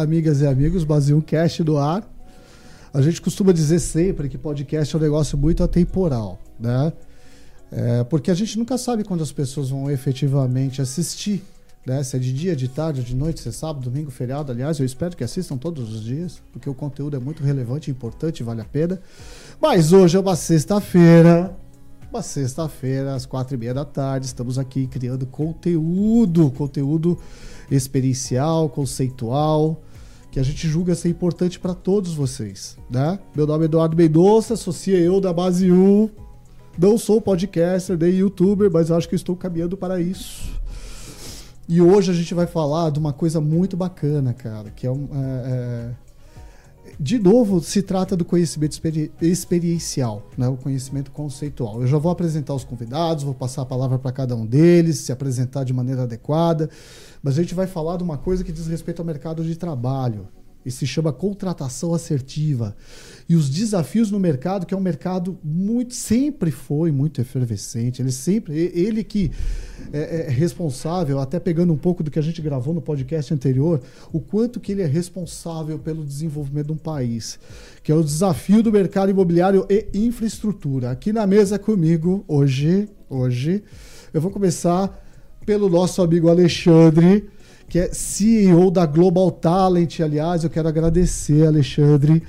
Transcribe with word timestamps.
amigas 0.00 0.40
e 0.40 0.46
amigos, 0.46 0.84
Base 0.84 1.12
1 1.12 1.20
Cast 1.20 1.62
do 1.62 1.76
ar. 1.76 2.08
A 2.92 3.00
gente 3.00 3.20
costuma 3.20 3.52
dizer 3.52 3.78
sempre 3.78 4.28
que 4.28 4.36
podcast 4.36 4.94
é 4.94 4.98
um 4.98 5.02
negócio 5.02 5.38
muito 5.38 5.62
atemporal, 5.62 6.40
né? 6.58 6.92
É, 7.70 8.02
porque 8.04 8.30
a 8.30 8.34
gente 8.34 8.58
nunca 8.58 8.76
sabe 8.76 9.04
quando 9.04 9.22
as 9.22 9.30
pessoas 9.30 9.70
vão 9.70 9.90
efetivamente 9.90 10.82
assistir. 10.82 11.44
Né? 11.86 12.02
Se 12.02 12.16
é 12.16 12.18
de 12.18 12.32
dia, 12.32 12.56
de 12.56 12.66
tarde, 12.66 13.02
de 13.02 13.14
noite, 13.14 13.40
se 13.40 13.48
é 13.48 13.52
sábado, 13.52 13.88
domingo, 13.88 14.10
feriado. 14.10 14.50
Aliás, 14.50 14.80
eu 14.80 14.86
espero 14.86 15.16
que 15.16 15.22
assistam 15.22 15.56
todos 15.56 15.92
os 15.94 16.02
dias, 16.02 16.42
porque 16.52 16.68
o 16.68 16.74
conteúdo 16.74 17.16
é 17.16 17.20
muito 17.20 17.42
relevante, 17.44 17.90
importante, 17.90 18.42
vale 18.42 18.60
a 18.60 18.64
pena. 18.64 19.00
Mas 19.60 19.92
hoje 19.92 20.16
é 20.16 20.20
uma 20.20 20.34
sexta-feira. 20.34 21.56
Uma 22.10 22.22
sexta-feira, 22.22 23.14
às 23.14 23.24
quatro 23.24 23.54
e 23.54 23.58
meia 23.58 23.72
da 23.72 23.84
tarde, 23.84 24.26
estamos 24.26 24.58
aqui 24.58 24.88
criando 24.88 25.24
conteúdo, 25.26 26.50
conteúdo 26.50 27.16
experiencial, 27.70 28.68
conceitual, 28.68 29.80
que 30.30 30.38
a 30.38 30.42
gente 30.42 30.68
julga 30.68 30.94
ser 30.94 31.08
importante 31.08 31.58
para 31.58 31.74
todos 31.74 32.14
vocês, 32.14 32.76
né? 32.88 33.18
Meu 33.34 33.46
nome 33.46 33.64
é 33.64 33.66
Eduardo 33.66 33.96
Mendonça, 33.96 34.54
associa 34.54 34.98
eu 34.98 35.20
da 35.20 35.32
Base 35.32 35.70
1, 35.70 36.08
não 36.78 36.96
sou 36.96 37.20
podcaster 37.20 37.98
nem 37.98 38.14
youtuber, 38.14 38.70
mas 38.70 38.90
acho 38.90 39.08
que 39.08 39.16
estou 39.16 39.34
caminhando 39.34 39.76
para 39.76 40.00
isso. 40.00 40.60
E 41.68 41.80
hoje 41.80 42.10
a 42.10 42.14
gente 42.14 42.32
vai 42.34 42.46
falar 42.46 42.90
de 42.90 42.98
uma 42.98 43.12
coisa 43.12 43.40
muito 43.40 43.76
bacana, 43.76 44.32
cara, 44.32 44.70
que 44.70 44.86
é 44.86 44.90
um. 44.90 45.08
É, 45.12 45.26
é... 45.46 45.90
De 46.98 47.18
novo, 47.18 47.60
se 47.60 47.82
trata 47.82 48.16
do 48.16 48.24
conhecimento 48.24 48.72
experi 48.72 49.12
experiencial, 49.22 50.26
né? 50.36 50.48
o 50.48 50.56
conhecimento 50.56 51.10
conceitual. 51.10 51.80
Eu 51.80 51.86
já 51.86 51.96
vou 51.96 52.10
apresentar 52.10 52.54
os 52.54 52.64
convidados, 52.64 53.24
vou 53.24 53.34
passar 53.34 53.62
a 53.62 53.66
palavra 53.66 53.98
para 53.98 54.10
cada 54.10 54.34
um 54.34 54.44
deles, 54.44 54.98
se 54.98 55.12
apresentar 55.12 55.64
de 55.64 55.72
maneira 55.72 56.02
adequada, 56.02 56.68
mas 57.22 57.38
a 57.38 57.42
gente 57.42 57.54
vai 57.54 57.66
falar 57.66 57.96
de 57.96 58.02
uma 58.02 58.18
coisa 58.18 58.44
que 58.44 58.52
diz 58.52 58.66
respeito 58.66 59.00
ao 59.00 59.06
mercado 59.06 59.44
de 59.44 59.56
trabalho, 59.56 60.28
e 60.64 60.70
se 60.70 60.86
chama 60.86 61.12
contratação 61.12 61.94
assertiva. 61.94 62.76
E 63.28 63.34
os 63.34 63.48
desafios 63.48 64.10
no 64.10 64.18
mercado, 64.18 64.66
que 64.66 64.74
é 64.74 64.76
um 64.76 64.80
mercado 64.80 65.38
muito 65.42 65.94
sempre 65.94 66.50
foi 66.50 66.90
muito 66.90 67.20
efervescente. 67.20 68.02
Ele 68.02 68.12
sempre, 68.12 68.54
ele 68.74 69.02
que 69.02 69.30
é, 69.92 70.26
é, 70.26 70.30
responsável, 70.30 71.18
até 71.18 71.40
pegando 71.40 71.72
um 71.72 71.78
pouco 71.78 72.02
do 72.02 72.10
que 72.10 72.18
a 72.18 72.22
gente 72.22 72.42
gravou 72.42 72.74
no 72.74 72.82
podcast 72.82 73.32
anterior, 73.32 73.80
o 74.12 74.20
quanto 74.20 74.60
que 74.60 74.72
ele 74.72 74.82
é 74.82 74.86
responsável 74.86 75.78
pelo 75.78 76.04
desenvolvimento 76.04 76.66
de 76.66 76.72
um 76.72 76.76
país, 76.76 77.38
que 77.82 77.90
é 77.90 77.94
o 77.94 78.04
desafio 78.04 78.62
do 78.62 78.72
mercado 78.72 79.10
imobiliário 79.10 79.66
e 79.70 79.86
infraestrutura. 79.94 80.90
Aqui 80.90 81.12
na 81.12 81.26
mesa 81.26 81.58
comigo 81.58 82.24
hoje, 82.28 82.88
hoje, 83.08 83.62
eu 84.12 84.20
vou 84.20 84.30
começar 84.30 85.09
pelo 85.50 85.68
nosso 85.68 86.00
amigo 86.00 86.28
Alexandre 86.28 87.28
que 87.68 87.76
é 87.80 87.92
CEO 87.92 88.70
da 88.70 88.86
Global 88.86 89.32
Talent. 89.32 89.98
Aliás, 89.98 90.44
eu 90.44 90.50
quero 90.50 90.68
agradecer, 90.68 91.44
Alexandre, 91.44 92.22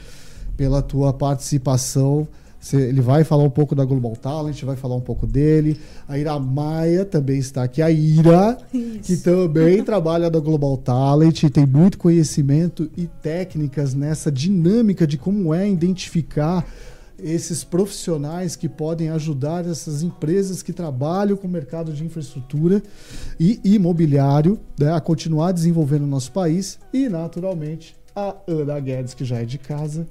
pela 0.58 0.82
tua 0.82 1.14
participação. 1.14 2.28
Ele 2.74 3.00
vai 3.00 3.24
falar 3.24 3.44
um 3.44 3.50
pouco 3.50 3.76
da 3.76 3.86
Global 3.86 4.16
Talent, 4.16 4.64
vai 4.64 4.76
falar 4.76 4.96
um 4.96 5.02
pouco 5.02 5.28
dele. 5.28 5.80
A 6.08 6.18
Ira 6.18 6.40
Maia 6.40 7.06
também 7.06 7.38
está 7.38 7.62
aqui. 7.62 7.84
A 7.84 7.92
Ira, 7.92 8.58
Isso. 8.74 9.00
que 9.04 9.18
também 9.18 9.82
trabalha 9.86 10.28
da 10.28 10.40
Global 10.40 10.76
Talent, 10.78 11.44
tem 11.52 11.68
muito 11.68 12.00
conhecimento 12.00 12.90
e 12.98 13.06
técnicas 13.22 13.94
nessa 13.94 14.32
dinâmica 14.32 15.06
de 15.06 15.20
como 15.20 15.54
é 15.54 15.70
identificar 15.70 16.66
esses 17.24 17.64
profissionais 17.64 18.56
que 18.56 18.68
podem 18.68 19.10
ajudar 19.10 19.66
essas 19.66 20.04
empresas 20.04 20.62
que 20.62 20.74
trabalham 20.74 21.38
com 21.38 21.48
o 21.48 21.52
mercado 21.52 21.94
de 21.94 22.04
infraestrutura 22.04 22.82
e 23.40 23.60
imobiliário 23.64 24.60
né, 24.80 24.94
a 24.94 25.00
continuar 25.00 25.52
desenvolvendo 25.52 26.04
o 26.04 26.08
nosso 26.08 26.32
país 26.32 26.80
e, 26.94 27.08
naturalmente, 27.08 27.96
a 28.16 28.36
Ana 28.48 28.80
Guedes, 28.80 29.14
que 29.14 29.24
já 29.24 29.38
é 29.38 29.46
de 29.46 29.58
casa, 29.58 30.08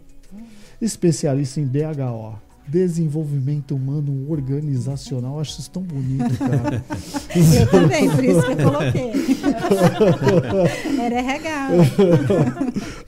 especialista 0.80 1.60
em 1.60 1.66
DHO. 1.66 2.49
Desenvolvimento 2.70 3.74
humano 3.74 4.30
organizacional. 4.30 5.40
Acho 5.40 5.58
isso 5.58 5.70
tão 5.70 5.82
bonito, 5.82 6.38
cara. 6.38 6.84
eu 7.58 7.66
também, 7.68 8.08
por 8.08 8.24
isso 8.24 8.42
que 8.42 8.52
eu 8.52 8.56
coloquei. 8.56 9.12
Era 11.02 11.16
RH. 11.16 11.68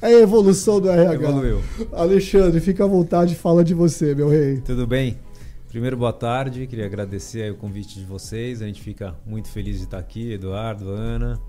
É 0.02 0.06
a 0.06 0.20
evolução 0.20 0.80
do 0.80 0.90
RH. 0.90 1.14
Evoluiu. 1.14 1.62
Alexandre, 1.92 2.60
fica 2.60 2.84
à 2.84 2.86
vontade, 2.88 3.36
fala 3.36 3.62
de 3.62 3.72
você, 3.72 4.14
meu 4.14 4.28
rei. 4.28 4.60
Tudo 4.60 4.84
bem? 4.84 5.16
Primeiro, 5.68 5.96
boa 5.96 6.12
tarde. 6.12 6.66
Queria 6.66 6.86
agradecer 6.86 7.52
o 7.52 7.56
convite 7.56 8.00
de 8.00 8.04
vocês. 8.04 8.60
A 8.60 8.66
gente 8.66 8.82
fica 8.82 9.14
muito 9.24 9.48
feliz 9.48 9.78
de 9.78 9.84
estar 9.84 9.98
aqui, 9.98 10.32
Eduardo, 10.32 10.90
Ana. 10.90 11.40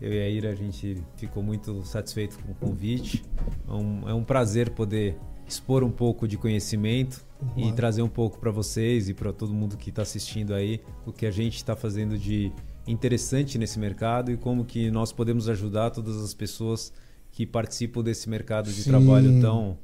Eu 0.00 0.12
e 0.12 0.20
a 0.20 0.28
Ira, 0.28 0.50
a 0.50 0.54
gente 0.54 0.98
ficou 1.16 1.42
muito 1.42 1.84
satisfeito 1.84 2.36
com 2.40 2.52
o 2.52 2.54
convite. 2.56 3.24
É 3.68 3.72
um, 3.72 4.08
é 4.08 4.12
um 4.12 4.24
prazer 4.24 4.70
poder 4.70 5.16
expor 5.46 5.84
um 5.84 5.90
pouco 5.90 6.26
de 6.26 6.36
conhecimento 6.36 7.24
uhum. 7.40 7.68
e 7.68 7.72
trazer 7.72 8.02
um 8.02 8.08
pouco 8.08 8.38
para 8.38 8.50
vocês 8.50 9.08
e 9.08 9.14
para 9.14 9.32
todo 9.32 9.52
mundo 9.52 9.76
que 9.76 9.90
está 9.90 10.02
assistindo 10.02 10.54
aí 10.54 10.80
o 11.06 11.12
que 11.12 11.26
a 11.26 11.30
gente 11.30 11.56
está 11.56 11.76
fazendo 11.76 12.18
de 12.18 12.52
interessante 12.86 13.58
nesse 13.58 13.78
mercado 13.78 14.30
e 14.30 14.36
como 14.36 14.64
que 14.64 14.90
nós 14.90 15.12
podemos 15.12 15.48
ajudar 15.48 15.90
todas 15.90 16.22
as 16.22 16.34
pessoas 16.34 16.92
que 17.32 17.46
participam 17.46 18.02
desse 18.02 18.28
mercado 18.28 18.70
de 18.70 18.82
Sim. 18.82 18.90
trabalho 18.90 19.40
tão 19.40 19.78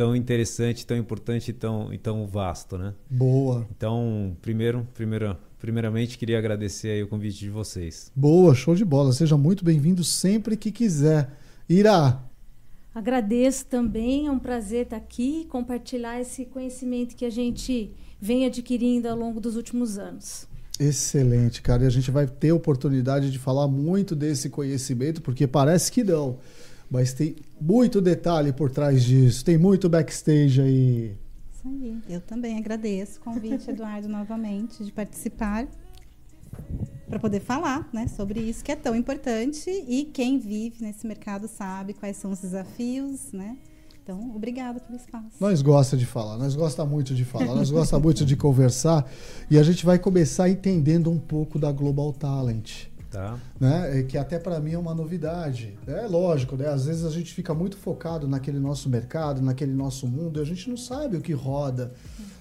tão 0.00 0.16
interessante, 0.16 0.86
tão 0.86 0.96
importante 0.96 1.50
e 1.50 1.52
tão, 1.52 1.92
e 1.92 1.98
tão 1.98 2.26
vasto, 2.26 2.78
né? 2.78 2.94
Boa. 3.10 3.66
Então, 3.70 4.34
primeiro, 4.40 4.88
primeiro, 4.94 5.36
primeiramente 5.58 6.16
queria 6.16 6.38
agradecer 6.38 6.88
aí 6.88 7.02
o 7.02 7.06
convite 7.06 7.38
de 7.40 7.50
vocês. 7.50 8.10
Boa, 8.16 8.54
show 8.54 8.74
de 8.74 8.82
bola. 8.82 9.12
Seja 9.12 9.36
muito 9.36 9.62
bem-vindo 9.62 10.02
sempre 10.02 10.56
que 10.56 10.72
quiser. 10.72 11.36
Irá, 11.68 12.24
Agradeço 12.94 13.66
também, 13.66 14.26
é 14.26 14.30
um 14.30 14.38
prazer 14.38 14.84
estar 14.84 14.96
aqui 14.96 15.42
e 15.42 15.44
compartilhar 15.44 16.20
esse 16.20 16.44
conhecimento 16.44 17.14
que 17.14 17.24
a 17.24 17.30
gente 17.30 17.92
vem 18.20 18.44
adquirindo 18.44 19.08
ao 19.08 19.16
longo 19.16 19.40
dos 19.40 19.54
últimos 19.54 19.96
anos. 19.96 20.48
Excelente, 20.78 21.62
cara. 21.62 21.84
E 21.84 21.86
a 21.86 21.90
gente 21.90 22.10
vai 22.10 22.26
ter 22.26 22.52
oportunidade 22.52 23.30
de 23.30 23.38
falar 23.38 23.68
muito 23.68 24.16
desse 24.16 24.48
conhecimento, 24.48 25.22
porque 25.22 25.46
parece 25.46 25.92
que 25.92 26.02
não, 26.02 26.38
mas 26.90 27.12
tem 27.12 27.36
muito 27.60 28.00
detalhe 28.00 28.52
por 28.52 28.70
trás 28.70 29.04
disso, 29.04 29.44
tem 29.44 29.56
muito 29.56 29.88
backstage 29.88 30.60
aí. 30.60 31.14
Isso 31.54 31.68
aí. 31.68 31.98
Eu 32.08 32.20
também 32.20 32.58
agradeço 32.58 33.20
o 33.20 33.22
convite, 33.22 33.70
Eduardo, 33.70 34.08
novamente, 34.10 34.82
de 34.82 34.90
participar 34.90 35.68
para 37.10 37.18
poder 37.18 37.40
falar 37.40 37.88
né, 37.92 38.06
sobre 38.06 38.40
isso 38.40 38.62
que 38.62 38.70
é 38.70 38.76
tão 38.76 38.94
importante 38.94 39.68
e 39.68 40.04
quem 40.04 40.38
vive 40.38 40.76
nesse 40.80 41.04
mercado 41.06 41.48
sabe 41.48 41.92
quais 41.92 42.16
são 42.16 42.30
os 42.30 42.40
desafios, 42.40 43.32
né? 43.32 43.56
Então, 44.02 44.32
obrigada 44.34 44.80
pelo 44.80 44.96
espaço. 44.96 45.36
Nós 45.38 45.60
gosta 45.60 45.96
de 45.96 46.06
falar, 46.06 46.38
nós 46.38 46.54
gosta 46.54 46.84
muito 46.86 47.14
de 47.14 47.24
falar, 47.24 47.54
nós 47.54 47.70
gosta 47.70 47.98
muito 47.98 48.24
de 48.24 48.36
conversar 48.36 49.08
e 49.50 49.58
a 49.58 49.62
gente 49.62 49.84
vai 49.84 49.98
começar 49.98 50.48
entendendo 50.48 51.10
um 51.10 51.18
pouco 51.18 51.58
da 51.58 51.70
Global 51.70 52.12
Talent. 52.12 52.86
Tá. 53.10 53.36
Né? 53.58 54.00
É 54.00 54.02
que 54.04 54.16
até 54.16 54.38
para 54.38 54.60
mim 54.60 54.72
é 54.72 54.78
uma 54.78 54.94
novidade. 54.94 55.76
É 55.86 56.06
lógico, 56.06 56.56
né? 56.56 56.68
Às 56.68 56.86
vezes 56.86 57.04
a 57.04 57.10
gente 57.10 57.34
fica 57.34 57.52
muito 57.52 57.76
focado 57.76 58.28
naquele 58.28 58.60
nosso 58.60 58.88
mercado, 58.88 59.42
naquele 59.42 59.72
nosso 59.72 60.06
mundo, 60.06 60.38
e 60.38 60.42
a 60.42 60.46
gente 60.46 60.70
não 60.70 60.76
sabe 60.76 61.16
o 61.16 61.20
que 61.20 61.32
roda, 61.32 61.92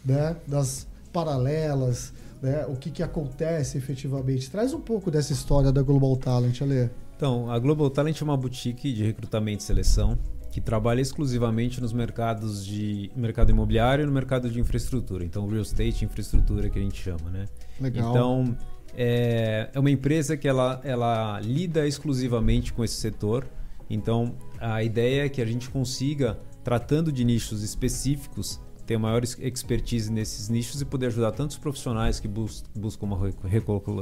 né? 0.06 0.36
Das 0.48 0.86
paralelas, 1.12 2.14
né, 2.42 2.66
o 2.68 2.76
que, 2.76 2.90
que 2.90 3.04
acontece 3.04 3.78
efetivamente. 3.78 4.50
Traz 4.50 4.74
um 4.74 4.82
pouco 4.82 5.12
dessa 5.12 5.34
história 5.34 5.72
da 5.72 5.82
Global 5.82 6.16
Talent, 6.18 6.62
Ale. 6.62 6.90
Então, 7.16 7.52
a 7.52 7.60
Global 7.60 7.90
Talent 7.90 8.22
é 8.22 8.24
uma 8.24 8.38
boutique 8.38 8.94
de 8.94 9.04
recrutamento 9.04 9.62
e 9.62 9.66
seleção 9.66 10.18
que 10.52 10.60
trabalha 10.60 11.02
exclusivamente 11.02 11.80
nos 11.80 11.94
mercados 11.94 12.66
de 12.66 13.12
mercado 13.16 13.52
imobiliário 13.52 14.04
e 14.04 14.06
no 14.06 14.12
mercado 14.12 14.50
de 14.50 14.60
infraestrutura. 14.60 15.24
Então, 15.24 15.48
real 15.48 15.62
estate, 15.62 16.06
infraestrutura 16.06 16.70
que 16.70 16.80
a 16.80 16.82
gente 16.82 17.02
chama, 17.02 17.30
né? 17.30 17.46
Legal. 17.80 18.10
Então, 18.10 18.58
é, 18.96 19.70
é 19.74 19.80
uma 19.80 19.92
empresa 19.92 20.36
que 20.36 20.48
ela, 20.48 20.82
ela 20.84 21.40
lida 21.42 21.88
exclusivamente 21.88 22.74
com 22.74 22.84
esse 22.84 22.96
setor. 22.96 23.46
Então, 23.90 24.36
a 24.60 24.84
ideia 24.84 25.26
é 25.26 25.30
que 25.30 25.42
a 25.42 25.46
gente 25.46 25.70
consiga, 25.70 26.40
tratando 26.64 27.12
de 27.12 27.24
nichos 27.24 27.64
específicos, 27.64 28.60
ter 28.90 28.98
maior 28.98 29.22
expertise 29.24 30.12
nesses 30.12 30.50
nichos 30.50 30.82
e 30.82 30.86
poder 30.86 31.06
ajudar 31.08 31.32
tantos 31.32 31.60
profissionais 31.60 32.20
que 32.20 32.28
bus 32.28 32.64
buscam 32.76 33.06
uma 33.06 33.30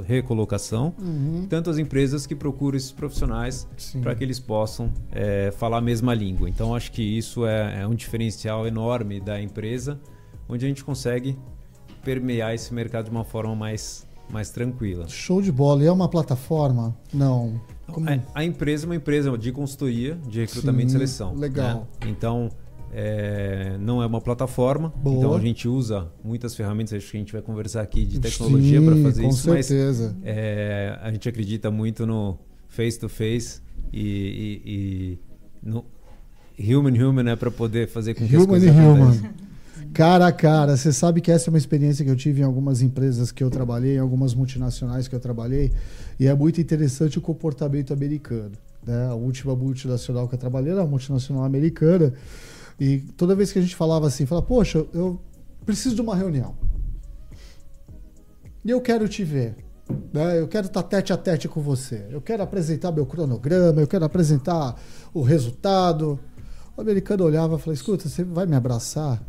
recolocação, 0.02 0.96
uhum. 0.98 1.46
tanto 1.50 1.70
as 1.70 1.78
empresas 1.78 2.26
que 2.26 2.34
procuram 2.34 2.78
esses 2.78 2.94
profissionais 2.94 3.68
para 4.02 4.16
que 4.16 4.24
eles 4.24 4.40
possam 4.40 4.90
é, 5.12 5.52
falar 5.52 5.80
a 5.80 5.82
mesma 5.82 6.14
língua. 6.14 6.50
Então, 6.50 6.74
acho 6.74 6.90
que 6.94 7.02
isso 7.02 7.46
é, 7.46 7.82
é 7.82 7.88
um 7.88 7.94
diferencial 7.94 8.66
enorme 8.66 9.20
da 9.20 9.42
empresa, 9.42 10.00
onde 10.48 10.64
a 10.64 10.70
gente 10.70 10.86
consegue 10.86 11.38
permear 12.02 12.56
esse 12.56 12.74
mercado 12.74 13.06
de 13.06 13.12
uma 13.12 13.26
forma 13.26 13.54
mais, 13.54 14.08
mais 14.32 14.52
tranquila. 14.52 15.06
Show 15.10 15.42
de 15.42 15.52
bola. 15.52 15.84
E 15.84 15.88
é 15.88 15.92
uma 15.92 16.08
plataforma? 16.08 16.96
Não. 17.14 17.60
Como... 17.92 18.10
A, 18.10 18.20
a, 18.34 18.46
empresa 18.46 18.86
é 18.86 18.88
uma 18.88 18.96
empresa 18.96 19.38
de 19.38 19.52
consultoria 19.52 20.16
de 20.30 20.40
recrutamento 20.40 20.92
Sim, 20.92 20.96
e 20.96 21.00
seleção. 21.00 21.36
Legal. 21.36 21.90
Né? 22.00 22.10
Então, 22.10 22.50
é, 22.92 23.78
não 23.80 24.02
é 24.02 24.06
uma 24.06 24.22
plataforma, 24.22 24.94
Boa. 25.02 25.18
então 25.18 25.34
a 25.34 25.40
gente 25.40 25.68
usa 25.68 26.08
muitas 26.24 26.56
ferramentas, 26.56 26.94
acho 26.94 27.12
que 27.12 27.18
a 27.18 27.20
gente 27.20 27.34
vai 27.34 27.42
conversar 27.42 27.82
aqui 27.82 28.06
de 28.06 28.20
tecnologia 28.20 28.82
para 28.82 28.96
fazer 28.98 29.24
com 29.24 29.30
isso, 29.30 29.44
certeza. 29.44 30.16
mas 30.16 30.24
é, 30.24 30.98
a 31.02 31.12
gente 31.12 31.28
acredita 31.28 31.70
muito 31.70 32.06
no 32.06 32.38
face 32.68 33.00
to 33.00 33.10
face 33.10 33.62
e, 33.92 34.02
e, 34.66 34.72
e 34.72 35.20
no 35.62 35.86
human 36.60 36.92
human, 36.92 37.24
né, 37.24 37.36
para 37.36 37.52
poder 37.52 37.88
fazer 37.88 38.14
com 38.14 38.26
que 38.26 38.36
human 38.36 38.42
as 38.42 38.48
coisas 38.48 38.70
aconteçam. 38.70 39.48
Cara 39.94 40.28
a 40.28 40.32
cara, 40.32 40.76
você 40.76 40.92
sabe 40.92 41.22
que 41.22 41.32
essa 41.32 41.50
é 41.50 41.52
uma 41.52 41.58
experiência 41.58 42.04
que 42.04 42.12
eu 42.12 42.16
tive 42.16 42.42
em 42.42 42.44
algumas 42.44 42.82
empresas 42.82 43.32
que 43.32 43.44
eu 43.44 43.50
trabalhei, 43.50 43.96
em 43.96 44.00
algumas 44.00 44.36
multinacionais 44.36 45.08
que 45.08 45.16
eu 45.16 45.20
trabalhei, 45.20 45.72
e 46.20 46.28
é 46.28 46.34
muito 46.36 46.62
interessante 46.62 47.18
o 47.18 47.22
comportamento 47.22 47.94
americano. 47.94 48.52
Né? 48.86 49.08
A 49.08 49.16
última 49.16 49.56
multinacional 49.56 50.28
que 50.28 50.36
eu 50.36 50.40
trabalhei 50.40 50.72
era 50.72 50.82
uma 50.82 50.88
multinacional 50.88 51.44
americana, 51.44 52.14
e 52.80 53.00
toda 53.18 53.36
vez 53.36 53.52
que 53.52 53.60
a 53.60 53.62
gente 53.62 53.76
falava 53.76 54.08
assim, 54.08 54.26
falava, 54.26 54.46
poxa, 54.46 54.86
eu 54.94 55.20
preciso 55.66 55.96
de 55.96 56.02
uma 56.02 56.16
reunião. 56.16 56.56
E 58.64 58.70
eu 58.70 58.82
quero 58.82 59.08
te 59.08 59.24
ver. 59.24 59.56
Né? 60.14 60.40
Eu 60.40 60.48
quero 60.48 60.68
estar 60.68 60.84
tete 60.84 61.14
a 61.14 61.18
tete 61.18 61.48
com 61.48 61.62
você. 61.62 62.06
Eu 62.10 62.22
quero 62.22 62.44
apresentar 62.44 62.92
meu 62.92 63.06
cronograma, 63.06 63.82
eu 63.82 63.88
quero 63.88 64.06
apresentar 64.06 64.80
o 65.14 65.22
resultado. 65.22 66.20
O 66.78 66.82
americano 66.82 67.24
olhava 67.24 67.56
e 67.56 67.60
falava: 67.60 67.74
Escuta, 67.74 68.08
você 68.08 68.24
vai 68.24 68.46
me 68.46 68.56
abraçar? 68.56 69.20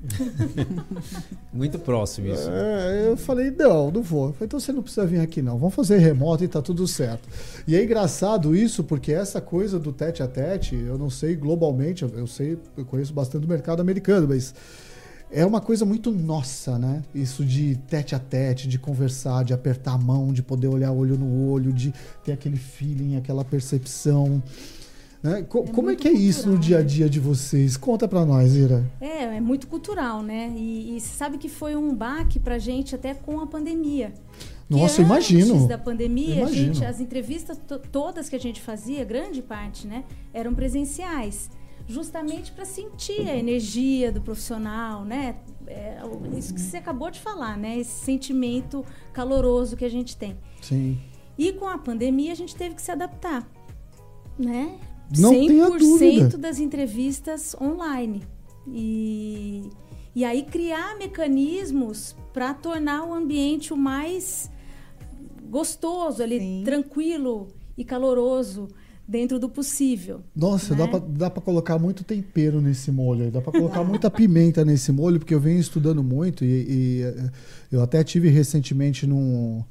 Muito 1.51 1.79
próximo 1.79 2.29
isso. 2.29 2.47
É, 2.51 3.09
eu 3.09 3.17
falei: 3.17 3.51
Não, 3.51 3.91
não 3.91 4.03
vou. 4.03 4.35
Falei, 4.35 4.45
então 4.45 4.61
você 4.61 4.71
não 4.71 4.83
precisa 4.83 5.07
vir 5.07 5.21
aqui, 5.21 5.41
não. 5.41 5.57
Vamos 5.57 5.75
fazer 5.75 5.97
remoto 5.97 6.45
e 6.45 6.49
tá 6.49 6.61
tudo 6.61 6.87
certo. 6.87 7.27
E 7.67 7.75
é 7.75 7.83
engraçado 7.83 8.55
isso, 8.55 8.85
porque 8.85 9.13
essa 9.13 9.41
coisa 9.41 9.79
do 9.79 9.95
tete 9.95 10.23
a 10.23 10.29
tete, 10.29 10.75
eu 10.75 10.99
não 10.99 11.09
sei 11.09 11.35
globalmente, 11.35 12.05
eu 12.05 12.27
sei, 12.27 12.59
eu 12.77 12.85
conheço 12.85 13.15
bastante 13.15 13.43
do 13.43 13.49
mercado 13.49 13.81
americano, 13.81 14.29
mas 14.29 14.55
é 15.31 15.45
uma 15.47 15.61
coisa 15.61 15.87
muito 15.87 16.11
nossa, 16.11 16.79
né? 16.79 17.03
Isso 17.15 17.47
de 17.47 17.77
tete 17.89 18.15
a 18.15 18.19
tete, 18.19 18.69
de 18.69 18.79
conversar, 18.79 19.43
de 19.43 19.55
apertar 19.55 19.93
a 19.93 19.99
mão, 19.99 20.35
de 20.35 20.43
poder 20.43 20.69
olhar 20.69 20.93
olho 20.93 21.17
no 21.17 21.51
olho, 21.51 21.73
de 21.73 21.95
ter 22.23 22.33
aquele 22.33 22.59
feeling, 22.59 23.17
aquela 23.17 23.43
percepção. 23.43 24.43
Né? 25.23 25.43
Co 25.43 25.65
É 25.65 25.67
como 25.73 25.91
é 25.91 25.97
que 25.97 26.07
é 26.07 26.13
isso 26.13 26.47
no 26.49 26.53
cultural, 26.55 26.61
dia 26.69 26.77
a 26.77 26.81
né? 26.81 26.87
dia 26.87 27.09
de 27.11 27.19
vocês? 27.21 27.77
Conta 27.77 28.07
pra 28.07 28.25
nós, 28.25 28.55
Ira. 28.55 28.89
É, 29.01 29.25
é 29.37 29.41
muito 29.41 29.67
cultural, 29.67 30.23
né? 30.23 30.53
E, 30.57 30.97
e 30.97 31.01
sabe 31.01 31.39
que 31.39 31.49
foi 31.49 31.75
um 31.75 31.95
baque 31.95 32.39
pra 32.39 32.59
gente 32.59 32.95
até 32.95 33.15
com 33.15 33.41
a 33.41 33.47
pandemia. 33.47 34.13
Nossa, 34.71 35.01
imagino. 35.03 35.55
Antes 35.55 35.67
da 35.67 35.79
pandemia, 35.79 36.37
Imagino. 36.43 36.75
gente, 36.75 36.85
as 36.85 37.01
entrevistas 37.01 37.59
to- 37.67 37.79
todas 37.91 38.29
que 38.29 38.37
a 38.37 38.41
gente 38.41 38.61
fazia, 38.61 39.03
grande 39.03 39.41
parte, 39.43 39.87
né, 39.87 40.05
eram 40.33 40.55
presenciais, 40.55 41.51
justamente 41.87 42.53
para 42.53 42.67
sentir 42.67 43.27
a 43.31 43.35
energia 43.35 44.13
do 44.13 44.21
profissional, 44.21 45.05
né? 45.07 45.37
É, 45.67 45.97
isso 46.37 46.53
que 46.55 46.61
você 46.61 46.77
acabou 46.77 47.11
de 47.11 47.19
falar, 47.19 47.57
né? 47.57 47.79
Esse 47.79 48.05
sentimento 48.05 48.85
caloroso 49.13 49.75
que 49.75 49.85
a 49.87 49.89
gente 49.91 50.15
tem. 50.17 50.37
Sim. 50.61 50.99
E 51.37 51.51
com 51.55 51.67
a 51.67 51.79
pandemia 51.79 52.31
a 52.33 52.37
gente 52.37 52.55
teve 52.55 52.75
que 52.75 52.83
se 52.83 52.91
adaptar, 52.91 53.51
né? 54.39 54.77
Não 55.17 55.31
tenha 55.31 55.71
dúvida. 55.71 56.37
das 56.37 56.59
entrevistas 56.59 57.57
online. 57.61 58.23
E, 58.67 59.71
e 60.15 60.25
aí 60.25 60.43
criar 60.43 60.97
mecanismos 60.99 62.15
para 62.33 62.53
tornar 62.53 63.05
o 63.05 63.15
ambiente 63.15 63.73
o 63.73 63.77
mais 63.77 64.51
gostoso, 65.49 66.23
ali, 66.23 66.39
Sim. 66.39 66.63
tranquilo 66.65 67.49
e 67.77 67.85
caloroso 67.85 68.69
dentro 69.09 69.39
do 69.39 69.49
possível. 69.49 70.21
Nossa, 70.37 70.75
né? 70.75 70.87
dá, 71.09 71.31
pra 71.31 71.41
colocar 71.41 71.79
muito 71.79 72.05
tempero 72.05 72.61
nesse 72.61 72.93
molho, 72.93 73.31
dá 73.31 73.41
pra 73.41 73.51
colocar 73.53 73.83
muita 73.83 74.11
pimenta 74.11 74.65
nesse 74.67 74.93
molho, 74.93 75.19
porque 75.19 75.35
eu 75.35 75.41
venho 75.41 75.59
estudando 75.59 76.03
muito 76.03 76.45
e, 76.45 76.49
e, 76.49 77.03
eh, 77.03 77.31
eu 77.73 77.83
até 77.83 78.05
tive 78.05 78.29
recentemente 78.29 79.07
num. 79.07 79.65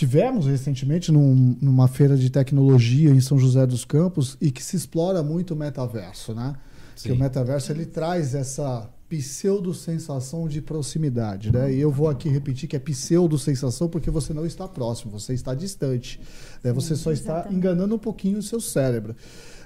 Tivemos 0.00 0.46
recentemente 0.46 1.12
num- 1.12 1.58
numa 1.60 1.86
feira 1.86 2.16
de 2.16 2.30
tecnologia 2.30 3.10
em 3.10 3.20
São 3.20 3.38
José 3.38 3.66
dos 3.66 3.84
Campos 3.84 4.34
e 4.40 4.50
que 4.50 4.62
se 4.62 4.74
explora 4.74 5.22
muito 5.22 5.52
o 5.52 5.56
metaverso, 5.56 6.32
né? 6.34 6.54
Que 6.96 7.02
Sim. 7.02 7.12
o 7.12 7.16
metaverso 7.18 7.70
ele 7.70 7.84
traz 7.84 8.34
essa 8.34 8.88
pseudo 9.10 9.74
sensação 9.74 10.48
de 10.48 10.62
proximidade, 10.62 11.52
né? 11.52 11.70
E 11.74 11.78
eu 11.78 11.90
vou 11.90 12.08
aqui 12.08 12.30
repetir 12.30 12.66
que 12.66 12.74
é 12.74 12.78
pseudo 12.78 13.38
sensação 13.38 13.90
porque 13.90 14.10
você 14.10 14.32
não 14.32 14.46
está 14.46 14.66
próximo, 14.66 15.12
você 15.12 15.34
está 15.34 15.54
distante, 15.54 16.18
né? 16.64 16.72
Você 16.72 16.96
só 16.96 17.12
está 17.12 17.32
Exatamente. 17.34 17.58
enganando 17.58 17.94
um 17.94 17.98
pouquinho 17.98 18.38
o 18.38 18.42
seu 18.42 18.58
cérebro, 18.58 19.14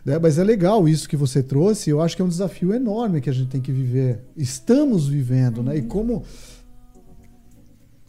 né? 0.04 0.18
Mas 0.18 0.36
é 0.36 0.42
legal 0.42 0.88
isso 0.88 1.08
que 1.08 1.16
você 1.16 1.44
trouxe. 1.44 1.90
Eu 1.90 2.00
acho 2.02 2.16
que 2.16 2.22
é 2.22 2.24
um 2.24 2.28
desafio 2.28 2.74
enorme 2.74 3.20
que 3.20 3.30
a 3.30 3.32
gente 3.32 3.50
tem 3.50 3.60
que 3.60 3.70
viver. 3.70 4.24
Estamos 4.36 5.06
vivendo, 5.06 5.62
né? 5.62 5.76
E 5.76 5.82
como 5.82 6.24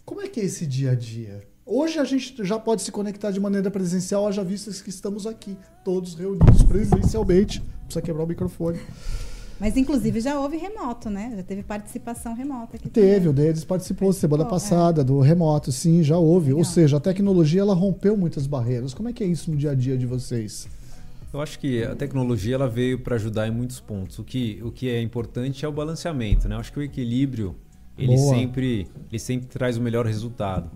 como 0.04 0.21
é 0.21 0.28
que 0.28 0.39
é 0.39 0.44
esse 0.45 0.66
dia 0.66 0.89
a 0.89 0.95
dia? 0.95 1.44
Hoje 1.67 1.97
a 1.97 2.03
gente 2.03 2.35
já 2.45 2.59
pode 2.59 2.83
se 2.83 2.91
conectar 2.91 3.31
de 3.31 3.39
maneira 3.39 3.71
presencial, 3.71 4.27
haja 4.27 4.44
vistas 4.44 4.83
que 4.83 4.91
estamos 4.91 5.25
aqui, 5.25 5.57
todos 5.83 6.13
reunidos 6.13 6.62
presencialmente. 6.62 7.59
Precisa 7.85 8.03
quebrar 8.03 8.23
o 8.23 8.27
microfone. 8.27 8.79
Mas, 9.59 9.75
inclusive, 9.75 10.19
já 10.19 10.39
houve 10.39 10.57
remoto, 10.57 11.09
né? 11.09 11.33
Já 11.35 11.41
teve 11.41 11.63
participação 11.63 12.35
remota 12.35 12.75
aqui. 12.75 12.88
Teve, 12.88 13.15
também. 13.15 13.29
o 13.29 13.33
deles 13.33 13.63
participou 13.63 14.13
semana 14.13 14.45
Participou, 14.45 14.77
passada 14.77 15.03
do 15.03 15.19
remoto, 15.21 15.71
sim, 15.71 16.03
já 16.03 16.17
houve. 16.17 16.51
Ou 16.51 16.59
Legal. 16.59 16.71
seja, 16.71 16.97
a 16.97 17.00
tecnologia 17.00 17.62
ela 17.62 17.73
rompeu 17.73 18.15
muitas 18.15 18.45
barreiras. 18.45 18.94
Como 18.94 19.09
é 19.09 19.13
que 19.13 19.23
é 19.23 19.27
isso 19.27 19.50
no 19.50 19.57
dia 19.57 19.71
a 19.71 19.75
dia 19.75 19.97
de 19.97 20.06
vocês? 20.06 20.68
Eu 21.33 21.41
acho 21.41 21.57
que 21.57 21.83
a 21.83 21.95
tecnologia 21.95 22.53
ela 22.53 22.68
veio 22.68 23.00
para 23.00 23.15
ajudar 23.15 23.47
em 23.47 23.51
muitos 23.51 23.79
pontos. 23.79 24.19
O 24.19 24.23
que, 24.23 24.61
o 24.63 24.71
que 24.71 24.88
é 24.88 25.01
importante 25.01 25.65
é 25.65 25.68
o 25.68 25.71
balanceamento, 25.71 26.47
né? 26.47 26.56
Eu 26.56 26.59
acho 26.59 26.71
que 26.71 26.79
o 26.79 26.83
equilíbrio 26.83 27.56
ele 27.97 28.15
Boa. 28.15 28.35
sempre, 28.35 28.88
ele 29.09 29.19
sempre 29.19 29.47
traz 29.47 29.77
o 29.77 29.81
melhor 29.81 30.06
resultado. 30.06 30.69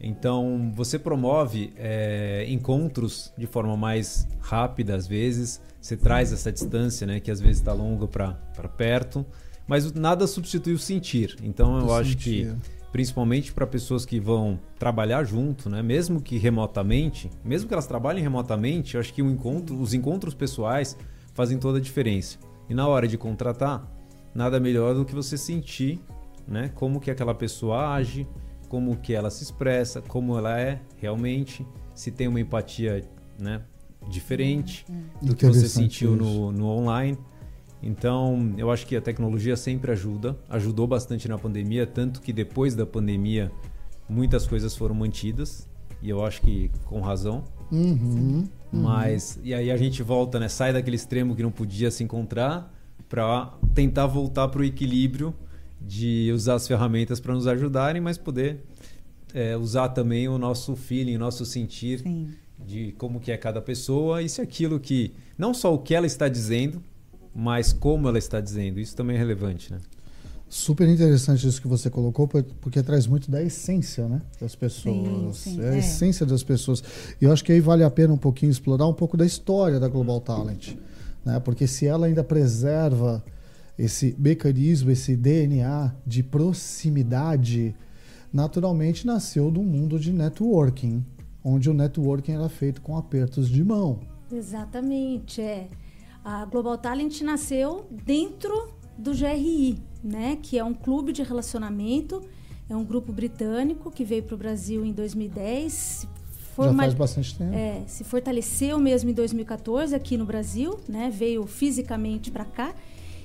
Então 0.00 0.72
você 0.74 0.98
promove 0.98 1.72
é, 1.76 2.46
encontros 2.48 3.32
de 3.36 3.46
forma 3.46 3.76
mais 3.76 4.26
rápida 4.40 4.94
às 4.94 5.06
vezes. 5.06 5.60
Você 5.80 5.96
traz 5.96 6.32
essa 6.32 6.50
distância, 6.50 7.06
né? 7.06 7.20
Que 7.20 7.30
às 7.30 7.40
vezes 7.40 7.58
está 7.58 7.72
longa 7.72 8.08
para 8.08 8.68
perto. 8.76 9.24
Mas 9.66 9.92
nada 9.92 10.26
substitui 10.26 10.72
o 10.72 10.78
sentir. 10.78 11.36
Então 11.42 11.78
eu 11.78 11.94
acho 11.94 12.16
que 12.16 12.50
principalmente 12.90 13.52
para 13.52 13.66
pessoas 13.66 14.04
que 14.04 14.18
vão 14.18 14.58
trabalhar 14.78 15.22
junto, 15.24 15.68
né? 15.68 15.82
Mesmo 15.82 16.20
que 16.20 16.38
remotamente, 16.38 17.30
mesmo 17.44 17.68
que 17.68 17.74
elas 17.74 17.86
trabalhem 17.86 18.22
remotamente, 18.22 18.94
eu 18.94 19.00
acho 19.00 19.12
que 19.14 19.22
o 19.22 19.30
encontro, 19.30 19.80
os 19.80 19.94
encontros 19.94 20.34
pessoais 20.34 20.96
fazem 21.34 21.58
toda 21.58 21.78
a 21.78 21.80
diferença. 21.80 22.38
E 22.68 22.74
na 22.74 22.86
hora 22.88 23.06
de 23.06 23.16
contratar, 23.16 23.86
nada 24.34 24.58
melhor 24.58 24.94
do 24.94 25.04
que 25.04 25.14
você 25.14 25.36
sentir, 25.36 26.00
né? 26.46 26.70
Como 26.74 27.00
que 27.00 27.10
aquela 27.10 27.34
pessoa 27.34 27.94
age, 27.94 28.26
como 28.70 28.96
que 28.96 29.12
ela 29.12 29.30
se 29.30 29.42
expressa, 29.42 30.00
como 30.00 30.38
ela 30.38 30.58
é 30.58 30.80
realmente, 30.96 31.66
se 31.92 32.12
tem 32.12 32.28
uma 32.28 32.40
empatia, 32.40 33.04
né? 33.36 33.62
Diferente 34.08 34.86
do 35.20 35.34
que 35.34 35.44
você 35.44 35.68
sentiu 35.68 36.14
no, 36.16 36.52
no 36.52 36.66
online. 36.66 37.18
Então, 37.82 38.54
eu 38.56 38.70
acho 38.70 38.86
que 38.86 38.94
a 38.94 39.00
tecnologia 39.00 39.56
sempre 39.56 39.90
ajuda, 39.90 40.38
ajudou 40.48 40.86
bastante 40.86 41.28
na 41.28 41.36
pandemia, 41.36 41.84
tanto 41.84 42.22
que 42.22 42.32
depois 42.32 42.76
da 42.76 42.86
pandemia 42.86 43.50
muitas 44.08 44.46
coisas 44.46 44.76
foram 44.76 44.94
mantidas, 44.94 45.68
e 46.00 46.08
eu 46.08 46.24
acho 46.24 46.40
que 46.40 46.70
com 46.84 47.00
razão. 47.00 47.42
Uhum. 47.72 48.48
Mas, 48.72 49.40
e 49.42 49.52
aí 49.52 49.68
a 49.72 49.76
gente 49.76 50.00
volta, 50.00 50.38
né? 50.38 50.48
Sai 50.48 50.72
daquele 50.72 50.94
extremo 50.94 51.34
que 51.34 51.42
não 51.42 51.50
podia 51.50 51.90
se 51.90 52.04
encontrar 52.04 52.72
para 53.08 53.52
tentar 53.74 54.06
voltar 54.06 54.46
para 54.46 54.60
o 54.60 54.64
equilíbrio 54.64 55.34
de 55.80 56.30
usar 56.34 56.54
as 56.54 56.66
ferramentas 56.66 57.18
para 57.20 57.34
nos 57.34 57.46
ajudarem, 57.46 58.00
mas 58.00 58.18
poder 58.18 58.64
é, 59.34 59.56
usar 59.56 59.88
também 59.90 60.28
o 60.28 60.38
nosso 60.38 60.76
feeling, 60.76 61.16
o 61.16 61.18
nosso 61.18 61.44
sentir 61.46 62.00
Sim. 62.00 62.28
de 62.58 62.92
como 62.98 63.18
que 63.20 63.32
é 63.32 63.36
cada 63.36 63.60
pessoa 63.60 64.22
e 64.22 64.28
se 64.28 64.40
aquilo 64.40 64.78
que 64.78 65.12
não 65.38 65.54
só 65.54 65.72
o 65.74 65.78
que 65.78 65.94
ela 65.94 66.06
está 66.06 66.28
dizendo, 66.28 66.82
mas 67.34 67.72
como 67.72 68.08
ela 68.08 68.18
está 68.18 68.40
dizendo. 68.40 68.78
Isso 68.80 68.94
também 68.94 69.16
é 69.16 69.18
relevante, 69.18 69.72
né? 69.72 69.78
Super 70.48 70.88
interessante 70.88 71.46
isso 71.46 71.62
que 71.62 71.68
você 71.68 71.88
colocou, 71.88 72.26
por- 72.26 72.42
porque 72.60 72.82
traz 72.82 73.06
muito 73.06 73.30
da 73.30 73.40
essência 73.40 74.08
né, 74.08 74.20
das 74.40 74.56
pessoas. 74.56 75.36
Sim, 75.36 75.52
sim, 75.54 75.62
é 75.62 75.68
a 75.68 75.74
é. 75.76 75.78
essência 75.78 76.26
das 76.26 76.42
pessoas. 76.42 76.82
E 77.20 77.24
eu 77.24 77.32
acho 77.32 77.44
que 77.44 77.52
aí 77.52 77.60
vale 77.60 77.84
a 77.84 77.90
pena 77.90 78.12
um 78.12 78.18
pouquinho 78.18 78.50
explorar 78.50 78.86
um 78.88 78.92
pouco 78.92 79.16
da 79.16 79.24
história 79.24 79.78
da 79.78 79.86
Global 79.86 80.20
Talent. 80.20 80.74
Né? 81.24 81.38
Porque 81.38 81.68
se 81.68 81.86
ela 81.86 82.06
ainda 82.06 82.24
preserva 82.24 83.22
esse 83.80 84.14
mecanismo, 84.18 84.90
esse 84.90 85.16
DNA 85.16 85.94
de 86.06 86.22
proximidade, 86.22 87.74
naturalmente 88.30 89.06
nasceu 89.06 89.50
de 89.50 89.58
um 89.58 89.64
mundo 89.64 89.98
de 89.98 90.12
networking, 90.12 91.04
onde 91.42 91.70
o 91.70 91.74
networking 91.74 92.32
era 92.32 92.48
feito 92.48 92.82
com 92.82 92.96
apertos 92.96 93.48
de 93.48 93.64
mão. 93.64 94.00
Exatamente, 94.30 95.40
é. 95.40 95.68
A 96.22 96.44
Global 96.44 96.76
Talent 96.76 97.22
nasceu 97.22 97.86
dentro 98.04 98.68
do 98.98 99.12
GRI, 99.12 99.78
né? 100.04 100.36
Que 100.42 100.58
é 100.58 100.64
um 100.64 100.74
clube 100.74 101.12
de 101.12 101.22
relacionamento, 101.22 102.22
é 102.68 102.76
um 102.76 102.84
grupo 102.84 103.10
britânico 103.10 103.90
que 103.90 104.04
veio 104.04 104.22
para 104.22 104.34
o 104.34 104.38
Brasil 104.38 104.84
em 104.84 104.92
2010. 104.92 106.06
Já 106.58 106.74
faz 106.74 106.92
bastante 106.92 107.38
tempo. 107.38 107.54
é, 107.54 107.82
se 107.86 108.04
fortaleceu 108.04 108.78
mesmo 108.78 109.08
em 109.08 109.14
2014 109.14 109.94
aqui 109.94 110.18
no 110.18 110.26
Brasil, 110.26 110.78
né? 110.86 111.10
Veio 111.10 111.46
fisicamente 111.46 112.30
para 112.30 112.44
cá 112.44 112.74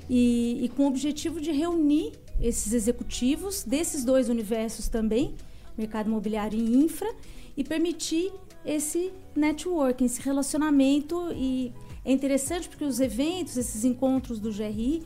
e, 0.10 0.66
e 0.66 0.70
com 0.70 0.84
o 0.84 0.88
objetivo 0.88 1.40
de 1.40 1.52
reunir 1.52 2.14
esses 2.40 2.74
executivos 2.74 3.64
desses 3.64 4.04
dois 4.04 4.30
universos 4.30 4.88
também, 4.88 5.36
mercado 5.78 6.08
imobiliário 6.08 6.60
e 6.60 6.78
infra, 6.78 7.14
e 7.56 7.64
permitir 7.64 8.32
esse 8.66 9.12
networking, 9.36 10.06
esse 10.06 10.22
relacionamento 10.22 11.32
e 11.34 11.72
é 12.04 12.12
interessante 12.12 12.70
porque 12.70 12.84
os 12.84 13.00
eventos, 13.00 13.58
esses 13.58 13.84
encontros 13.84 14.40
do 14.40 14.52
GRI, 14.52 15.04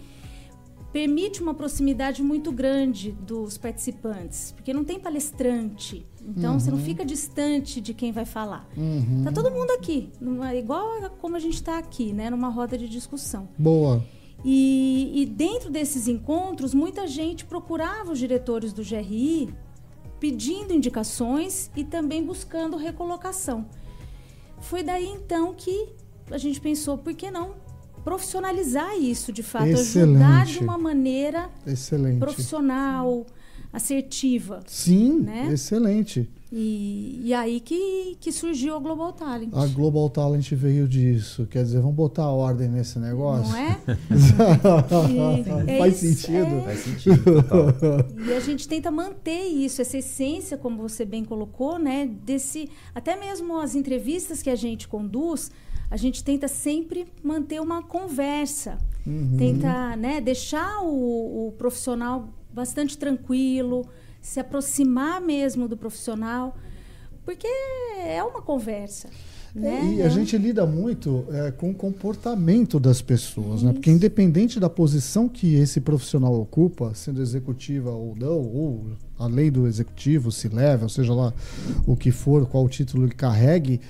permite 0.92 1.42
uma 1.42 1.54
proximidade 1.54 2.22
muito 2.24 2.52
grande 2.52 3.12
dos 3.12 3.58
participantes, 3.58 4.52
porque 4.52 4.74
não 4.74 4.84
tem 4.84 5.00
palestrante. 5.00 6.06
Então 6.22 6.54
uhum. 6.54 6.60
você 6.60 6.72
não 6.72 6.78
uhum. 6.78 6.84
fica 6.84 7.06
distante 7.06 7.80
de 7.80 7.94
quem 7.94 8.12
vai 8.12 8.26
falar. 8.26 8.68
Uhum. 8.76 9.24
Tá 9.24 9.32
todo 9.32 9.52
mundo 9.52 9.72
aqui, 9.72 10.10
igual 10.58 11.06
a 11.06 11.10
como 11.10 11.36
a 11.36 11.40
gente 11.40 11.56
está 11.56 11.78
aqui, 11.78 12.12
né, 12.12 12.30
numa 12.30 12.50
roda 12.50 12.78
de 12.78 12.90
discussão. 12.90 13.48
Boa. 13.58 14.04
E, 14.44 15.12
e, 15.22 15.26
dentro 15.26 15.70
desses 15.70 16.08
encontros, 16.08 16.74
muita 16.74 17.06
gente 17.08 17.46
procurava 17.46 18.12
os 18.12 18.20
diretores 18.20 18.72
do 18.72 18.84
GRI 18.84 19.54
pedindo 20.20 20.74
indicações 20.74 21.70
e 21.76 21.84
também 21.84 22.24
buscando 22.24 22.78
recolocação. 22.78 23.66
Foi 24.62 24.84
daí 24.84 25.08
então 25.08 25.54
que 25.54 25.90
a 26.32 26.38
gente 26.38 26.60
pensou, 26.60 26.98
por 26.98 27.14
que 27.14 27.32
não 27.32 27.56
profissionalizar 28.04 28.98
isso 28.98 29.32
de 29.32 29.44
fato, 29.44 29.68
Excelente. 29.68 30.24
ajudar 30.24 30.46
de 30.46 30.60
uma 30.60 30.78
maneira 30.78 31.50
Excelente. 31.66 32.20
profissional, 32.20 33.26
assertiva. 33.72 34.62
Sim, 34.66 35.20
né? 35.20 35.50
excelente. 35.52 36.30
E, 36.52 37.22
e 37.26 37.34
aí 37.34 37.60
que, 37.60 38.18
que 38.20 38.32
surgiu 38.32 38.76
a 38.76 38.80
Global 38.80 39.14
Talent. 39.14 39.54
A 39.54 39.68
Global 39.68 40.10
Talent 40.10 40.52
veio 40.54 40.88
disso. 40.88 41.46
Quer 41.46 41.64
dizer, 41.64 41.80
vamos 41.80 41.96
botar 41.96 42.28
ordem 42.28 42.68
nesse 42.68 42.98
negócio? 42.98 43.52
Não 43.52 43.58
é? 43.58 43.80
e, 45.70 45.72
é 45.72 45.78
Faz 45.78 46.02
isso, 46.02 46.22
sentido. 46.22 46.56
É... 46.56 46.62
Faz 46.62 46.80
sentido, 46.80 47.44
total. 47.44 48.06
E 48.26 48.34
a 48.34 48.40
gente 48.40 48.68
tenta 48.68 48.90
manter 48.90 49.44
isso, 49.44 49.80
essa 49.80 49.98
essência, 49.98 50.58
como 50.58 50.82
você 50.82 51.06
bem 51.06 51.24
colocou, 51.24 51.78
né? 51.78 52.10
Desse, 52.26 52.68
até 52.96 53.16
mesmo 53.16 53.60
as 53.60 53.76
entrevistas 53.76 54.42
que 54.42 54.50
a 54.50 54.56
gente 54.56 54.88
conduz, 54.88 55.52
a 55.92 55.98
gente 55.98 56.24
tenta 56.24 56.48
sempre 56.48 57.06
manter 57.24 57.62
uma 57.62 57.84
conversa. 57.84 58.80
Uhum. 59.06 59.36
Tenta 59.38 59.96
né, 59.96 60.20
deixar 60.20 60.82
o, 60.82 61.48
o 61.48 61.52
profissional 61.52 62.28
bastante 62.52 62.98
tranquilo, 62.98 63.88
se 64.22 64.40
aproximar 64.40 65.22
mesmo 65.22 65.68
do 65.68 65.78
profissional, 65.78 66.56
porque 67.24 67.48
é 67.98 68.24
uma 68.24 68.42
conversa. 68.42 69.10
Né? 69.54 69.96
E 69.96 70.02
a 70.04 70.10
gente 70.10 70.38
lida 70.38 70.66
muito 70.66 71.26
é, 71.32 71.52
com 71.52 71.72
o 71.72 71.74
comportamento 71.74 72.80
das 72.80 73.02
pessoas, 73.02 73.64
né? 73.64 73.74
Porque 73.74 73.90
independente 73.90 74.60
da 74.60 74.70
posição 74.70 75.28
que 75.28 75.56
esse 75.56 75.82
profissional 75.82 76.40
ocupa, 76.40 76.94
sendo 76.94 77.20
executiva 77.22 77.90
ou 77.90 78.16
não, 78.16 78.40
ou 78.40 78.86
além 79.18 79.52
do 79.52 79.68
executivo, 79.68 80.32
se 80.32 80.48
leva, 80.48 80.84
ou 80.84 80.90
seja 80.90 81.14
lá 81.14 81.34
o 81.88 81.96
que 81.96 82.12
for, 82.12 82.46
qual 82.48 82.64
o 82.64 82.70
título 82.70 83.06
ele 83.06 83.16
carregue, 83.16 83.82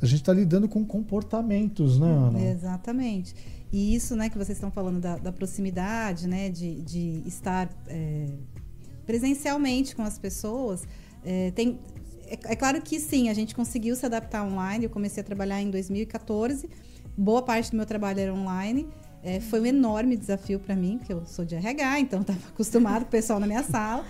a 0.00 0.06
gente 0.06 0.20
está 0.20 0.32
lidando 0.32 0.68
com 0.68 0.84
comportamentos, 0.84 1.98
né, 1.98 2.06
Ana? 2.06 2.40
Exatamente. 2.40 3.34
E 3.72 3.94
isso, 3.94 4.14
né, 4.14 4.30
que 4.30 4.38
vocês 4.38 4.56
estão 4.56 4.70
falando 4.70 5.00
da, 5.00 5.16
da 5.18 5.32
proximidade, 5.32 6.28
né, 6.28 6.48
de, 6.48 6.80
de 6.82 7.22
estar 7.26 7.68
é, 7.88 8.26
presencialmente 9.08 9.96
com 9.96 10.02
as 10.02 10.18
pessoas, 10.18 10.86
é, 11.24 11.50
tem, 11.52 11.80
é, 12.26 12.38
é, 12.52 12.54
claro 12.54 12.82
que 12.82 13.00
sim, 13.00 13.30
a 13.30 13.34
gente 13.34 13.54
conseguiu 13.54 13.96
se 13.96 14.04
adaptar 14.04 14.44
online. 14.44 14.84
Eu 14.84 14.90
comecei 14.90 15.22
a 15.22 15.24
trabalhar 15.24 15.62
em 15.62 15.70
2014. 15.70 16.68
Boa 17.16 17.40
parte 17.40 17.70
do 17.70 17.78
meu 17.78 17.86
trabalho 17.86 18.20
era 18.20 18.34
online. 18.34 18.86
É, 19.24 19.40
foi 19.40 19.60
um 19.60 19.66
enorme 19.66 20.14
desafio 20.14 20.60
para 20.60 20.76
mim, 20.76 20.98
porque 20.98 21.14
eu 21.14 21.24
sou 21.24 21.42
de 21.42 21.54
RH, 21.54 22.00
então 22.00 22.20
estava 22.20 22.38
acostumado 22.48 23.04
com 23.04 23.08
o 23.08 23.10
pessoal 23.10 23.40
na 23.40 23.46
minha 23.46 23.62
sala. 23.62 24.04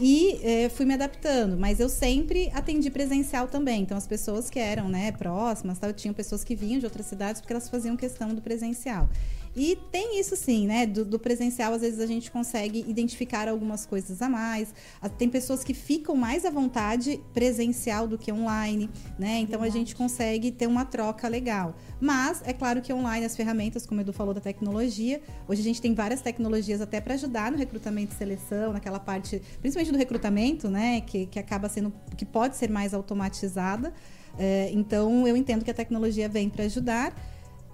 E 0.00 0.40
é, 0.42 0.68
fui 0.70 0.86
me 0.86 0.94
adaptando, 0.94 1.58
mas 1.58 1.78
eu 1.78 1.88
sempre 1.90 2.50
atendi 2.54 2.88
presencial 2.88 3.48
também. 3.48 3.82
Então, 3.82 3.98
as 3.98 4.06
pessoas 4.06 4.48
que 4.48 4.58
eram 4.58 4.88
né, 4.88 5.12
próximas, 5.12 5.78
tal, 5.78 5.92
tinham 5.92 6.14
pessoas 6.14 6.42
que 6.42 6.54
vinham 6.54 6.78
de 6.78 6.86
outras 6.86 7.04
cidades 7.04 7.42
porque 7.42 7.52
elas 7.52 7.68
faziam 7.68 7.96
questão 7.98 8.32
do 8.32 8.40
presencial. 8.40 9.10
E 9.56 9.76
tem 9.90 10.20
isso 10.20 10.36
sim, 10.36 10.66
né? 10.66 10.86
Do, 10.86 11.04
do, 11.04 11.18
presencial, 11.18 11.72
às 11.72 11.80
vezes 11.80 12.00
a 12.00 12.06
gente 12.06 12.30
consegue 12.30 12.84
identificar 12.86 13.48
algumas 13.48 13.84
coisas 13.86 14.22
a 14.22 14.28
mais. 14.28 14.74
Tem 15.16 15.28
pessoas 15.28 15.64
que 15.64 15.74
ficam 15.74 16.14
mais 16.14 16.44
à 16.44 16.50
vontade 16.50 17.20
presencial 17.34 18.06
do 18.06 18.16
que 18.16 18.32
online, 18.32 18.88
né? 19.18 19.38
Então 19.40 19.62
a 19.62 19.68
gente 19.68 19.94
consegue 19.94 20.50
ter 20.50 20.66
uma 20.66 20.84
troca 20.84 21.28
legal. 21.28 21.74
Mas 22.00 22.42
é 22.44 22.52
claro 22.52 22.80
que 22.80 22.92
online 22.92 23.26
as 23.26 23.36
ferramentas, 23.36 23.86
como 23.86 24.00
o 24.00 24.04
Edu 24.04 24.12
falou 24.12 24.32
da 24.32 24.40
tecnologia, 24.40 25.20
hoje 25.48 25.60
a 25.60 25.64
gente 25.64 25.80
tem 25.80 25.94
várias 25.94 26.20
tecnologias 26.20 26.80
até 26.80 27.00
para 27.00 27.14
ajudar 27.14 27.50
no 27.50 27.58
recrutamento 27.58 28.14
e 28.14 28.16
seleção, 28.16 28.72
naquela 28.72 29.00
parte, 29.00 29.42
principalmente 29.60 29.92
do 29.92 29.98
recrutamento, 29.98 30.68
né? 30.68 31.00
Que, 31.00 31.26
que 31.26 31.38
acaba 31.38 31.68
sendo, 31.68 31.92
que 32.16 32.24
pode 32.24 32.56
ser 32.56 32.70
mais 32.70 32.94
automatizada. 32.94 33.92
É, 34.38 34.70
então 34.72 35.26
eu 35.26 35.36
entendo 35.36 35.64
que 35.64 35.70
a 35.70 35.74
tecnologia 35.74 36.28
vem 36.28 36.48
para 36.48 36.64
ajudar 36.64 37.12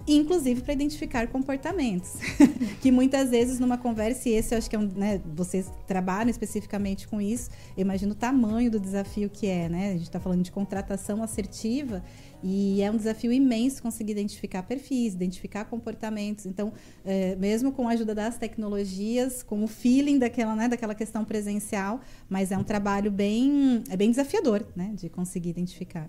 inclusive 0.07 0.61
para 0.61 0.73
identificar 0.73 1.27
comportamentos. 1.27 2.13
que 2.81 2.91
muitas 2.91 3.29
vezes 3.29 3.59
numa 3.59 3.77
conversa, 3.77 4.29
e 4.29 4.33
esse 4.33 4.53
eu 4.53 4.57
acho 4.57 4.69
que 4.69 4.75
é 4.75 4.79
um, 4.79 4.87
né, 4.87 5.21
vocês 5.35 5.71
trabalham 5.87 6.29
especificamente 6.29 7.07
com 7.07 7.19
isso, 7.19 7.49
eu 7.75 7.81
imagino 7.81 8.11
o 8.11 8.15
tamanho 8.15 8.69
do 8.69 8.79
desafio 8.79 9.29
que 9.29 9.47
é, 9.47 9.67
né? 9.67 9.89
A 9.89 9.93
gente 9.93 10.03
está 10.03 10.19
falando 10.19 10.43
de 10.43 10.51
contratação 10.51 11.23
assertiva 11.23 12.03
e 12.43 12.81
é 12.81 12.91
um 12.91 12.97
desafio 12.97 13.31
imenso 13.31 13.81
conseguir 13.81 14.11
identificar 14.11 14.61
perfis, 14.63 15.13
identificar 15.13 15.65
comportamentos. 15.65 16.45
Então, 16.45 16.71
é, 17.03 17.35
mesmo 17.35 17.71
com 17.71 17.87
a 17.87 17.91
ajuda 17.93 18.13
das 18.13 18.37
tecnologias, 18.37 19.41
com 19.41 19.63
o 19.63 19.67
feeling 19.67 20.19
daquela, 20.19 20.55
né, 20.55 20.67
daquela 20.67 20.93
questão 20.93 21.25
presencial, 21.25 22.01
mas 22.29 22.51
é 22.51 22.57
um 22.57 22.63
trabalho 22.63 23.09
bem, 23.09 23.83
é 23.89 23.97
bem 23.97 24.11
desafiador, 24.11 24.63
né, 24.75 24.91
de 24.93 25.09
conseguir 25.09 25.49
identificar. 25.49 26.07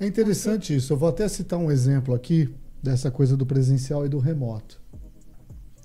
É 0.00 0.06
interessante 0.06 0.74
isso. 0.74 0.92
Eu 0.92 0.96
vou 0.96 1.08
até 1.08 1.28
citar 1.28 1.58
um 1.58 1.70
exemplo 1.70 2.14
aqui 2.14 2.48
dessa 2.82 3.10
coisa 3.10 3.36
do 3.36 3.44
presencial 3.44 4.04
e 4.06 4.08
do 4.08 4.18
remoto. 4.18 4.80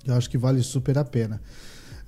Eu 0.05 0.15
acho 0.15 0.29
que 0.29 0.37
vale 0.37 0.61
super 0.61 0.97
a 0.97 1.05
pena. 1.05 1.41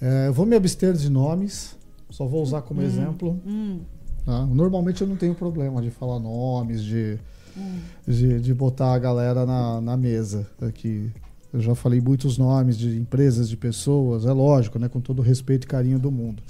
É, 0.02 0.30
vou 0.30 0.46
me 0.46 0.56
abster 0.56 0.94
de 0.94 1.10
nomes, 1.10 1.78
só 2.10 2.26
vou 2.28 2.44
usar 2.44 2.62
como 2.62 2.82
hum, 2.82 2.84
exemplo. 2.84 3.42
Hum. 3.46 3.80
Tá? 4.26 4.46
Normalmente 4.46 5.02
eu 5.02 5.08
não 5.08 5.16
tenho 5.16 5.36
problema 5.36 5.82
de 5.82 5.90
falar 5.90 6.20
nomes, 6.20 6.84
de, 6.84 7.18
hum. 7.58 7.80
de, 8.06 8.40
de, 8.42 8.54
botar 8.54 8.94
a 8.94 9.00
galera 9.00 9.46
na, 9.46 9.80
na 9.80 9.98
mesa 9.98 10.48
aqui. 10.62 11.12
Eu 11.54 11.62
já 11.62 11.74
falei 11.74 12.02
muitos 12.02 12.38
nomes 12.38 12.78
de 12.78 12.98
empresas, 12.98 13.48
de 13.48 13.56
pessoas, 13.56 14.26
é 14.26 14.32
lógico, 14.34 14.78
né, 14.78 14.90
com 14.90 15.00
todo 15.00 15.20
o 15.20 15.22
respeito 15.22 15.64
e 15.64 15.68
carinho 15.68 15.98
do 15.98 16.12
mundo. 16.12 16.44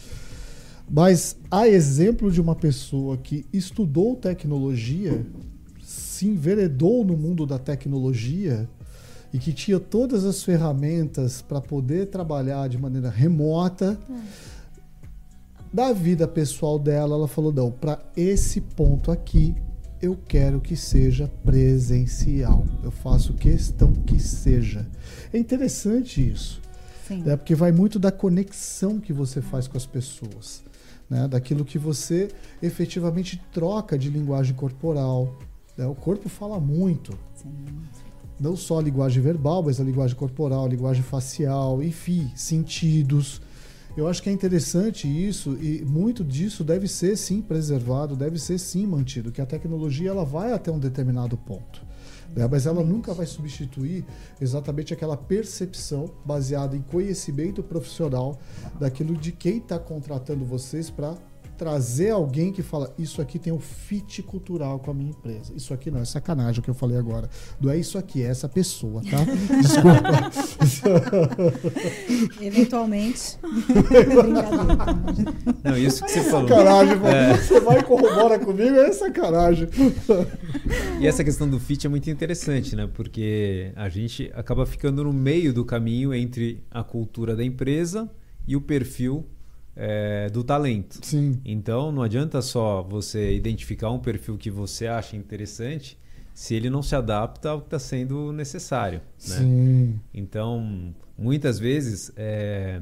Mas 0.89 1.37
a 1.49 1.67
exemplo 1.67 2.31
de 2.31 2.41
uma 2.41 2.55
pessoa 2.55 3.17
que 3.17 3.45
estudou 3.51 4.15
tecnologia, 4.15 5.25
se 6.15 6.27
enveredou 6.27 7.03
no 7.03 7.17
mundo 7.17 7.45
da 7.45 7.59
tecnologia 7.59 8.69
e 9.33 9.37
que 9.37 9.51
tinha 9.51 9.79
todas 9.79 10.23
as 10.23 10.41
ferramentas 10.43 11.41
para 11.41 11.59
poder 11.59 12.07
trabalhar 12.07 12.69
de 12.69 12.77
maneira 12.77 13.09
remota. 13.09 13.99
Da 15.73 15.91
vida 15.91 16.25
pessoal 16.25 16.79
dela, 16.79 17.15
ela 17.15 17.27
falou: 17.27 17.51
não, 17.51 17.69
para 17.69 17.99
esse 18.15 18.61
ponto 18.61 19.11
aqui, 19.11 19.53
eu 20.01 20.17
quero 20.25 20.61
que 20.61 20.77
seja 20.77 21.29
presencial. 21.43 22.65
Eu 22.81 22.91
faço 22.91 23.33
questão 23.33 23.91
que 23.91 24.17
seja. 24.17 24.87
É 25.33 25.37
interessante 25.37 26.25
isso. 26.25 26.61
Sim. 27.05 27.23
Né? 27.23 27.35
Porque 27.35 27.55
vai 27.55 27.73
muito 27.73 27.99
da 27.99 28.11
conexão 28.11 29.01
que 29.01 29.11
você 29.11 29.41
faz 29.41 29.67
com 29.67 29.75
as 29.75 29.85
pessoas. 29.85 30.63
Né? 31.09 31.27
Daquilo 31.27 31.65
que 31.65 31.77
você 31.77 32.29
efetivamente 32.61 33.41
troca 33.51 33.97
de 33.97 34.09
linguagem 34.09 34.55
corporal, 34.55 35.37
né? 35.77 35.85
O 35.85 35.95
corpo 35.95 36.29
fala 36.29 36.59
muito. 36.59 37.17
Sim. 37.33 37.53
Não 38.39 38.55
só 38.55 38.79
a 38.79 38.81
linguagem 38.81 39.21
verbal, 39.21 39.63
mas 39.63 39.79
a 39.79 39.83
linguagem 39.83 40.15
corporal, 40.15 40.65
a 40.65 40.69
linguagem 40.69 41.03
facial, 41.03 41.81
enfim, 41.81 42.31
sentidos. 42.35 43.41
Eu 43.95 44.09
acho 44.09 44.21
que 44.21 44.29
é 44.29 44.33
interessante 44.33 45.07
isso 45.07 45.53
e 45.53 45.85
muito 45.85 46.21
disso 46.21 46.65
deve 46.65 46.85
ser 46.85 47.15
sim 47.15 47.41
preservado, 47.41 48.13
deve 48.13 48.37
ser 48.37 48.57
sim 48.57 48.85
mantido, 48.85 49.31
que 49.31 49.39
a 49.39 49.45
tecnologia 49.45 50.09
ela 50.09 50.25
vai 50.25 50.51
até 50.51 50.69
um 50.69 50.79
determinado 50.79 51.37
ponto. 51.37 51.81
Né? 52.35 52.45
Mas 52.51 52.65
ela 52.65 52.83
nunca 52.83 53.13
vai 53.13 53.25
substituir 53.25 54.03
exatamente 54.41 54.93
aquela 54.93 55.15
percepção 55.15 56.11
baseada 56.25 56.75
em 56.75 56.81
conhecimento 56.81 57.63
profissional 57.63 58.37
daquilo 58.77 59.15
de 59.15 59.31
quem 59.31 59.59
está 59.59 59.79
contratando 59.79 60.43
vocês 60.43 60.89
para 60.89 61.15
trazer 61.57 62.11
alguém 62.11 62.51
que 62.51 62.61
fala 62.61 62.93
isso 62.97 63.21
aqui 63.21 63.39
tem 63.39 63.51
um 63.51 63.59
fit 63.59 64.21
cultural 64.23 64.79
com 64.79 64.91
a 64.91 64.93
minha 64.93 65.09
empresa. 65.09 65.53
Isso 65.55 65.73
aqui 65.73 65.89
não 65.89 65.99
é 65.99 66.05
sacanagem 66.05 66.59
o 66.59 66.63
que 66.63 66.69
eu 66.69 66.75
falei 66.75 66.97
agora. 66.97 67.29
Não 67.59 67.71
é 67.71 67.77
isso 67.77 67.97
aqui, 67.97 68.21
é 68.21 68.27
essa 68.27 68.47
pessoa, 68.47 69.01
tá? 69.03 69.17
Desculpa. 70.61 71.29
Eventualmente. 72.41 73.37
não, 75.63 75.77
isso 75.77 76.03
que 76.03 76.11
você 76.11 76.23
falou. 76.23 76.47
Sacanagem, 76.47 76.97
é. 77.05 77.37
você 77.37 77.59
vai 77.59 77.79
e 77.79 77.83
corrobora 77.83 78.39
comigo, 78.39 78.75
é 78.75 78.91
sacanagem. 78.91 79.69
E 80.99 81.07
essa 81.07 81.23
questão 81.23 81.49
do 81.49 81.59
fit 81.59 81.85
é 81.85 81.89
muito 81.89 82.09
interessante, 82.09 82.75
né? 82.75 82.89
Porque 82.93 83.71
a 83.75 83.89
gente 83.89 84.31
acaba 84.33 84.65
ficando 84.65 85.03
no 85.03 85.13
meio 85.13 85.53
do 85.53 85.63
caminho 85.63 86.13
entre 86.13 86.63
a 86.69 86.83
cultura 86.83 87.35
da 87.35 87.43
empresa 87.43 88.09
e 88.47 88.55
o 88.55 88.61
perfil 88.61 89.25
é, 89.75 90.29
do 90.29 90.43
talento. 90.43 90.99
Sim. 91.01 91.39
Então 91.43 91.91
não 91.91 92.01
adianta 92.01 92.41
só 92.41 92.81
você 92.81 93.35
identificar 93.35 93.91
um 93.91 93.99
perfil 93.99 94.37
que 94.37 94.49
você 94.49 94.87
acha 94.87 95.15
interessante 95.15 95.97
se 96.33 96.53
ele 96.53 96.69
não 96.69 96.81
se 96.81 96.95
adapta 96.95 97.49
ao 97.49 97.61
que 97.61 97.67
está 97.67 97.79
sendo 97.79 98.31
necessário. 98.33 98.99
Né? 98.99 99.35
Sim. 99.37 99.99
Então, 100.13 100.93
muitas 101.17 101.57
vezes, 101.57 102.11
é, 102.17 102.81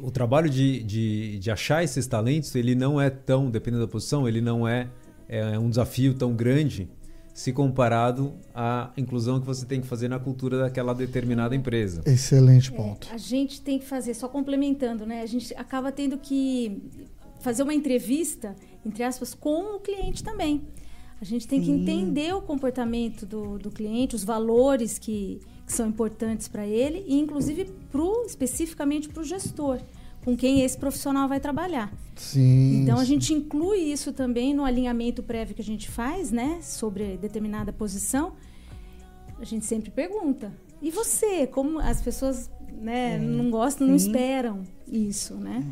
o 0.00 0.08
trabalho 0.10 0.48
de, 0.48 0.84
de, 0.84 1.38
de, 1.40 1.50
achar 1.50 1.82
esses 1.82 2.06
talentos, 2.06 2.54
ele 2.54 2.76
não 2.76 3.00
é 3.00 3.10
tão, 3.10 3.50
dependendo 3.50 3.84
da 3.84 3.90
posição, 3.90 4.28
ele 4.28 4.40
não 4.40 4.68
é, 4.68 4.88
é 5.28 5.58
um 5.58 5.68
desafio 5.68 6.14
tão 6.14 6.32
grande 6.32 6.88
se 7.34 7.52
comparado 7.52 8.32
à 8.54 8.92
inclusão 8.96 9.40
que 9.40 9.46
você 9.46 9.66
tem 9.66 9.80
que 9.80 9.88
fazer 9.88 10.06
na 10.06 10.20
cultura 10.20 10.60
daquela 10.60 10.94
determinada 10.94 11.54
empresa. 11.54 12.02
Excelente 12.06 12.70
ponto. 12.70 13.08
É, 13.10 13.14
a 13.14 13.18
gente 13.18 13.60
tem 13.60 13.80
que 13.80 13.84
fazer, 13.84 14.14
só 14.14 14.28
complementando, 14.28 15.04
né? 15.04 15.20
A 15.20 15.26
gente 15.26 15.52
acaba 15.56 15.90
tendo 15.90 16.16
que 16.16 16.80
fazer 17.40 17.64
uma 17.64 17.74
entrevista, 17.74 18.54
entre 18.86 19.02
aspas, 19.02 19.34
com 19.34 19.76
o 19.76 19.80
cliente 19.80 20.22
também. 20.22 20.62
A 21.20 21.24
gente 21.24 21.48
tem 21.48 21.58
Sim. 21.58 21.66
que 21.66 21.72
entender 21.72 22.32
o 22.34 22.40
comportamento 22.40 23.26
do, 23.26 23.58
do 23.58 23.70
cliente, 23.70 24.14
os 24.14 24.22
valores 24.22 24.96
que, 24.96 25.40
que 25.66 25.72
são 25.72 25.88
importantes 25.88 26.46
para 26.46 26.64
ele 26.64 27.04
e, 27.04 27.18
inclusive, 27.18 27.64
pro, 27.90 28.24
especificamente 28.26 29.08
para 29.08 29.20
o 29.20 29.24
gestor 29.24 29.80
com 30.24 30.36
quem 30.36 30.62
esse 30.62 30.76
profissional 30.76 31.28
vai 31.28 31.38
trabalhar. 31.38 31.92
Sim. 32.16 32.82
Então 32.82 32.98
a 32.98 33.04
gente 33.04 33.34
inclui 33.34 33.78
isso 33.78 34.12
também 34.12 34.54
no 34.54 34.64
alinhamento 34.64 35.22
prévio 35.22 35.54
que 35.54 35.60
a 35.60 35.64
gente 35.64 35.90
faz, 35.90 36.30
né, 36.30 36.60
sobre 36.62 37.16
determinada 37.16 37.72
posição. 37.72 38.34
A 39.38 39.44
gente 39.44 39.66
sempre 39.66 39.90
pergunta: 39.90 40.52
"E 40.80 40.90
você? 40.90 41.46
Como 41.46 41.78
as 41.78 42.00
pessoas, 42.00 42.50
né, 42.72 43.16
é, 43.16 43.18
não 43.18 43.50
gostam, 43.50 43.86
sim. 43.86 43.90
não 43.90 43.96
esperam 43.96 44.62
isso, 44.86 45.34
né? 45.34 45.64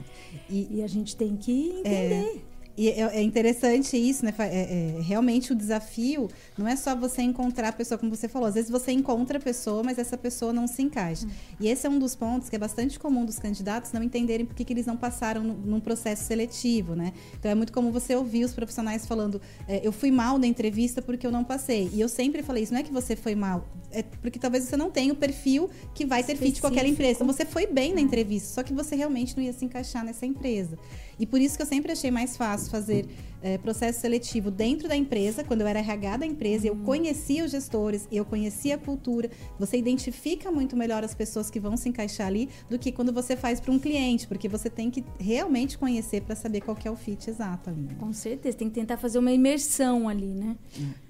E, 0.50 0.78
e, 0.78 0.82
a 0.82 0.86
gente 0.86 1.16
tem 1.16 1.36
que 1.36 1.70
entender. 1.70 2.42
É. 2.48 2.51
E 2.76 2.88
é, 2.88 3.00
é 3.00 3.22
interessante 3.22 3.96
isso, 3.96 4.24
né? 4.24 4.32
É, 4.38 4.44
é, 4.44 5.00
realmente 5.02 5.52
o 5.52 5.54
desafio 5.54 6.28
não 6.56 6.66
é 6.66 6.74
só 6.74 6.96
você 6.96 7.22
encontrar 7.22 7.68
a 7.68 7.72
pessoa, 7.72 7.98
como 7.98 8.14
você 8.14 8.28
falou. 8.28 8.48
Às 8.48 8.54
vezes 8.54 8.70
você 8.70 8.92
encontra 8.92 9.38
a 9.38 9.40
pessoa, 9.40 9.82
mas 9.82 9.98
essa 9.98 10.16
pessoa 10.16 10.52
não 10.52 10.66
se 10.66 10.82
encaixa. 10.82 11.26
Hum. 11.26 11.30
E 11.60 11.68
esse 11.68 11.86
é 11.86 11.90
um 11.90 11.98
dos 11.98 12.14
pontos 12.14 12.48
que 12.48 12.56
é 12.56 12.58
bastante 12.58 12.98
comum 12.98 13.24
dos 13.24 13.38
candidatos 13.38 13.92
não 13.92 14.02
entenderem 14.02 14.46
por 14.46 14.54
que, 14.54 14.64
que 14.64 14.72
eles 14.72 14.86
não 14.86 14.96
passaram 14.96 15.42
no, 15.42 15.54
num 15.54 15.80
processo 15.80 16.24
seletivo, 16.24 16.94
né? 16.94 17.12
Então 17.38 17.50
é 17.50 17.54
muito 17.54 17.72
comum 17.72 17.90
você 17.90 18.14
ouvir 18.16 18.44
os 18.44 18.54
profissionais 18.54 19.06
falando: 19.06 19.40
é, 19.68 19.86
eu 19.86 19.92
fui 19.92 20.10
mal 20.10 20.38
na 20.38 20.46
entrevista 20.46 21.02
porque 21.02 21.26
eu 21.26 21.30
não 21.30 21.44
passei. 21.44 21.90
E 21.92 22.00
eu 22.00 22.08
sempre 22.08 22.42
falei 22.42 22.62
isso: 22.62 22.72
não 22.72 22.80
é 22.80 22.82
que 22.82 22.92
você 22.92 23.14
foi 23.14 23.34
mal, 23.34 23.66
é 23.90 24.02
porque 24.02 24.38
talvez 24.38 24.64
você 24.64 24.76
não 24.76 24.90
tenha 24.90 25.12
o 25.12 25.16
perfil 25.16 25.68
que 25.94 26.06
vai 26.06 26.24
ter 26.24 26.36
fit 26.36 26.60
com 26.60 26.66
aquela 26.68 26.88
empresa. 26.88 27.16
Então 27.16 27.26
você 27.26 27.44
foi 27.44 27.66
bem 27.66 27.92
na 27.92 28.00
hum. 28.00 28.04
entrevista, 28.04 28.54
só 28.54 28.62
que 28.62 28.72
você 28.72 28.96
realmente 28.96 29.36
não 29.36 29.44
ia 29.44 29.52
se 29.52 29.64
encaixar 29.64 30.04
nessa 30.04 30.24
empresa. 30.24 30.78
E 31.18 31.26
por 31.26 31.40
isso 31.40 31.56
que 31.56 31.62
eu 31.62 31.66
sempre 31.66 31.92
achei 31.92 32.10
mais 32.10 32.36
fácil 32.36 32.70
fazer 32.70 33.06
é, 33.42 33.58
processo 33.58 34.00
seletivo 34.00 34.50
dentro 34.50 34.88
da 34.88 34.96
empresa, 34.96 35.42
quando 35.42 35.62
eu 35.62 35.66
era 35.66 35.80
RH 35.80 36.18
da 36.18 36.26
empresa, 36.26 36.66
eu 36.66 36.76
conhecia 36.76 37.44
os 37.44 37.50
gestores, 37.50 38.06
eu 38.10 38.24
conhecia 38.24 38.76
a 38.76 38.78
cultura. 38.78 39.30
Você 39.58 39.76
identifica 39.76 40.50
muito 40.50 40.76
melhor 40.76 41.02
as 41.02 41.14
pessoas 41.14 41.50
que 41.50 41.58
vão 41.58 41.76
se 41.76 41.88
encaixar 41.88 42.28
ali 42.28 42.48
do 42.70 42.78
que 42.78 42.92
quando 42.92 43.12
você 43.12 43.36
faz 43.36 43.60
para 43.60 43.72
um 43.72 43.78
cliente, 43.78 44.28
porque 44.28 44.48
você 44.48 44.70
tem 44.70 44.90
que 44.90 45.04
realmente 45.18 45.76
conhecer 45.76 46.22
para 46.22 46.36
saber 46.36 46.60
qual 46.60 46.76
é 46.84 46.90
o 46.90 46.96
fit 46.96 47.28
exato 47.28 47.70
ali. 47.70 47.82
Né? 47.82 47.96
Com 47.98 48.12
certeza, 48.12 48.56
tem 48.56 48.68
que 48.68 48.74
tentar 48.74 48.96
fazer 48.96 49.18
uma 49.18 49.32
imersão 49.32 50.08
ali, 50.08 50.34
né? 50.34 50.56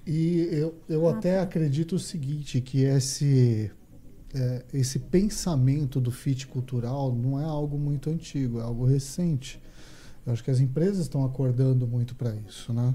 E 0.06 0.48
eu, 0.50 0.74
eu 0.88 1.06
ah, 1.06 1.12
até 1.12 1.36
tá. 1.36 1.42
acredito 1.42 1.96
o 1.96 1.98
seguinte, 1.98 2.60
que 2.60 2.82
esse 2.84 3.70
é, 4.34 4.64
esse 4.72 4.98
pensamento 4.98 6.00
do 6.00 6.10
fit 6.10 6.46
cultural 6.46 7.14
não 7.14 7.38
é 7.38 7.44
algo 7.44 7.78
muito 7.78 8.08
antigo, 8.08 8.60
é 8.60 8.62
algo 8.62 8.86
recente. 8.86 9.60
Eu 10.26 10.32
acho 10.32 10.42
que 10.42 10.50
as 10.50 10.60
empresas 10.60 10.98
estão 10.98 11.24
acordando 11.24 11.86
muito 11.86 12.14
para 12.14 12.34
isso, 12.48 12.72
né? 12.72 12.94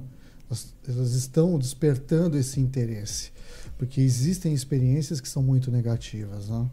Elas, 0.49 0.73
elas, 0.87 1.13
estão 1.13 1.59
despertando 1.59 2.37
esse 2.37 2.59
interesse, 2.59 3.33
porque 3.77 3.99
existem 3.99 4.53
experiências 4.53 5.19
que 5.19 5.27
são 5.27 5.43
muito 5.43 5.69
negativas, 5.69 6.47
né? 6.47 6.69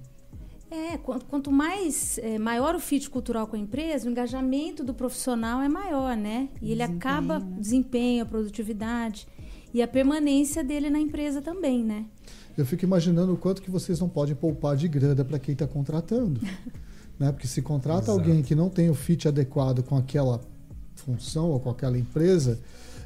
É, 0.70 0.96
quanto, 0.98 1.24
quanto 1.26 1.52
mais 1.52 2.18
é, 2.18 2.38
maior 2.38 2.74
o 2.74 2.80
fit 2.80 3.10
cultural 3.10 3.46
com 3.46 3.56
a 3.56 3.58
empresa, 3.58 4.08
o 4.08 4.10
engajamento 4.10 4.84
do 4.84 4.94
profissional 4.94 5.60
é 5.60 5.68
maior, 5.68 6.16
né? 6.16 6.48
E 6.62 6.70
ele 6.70 6.80
desempenho, 6.80 6.98
acaba 6.98 7.38
né? 7.40 7.56
desempenho, 7.58 8.22
a 8.22 8.26
produtividade 8.26 9.26
e 9.72 9.82
a 9.82 9.88
permanência 9.88 10.62
dele 10.62 10.88
na 10.88 11.00
empresa 11.00 11.42
também, 11.42 11.82
né? 11.82 12.06
Eu 12.56 12.64
fico 12.64 12.84
imaginando 12.84 13.34
o 13.34 13.36
quanto 13.36 13.60
que 13.60 13.70
vocês 13.70 13.98
não 13.98 14.08
podem 14.08 14.34
poupar 14.34 14.76
de 14.76 14.86
grana 14.86 15.24
para 15.24 15.38
quem 15.40 15.52
está 15.52 15.66
contratando. 15.66 16.40
Né? 17.18 17.30
Porque 17.30 17.46
se 17.46 17.62
contrata 17.62 18.10
Exato. 18.10 18.18
alguém 18.18 18.42
que 18.42 18.54
não 18.54 18.68
tem 18.68 18.90
o 18.90 18.94
fit 18.94 19.28
adequado 19.28 19.82
com 19.82 19.96
aquela 19.96 20.40
função 20.96 21.50
ou 21.50 21.60
com 21.60 21.70
aquela 21.70 21.98
empresa, 21.98 22.58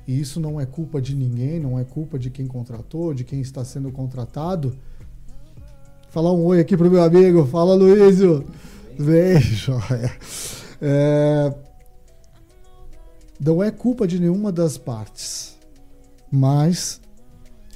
e 0.07 0.19
isso 0.19 0.41
não 0.41 0.61
é 0.61 0.65
culpa 0.65 1.01
de 1.01 1.15
ninguém, 1.15 1.61
não 1.61 1.79
é 1.79 1.85
culpa 1.85 2.19
de 2.19 2.31
quem 2.31 2.47
contratou, 2.47 3.13
de 3.13 3.25
quem 3.25 3.41
está 3.41 3.65
sendo 3.65 3.93
contratado. 3.93 4.75
Falar 6.11 6.33
um 6.33 6.45
oi 6.45 6.61
aqui 6.61 6.77
pro 6.77 6.91
meu 6.91 7.03
amigo. 7.03 7.45
Fala, 7.47 7.75
Luísio. 7.75 8.45
Beijo. 8.99 9.75
É, 10.81 11.53
não 13.41 13.61
é 13.61 13.69
culpa 13.69 14.07
de 14.07 14.21
nenhuma 14.21 14.53
das 14.53 14.79
partes, 14.79 15.57
mas 16.31 17.01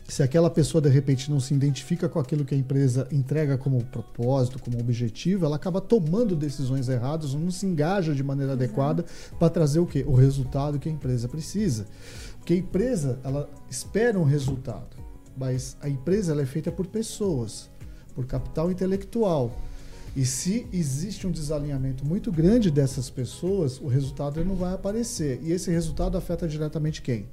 se 0.09 0.23
aquela 0.23 0.51
pessoa 0.51 0.83
de 0.83 0.89
repente 0.89 1.31
não 1.31 1.41
se 1.41 1.55
identifica 1.55 2.09
com 2.09 2.19
aquilo 2.19 2.45
que 2.45 2.55
a 2.55 2.59
empresa 2.59 3.07
entrega 3.11 3.57
como 3.57 3.83
propósito, 3.85 4.59
como 4.59 4.79
objetivo, 4.79 5.47
ela 5.47 5.57
acaba 5.57 5.81
tomando 5.81 6.37
decisões 6.37 6.89
erradas, 6.89 7.35
não 7.35 7.51
se 7.51 7.67
engaja 7.67 8.15
de 8.15 8.23
maneira 8.23 8.53
Exato. 8.53 8.65
adequada 8.65 9.05
para 9.39 9.49
trazer 9.49 9.81
o 9.81 9.87
quê? 9.87 10.05
O 10.07 10.15
resultado 10.15 10.79
que 10.79 10.89
a 10.89 10.93
empresa 10.93 11.29
precisa. 11.29 11.87
Porque 12.39 12.55
a 12.55 12.57
empresa, 12.57 13.19
ela 13.23 13.49
espera 13.71 14.19
um 14.19 14.25
resultado, 14.25 14.97
mas 15.37 15.77
a 15.81 15.89
empresa 15.89 16.33
ela 16.33 16.43
é 16.43 16.47
feita 16.47 16.73
por 16.73 16.87
pessoas, 16.87 17.71
por 18.15 18.27
capital 18.27 18.71
intelectual. 18.71 19.57
E 20.15 20.27
se 20.27 20.67
existe 20.73 21.27
um 21.27 21.31
desalinhamento 21.31 22.05
muito 22.05 22.31
grande 22.31 22.71
dessas 22.71 23.09
pessoas, 23.09 23.81
o 23.81 23.87
resultado 23.87 24.45
não 24.45 24.55
vai 24.55 24.75
aparecer. 24.75 25.41
E 25.43 25.53
esse 25.53 25.71
resultado 25.71 26.19
afeta 26.19 26.47
diretamente 26.47 27.01
quem? 27.01 27.27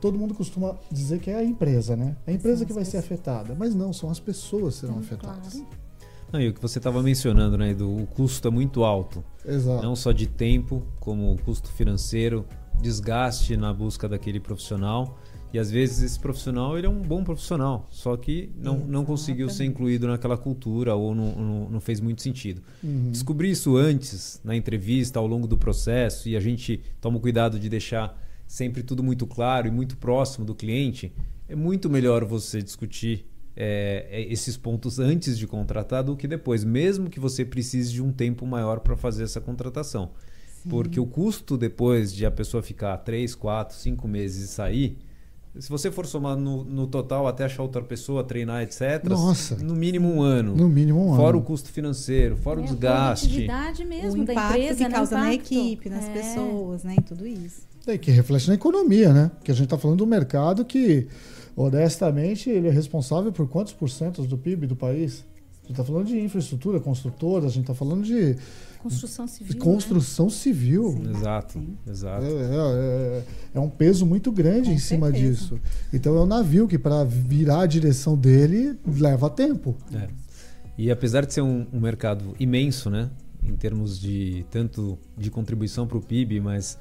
Todo 0.00 0.18
mundo 0.18 0.34
costuma 0.34 0.76
dizer 0.90 1.20
que 1.20 1.30
é 1.30 1.36
a 1.36 1.44
empresa, 1.44 1.96
né? 1.96 2.16
É 2.26 2.32
a 2.32 2.34
empresa 2.34 2.64
que 2.64 2.72
vai 2.72 2.84
ser 2.84 2.98
afetada. 2.98 3.54
Mas 3.58 3.74
não, 3.74 3.92
são 3.92 4.10
as 4.10 4.20
pessoas 4.20 4.74
que 4.74 4.80
serão 4.80 4.94
Sim, 4.94 5.00
afetadas. 5.00 5.52
Claro. 5.54 5.68
Não, 6.32 6.40
e 6.40 6.48
o 6.48 6.52
que 6.52 6.60
você 6.60 6.78
estava 6.78 7.02
mencionando, 7.02 7.56
né, 7.56 7.72
do 7.72 8.02
o 8.02 8.06
custo 8.06 8.48
é 8.48 8.50
muito 8.50 8.84
alto. 8.84 9.24
Exato. 9.46 9.82
Não 9.82 9.96
só 9.96 10.12
de 10.12 10.26
tempo, 10.26 10.86
como 11.00 11.36
custo 11.42 11.70
financeiro, 11.72 12.44
desgaste 12.80 13.56
na 13.56 13.72
busca 13.72 14.08
daquele 14.08 14.38
profissional. 14.38 15.18
E 15.52 15.58
às 15.58 15.70
vezes 15.70 16.02
esse 16.02 16.20
profissional 16.20 16.76
ele 16.76 16.86
é 16.86 16.90
um 16.90 17.00
bom 17.00 17.24
profissional, 17.24 17.86
só 17.90 18.14
que 18.18 18.52
não, 18.54 18.80
não 18.80 19.02
conseguiu 19.02 19.48
ser 19.48 19.64
incluído 19.64 20.06
naquela 20.06 20.36
cultura 20.36 20.94
ou 20.94 21.14
não, 21.14 21.34
não, 21.34 21.70
não 21.70 21.80
fez 21.80 22.00
muito 22.00 22.20
sentido. 22.20 22.60
Uhum. 22.84 23.10
Descobrir 23.10 23.50
isso 23.50 23.74
antes, 23.74 24.42
na 24.44 24.54
entrevista, 24.54 25.18
ao 25.18 25.26
longo 25.26 25.46
do 25.46 25.56
processo, 25.56 26.28
e 26.28 26.36
a 26.36 26.40
gente 26.40 26.82
toma 27.00 27.18
cuidado 27.18 27.58
de 27.58 27.66
deixar 27.70 28.14
sempre 28.48 28.82
tudo 28.82 29.02
muito 29.02 29.26
claro 29.26 29.68
e 29.68 29.70
muito 29.70 29.98
próximo 29.98 30.44
do 30.44 30.54
cliente, 30.54 31.12
é 31.46 31.54
muito 31.54 31.90
melhor 31.90 32.24
você 32.24 32.62
discutir 32.62 33.26
é, 33.54 34.06
é, 34.10 34.32
esses 34.32 34.56
pontos 34.56 34.98
antes 34.98 35.38
de 35.38 35.46
contratar 35.46 36.02
do 36.02 36.16
que 36.16 36.26
depois, 36.26 36.64
mesmo 36.64 37.10
que 37.10 37.20
você 37.20 37.44
precise 37.44 37.92
de 37.92 38.02
um 38.02 38.10
tempo 38.10 38.46
maior 38.46 38.80
para 38.80 38.96
fazer 38.96 39.24
essa 39.24 39.40
contratação. 39.40 40.12
Sim. 40.62 40.70
Porque 40.70 40.98
o 40.98 41.06
custo 41.06 41.58
depois 41.58 42.12
de 42.12 42.24
a 42.24 42.30
pessoa 42.30 42.62
ficar 42.62 42.96
3, 42.98 43.34
4, 43.34 43.76
5 43.76 44.08
meses 44.08 44.50
e 44.50 44.52
sair, 44.52 44.98
se 45.58 45.68
você 45.68 45.90
for 45.90 46.06
somar 46.06 46.36
no, 46.36 46.62
no, 46.64 46.86
total 46.86 47.26
até 47.26 47.44
achar 47.44 47.62
outra 47.62 47.82
pessoa, 47.82 48.22
treinar, 48.22 48.62
etc., 48.62 49.02
Nossa. 49.04 49.56
no 49.56 49.74
mínimo 49.74 50.08
um 50.08 50.22
ano. 50.22 50.54
No 50.54 50.68
mínimo 50.68 51.12
um 51.12 51.16
fora 51.16 51.30
ano. 51.30 51.38
o 51.38 51.42
custo 51.42 51.70
financeiro, 51.70 52.36
fora 52.36 52.60
é, 52.60 52.62
o 52.62 52.66
desgaste. 52.66 53.50
A 53.50 53.84
mesmo 53.84 54.22
o 54.22 54.24
da 54.24 54.32
impacto 54.32 54.56
empresa, 54.56 54.76
que 54.76 54.88
né? 54.88 54.90
causa 54.90 55.18
na 55.18 55.34
equipe, 55.34 55.88
nas 55.90 56.04
é. 56.04 56.12
pessoas, 56.12 56.84
né? 56.84 56.94
Em 56.96 57.02
tudo 57.02 57.26
isso. 57.26 57.67
Que 57.96 58.10
reflete 58.10 58.48
na 58.48 58.54
economia, 58.54 59.12
né? 59.12 59.30
Que 59.42 59.50
a 59.50 59.54
gente 59.54 59.64
está 59.64 59.78
falando 59.78 59.98
do 59.98 60.06
mercado 60.06 60.64
que, 60.64 61.06
honestamente, 61.56 62.50
ele 62.50 62.68
é 62.68 62.70
responsável 62.70 63.32
por 63.32 63.48
quantos 63.48 63.72
porcentos 63.72 64.26
do 64.26 64.36
PIB 64.36 64.66
do 64.66 64.76
país? 64.76 65.24
A 65.62 65.66
gente 65.68 65.80
está 65.80 65.84
falando 65.84 66.06
de 66.06 66.18
infraestrutura, 66.18 66.80
construtoras, 66.80 67.44
a 67.44 67.54
gente 67.54 67.64
está 67.64 67.74
falando 67.74 68.02
de 68.02 68.36
construção 68.82 69.26
civil. 69.26 69.52
De 69.52 69.58
construção 69.58 70.26
né? 70.26 70.32
civil. 70.32 70.92
Sim. 70.92 71.10
Exato, 71.10 71.62
exato. 71.86 72.24
É, 72.24 72.28
é, 72.28 72.32
é, 72.32 73.22
é, 73.54 73.60
um 73.60 73.68
peso 73.68 74.06
muito 74.06 74.32
grande 74.32 74.68
Com 74.68 74.74
em 74.74 74.78
cima 74.78 75.10
certeza. 75.10 75.30
disso. 75.30 75.60
Então 75.92 76.16
é 76.16 76.20
um 76.22 76.26
navio 76.26 76.66
que 76.66 76.78
para 76.78 77.04
virar 77.04 77.62
a 77.62 77.66
direção 77.66 78.16
dele 78.16 78.78
leva 78.86 79.28
tempo. 79.28 79.76
É. 79.92 80.08
E 80.76 80.90
apesar 80.90 81.26
de 81.26 81.34
ser 81.34 81.42
um, 81.42 81.66
um 81.72 81.80
mercado 81.80 82.34
imenso, 82.38 82.88
né? 82.88 83.10
Em 83.42 83.56
termos 83.56 83.98
de 83.98 84.46
tanto 84.50 84.98
de 85.16 85.30
contribuição 85.30 85.86
para 85.86 85.98
o 85.98 86.00
PIB, 86.00 86.40
mas 86.40 86.78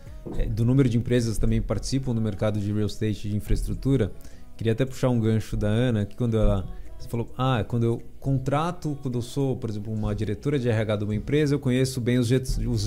do 0.49 0.65
número 0.65 0.87
de 0.89 0.97
empresas 0.97 1.35
que 1.35 1.41
também 1.41 1.61
participam 1.61 2.13
do 2.13 2.21
mercado 2.21 2.59
de 2.59 2.71
real 2.71 2.87
estate 2.87 3.29
de 3.29 3.35
infraestrutura. 3.35 4.11
Queria 4.55 4.73
até 4.73 4.85
puxar 4.85 5.09
um 5.09 5.19
gancho 5.19 5.55
da 5.55 5.67
Ana, 5.67 6.05
que 6.05 6.15
quando 6.15 6.37
ela 6.37 6.67
Você 6.97 7.07
falou, 7.07 7.31
ah, 7.37 7.63
quando 7.67 7.83
eu 7.83 8.01
contrato, 8.19 8.97
quando 9.01 9.19
eu 9.19 9.21
sou, 9.21 9.55
por 9.55 9.69
exemplo, 9.69 9.93
uma 9.93 10.15
diretora 10.15 10.57
de 10.57 10.67
RH 10.67 10.95
de 10.97 11.03
uma 11.03 11.15
empresa, 11.15 11.53
eu 11.53 11.59
conheço 11.59 12.01
bem 12.01 12.17
os 12.17 12.27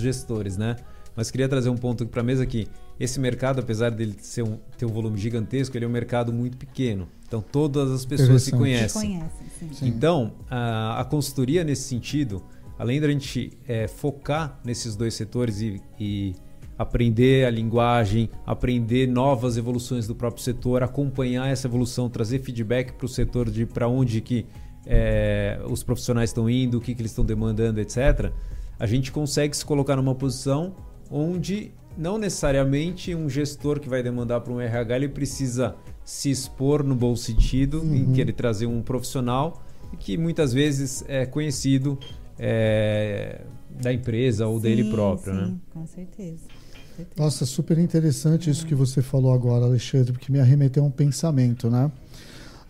gestores, 0.00 0.56
né? 0.56 0.76
Mas 1.14 1.30
queria 1.30 1.48
trazer 1.48 1.68
um 1.68 1.76
ponto 1.76 2.06
para 2.06 2.20
a 2.20 2.24
mesa 2.24 2.42
aqui. 2.42 2.66
Esse 2.98 3.18
mercado, 3.18 3.60
apesar 3.60 3.90
dele 3.90 4.14
ser 4.20 4.42
um, 4.42 4.58
ter 4.76 4.84
um 4.84 4.88
volume 4.88 5.18
gigantesco, 5.18 5.76
ele 5.76 5.84
é 5.84 5.88
um 5.88 5.90
mercado 5.90 6.32
muito 6.32 6.56
pequeno. 6.56 7.08
Então 7.26 7.40
todas 7.40 7.90
as 7.90 8.04
pessoas 8.04 8.42
se 8.42 8.50
conhecem. 8.50 9.18
conhecem 9.18 9.46
sim. 9.58 9.72
Sim. 9.72 9.86
Então 9.88 10.32
a, 10.50 11.00
a, 11.00 11.04
consultoria 11.04 11.62
nesse 11.62 11.82
sentido, 11.82 12.42
além 12.78 13.00
da 13.00 13.08
gente 13.08 13.52
é, 13.66 13.86
focar 13.86 14.60
nesses 14.64 14.96
dois 14.96 15.14
setores 15.14 15.60
e, 15.60 15.80
e 15.98 16.34
aprender 16.80 17.44
a 17.44 17.50
linguagem, 17.50 18.30
aprender 18.46 19.06
novas 19.06 19.58
evoluções 19.58 20.06
do 20.06 20.14
próprio 20.14 20.42
setor, 20.42 20.82
acompanhar 20.82 21.46
essa 21.46 21.66
evolução, 21.66 22.08
trazer 22.08 22.38
feedback 22.38 22.92
para 22.92 23.04
o 23.04 23.08
setor 23.08 23.50
de 23.50 23.66
para 23.66 23.86
onde 23.86 24.22
que 24.22 24.46
é, 24.86 25.60
os 25.68 25.82
profissionais 25.82 26.30
estão 26.30 26.48
indo, 26.48 26.78
o 26.78 26.80
que, 26.80 26.94
que 26.94 27.02
eles 27.02 27.10
estão 27.10 27.22
demandando, 27.22 27.78
etc. 27.80 28.32
A 28.78 28.86
gente 28.86 29.12
consegue 29.12 29.54
se 29.54 29.62
colocar 29.62 29.94
numa 29.94 30.14
posição 30.14 30.74
onde 31.10 31.70
não 31.98 32.16
necessariamente 32.16 33.14
um 33.14 33.28
gestor 33.28 33.78
que 33.78 33.88
vai 33.88 34.02
demandar 34.02 34.40
para 34.40 34.50
um 34.50 34.58
RH 34.58 34.96
ele 34.96 35.08
precisa 35.10 35.76
se 36.02 36.30
expor 36.30 36.82
no 36.82 36.94
bom 36.94 37.14
sentido, 37.14 37.82
uhum. 37.82 37.94
em 37.94 38.12
querer 38.14 38.32
trazer 38.32 38.64
um 38.64 38.80
profissional 38.80 39.62
que 39.98 40.16
muitas 40.16 40.54
vezes 40.54 41.04
é 41.06 41.26
conhecido 41.26 41.98
é, 42.38 43.42
da 43.68 43.92
empresa 43.92 44.46
ou 44.46 44.56
sim, 44.56 44.62
dele 44.62 44.90
próprio, 44.90 45.34
sim, 45.34 45.40
né? 45.40 45.56
Com 45.74 45.86
certeza. 45.86 46.59
Nossa, 47.16 47.46
super 47.46 47.78
interessante 47.78 48.50
isso 48.50 48.66
que 48.66 48.74
você 48.74 49.02
falou 49.02 49.32
agora, 49.32 49.64
Alexandre, 49.64 50.12
porque 50.12 50.32
me 50.32 50.40
arremeteu 50.40 50.82
a 50.82 50.86
um 50.86 50.90
pensamento, 50.90 51.70
né? 51.70 51.90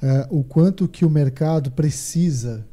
É, 0.02 0.26
o 0.30 0.42
quanto 0.42 0.88
que 0.88 1.04
o 1.04 1.10
mercado 1.10 1.70
precisa 1.70 2.64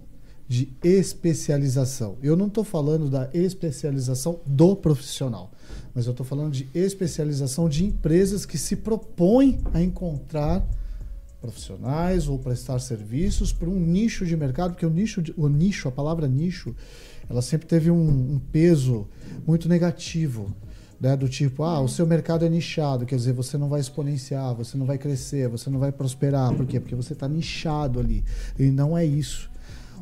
de 0.48 0.70
especialização. 0.82 2.18
Eu 2.24 2.38
não 2.38 2.48
estou 2.48 2.64
falando 2.64 3.10
da 3.10 3.30
especialização 3.34 4.40
do 4.46 4.76
profissional 4.76 5.52
mas 5.98 6.06
eu 6.06 6.12
estou 6.12 6.24
falando 6.24 6.52
de 6.52 6.70
especialização 6.76 7.68
de 7.68 7.84
empresas 7.84 8.46
que 8.46 8.56
se 8.56 8.76
propõem 8.76 9.60
a 9.74 9.82
encontrar 9.82 10.64
profissionais 11.42 12.28
ou 12.28 12.38
prestar 12.38 12.78
serviços 12.78 13.52
para 13.52 13.68
um 13.68 13.80
nicho 13.80 14.24
de 14.24 14.38
mercado, 14.38 14.74
porque 14.74 14.86
o 14.86 14.92
nicho, 14.92 15.24
o 15.36 15.48
nicho, 15.48 15.88
a 15.88 15.92
palavra 15.92 16.28
nicho, 16.28 16.76
ela 17.28 17.42
sempre 17.42 17.68
teve 17.68 17.90
um, 17.90 18.36
um 18.36 18.40
peso 18.52 19.08
muito 19.46 19.68
negativo. 19.68 20.56
Né, 21.00 21.16
do 21.16 21.30
tipo, 21.30 21.64
ah, 21.64 21.80
o 21.80 21.88
seu 21.88 22.08
mercado 22.08 22.44
é 22.44 22.50
nichado, 22.50 23.06
quer 23.06 23.18
dizer, 23.18 23.32
você 23.32 23.56
não 23.56 23.70
vai 23.70 23.80
exponenciar, 23.80 24.56
você 24.56 24.76
não 24.76 24.86
vai 24.86 24.98
crescer, 24.98 25.48
você 25.48 25.70
não 25.70 25.80
vai 25.80 25.92
prosperar. 25.92 26.52
Por 26.56 26.66
quê? 26.66 26.80
Porque 26.80 26.96
você 26.96 27.14
está 27.14 27.28
nichado 27.28 28.00
ali. 28.00 28.24
E 28.58 28.72
não 28.72 28.98
é 28.98 29.06
isso. 29.06 29.48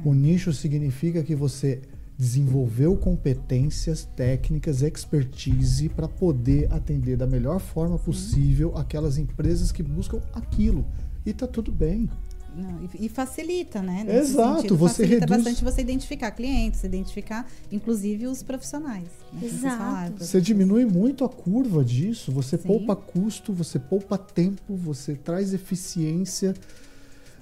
O 0.05 0.13
nicho 0.13 0.53
significa 0.53 1.21
que 1.21 1.36
você 1.36 1.81
desenvolveu 2.17 2.95
competências 2.95 4.08
técnicas, 4.15 4.81
expertise 4.81 5.89
para 5.89 6.08
poder 6.08 6.71
atender 6.71 7.17
da 7.17 7.27
melhor 7.27 7.60
forma 7.60 7.99
possível 7.99 8.73
aquelas 8.77 9.17
empresas 9.17 9.71
que 9.71 9.84
buscam 9.84 10.21
aquilo. 10.34 10.86
E 11.25 11.34
tá 11.34 11.45
tudo 11.45 11.71
bem. 11.71 12.10
Não, 12.55 12.89
e, 12.99 13.09
facilita, 13.09 13.81
né? 13.81 14.03
Nesse 14.05 14.31
Exato, 14.31 14.61
sentido. 14.61 14.77
você 14.77 15.03
facilita 15.03 15.25
reduz... 15.25 15.43
bastante 15.43 15.63
você 15.63 15.81
identificar 15.81 16.31
clientes, 16.31 16.83
identificar, 16.83 17.45
inclusive, 17.69 18.27
os 18.27 18.41
profissionais. 18.41 19.09
Né? 19.33 19.41
Exato. 19.43 20.23
Você 20.23 20.39
diminui 20.39 20.85
muito 20.85 21.25
a 21.25 21.29
curva 21.29 21.83
disso, 21.83 22.31
você 22.31 22.57
Sim. 22.57 22.67
poupa 22.67 22.95
custo, 22.95 23.51
você 23.51 23.77
poupa 23.77 24.17
tempo, 24.17 24.75
você 24.75 25.15
traz 25.15 25.53
eficiência. 25.53 26.53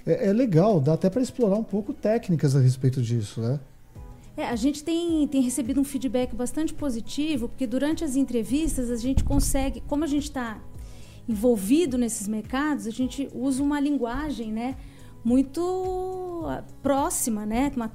É, 0.04 0.28
é 0.28 0.32
legal, 0.32 0.80
dá 0.80 0.94
até 0.94 1.08
para 1.08 1.22
explorar 1.22 1.56
um 1.56 1.64
pouco 1.64 1.92
técnicas 1.92 2.56
a 2.56 2.60
respeito 2.60 3.00
disso, 3.00 3.40
né? 3.40 3.60
É, 4.36 4.46
a 4.48 4.56
gente 4.56 4.82
tem, 4.82 5.28
tem 5.28 5.40
recebido 5.40 5.80
um 5.80 5.84
feedback 5.84 6.34
bastante 6.34 6.74
positivo, 6.74 7.48
porque 7.48 7.68
durante 7.68 8.02
as 8.02 8.16
entrevistas 8.16 8.90
a 8.90 8.96
gente 8.96 9.22
consegue, 9.22 9.80
como 9.86 10.02
a 10.02 10.08
gente 10.08 10.24
está 10.24 10.60
envolvido 11.28 11.96
nesses 11.96 12.26
mercados, 12.26 12.86
a 12.86 12.90
gente 12.90 13.28
usa 13.32 13.62
uma 13.62 13.78
linguagem, 13.78 14.52
né? 14.52 14.76
Muito 15.24 16.44
ah, 16.46 16.62
próxima, 16.82 17.46
né? 17.46 17.72
Uma 17.74 17.90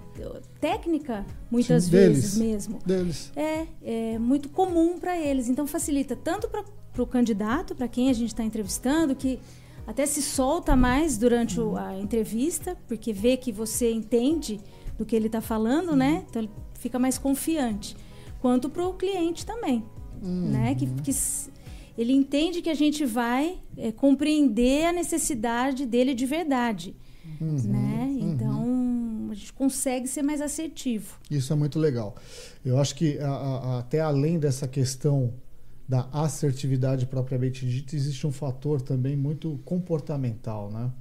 técnica, 0.59 1.25
muitas 1.51 1.83
Sim, 1.83 1.91
vezes 1.91 2.37
deles, 2.37 2.37
mesmo. 2.37 2.79
Deles. 2.85 3.31
É, 3.35 3.67
é 3.83 4.19
muito 4.19 4.49
comum 4.49 4.97
para 4.97 5.17
eles. 5.17 5.47
Então 5.47 5.67
facilita 5.67 6.15
tanto 6.15 6.49
para 6.49 6.63
o 6.97 7.05
candidato, 7.05 7.75
para 7.75 7.87
quem 7.87 8.09
a 8.09 8.13
gente 8.13 8.29
está 8.29 8.43
entrevistando, 8.43 9.15
que 9.15 9.39
até 9.85 10.05
se 10.05 10.21
solta 10.21 10.75
mais 10.75 11.17
durante 11.17 11.59
uhum. 11.59 11.77
a 11.77 11.97
entrevista, 11.97 12.75
porque 12.87 13.13
vê 13.13 13.37
que 13.37 13.51
você 13.51 13.91
entende 13.91 14.59
do 14.97 15.05
que 15.05 15.15
ele 15.15 15.27
está 15.27 15.39
falando, 15.39 15.95
né? 15.95 16.25
Então 16.29 16.41
ele 16.41 16.51
fica 16.73 16.97
mais 16.97 17.17
confiante. 17.17 17.95
Quanto 18.41 18.69
para 18.69 18.85
o 18.85 18.93
cliente 18.93 19.45
também, 19.45 19.83
uhum. 20.21 20.49
né? 20.49 20.75
Que, 20.75 20.87
que 20.87 21.11
ele 21.97 22.13
entende 22.13 22.61
que 22.61 22.69
a 22.69 22.75
gente 22.75 23.05
vai 23.05 23.59
é, 23.77 23.91
compreender 23.91 24.85
a 24.85 24.91
necessidade 24.91 25.85
dele 25.85 26.13
de 26.13 26.25
verdade, 26.25 26.95
uhum. 27.39 27.57
né? 27.63 28.05
Uhum. 28.09 28.31
Então 28.31 29.29
a 29.31 29.33
gente 29.33 29.53
consegue 29.53 30.07
ser 30.07 30.21
mais 30.21 30.41
assertivo. 30.41 31.17
Isso 31.29 31.53
é 31.53 31.55
muito 31.55 31.79
legal. 31.79 32.15
Eu 32.63 32.79
acho 32.79 32.95
que 32.95 33.19
a, 33.19 33.29
a, 33.29 33.79
até 33.79 33.99
além 33.99 34.39
dessa 34.39 34.67
questão 34.67 35.33
da 35.87 36.07
assertividade 36.11 37.05
propriamente 37.05 37.67
dita, 37.67 37.95
existe 37.95 38.25
um 38.25 38.31
fator 38.31 38.81
também 38.81 39.15
muito 39.15 39.59
comportamental, 39.65 40.71
né? 40.71 40.91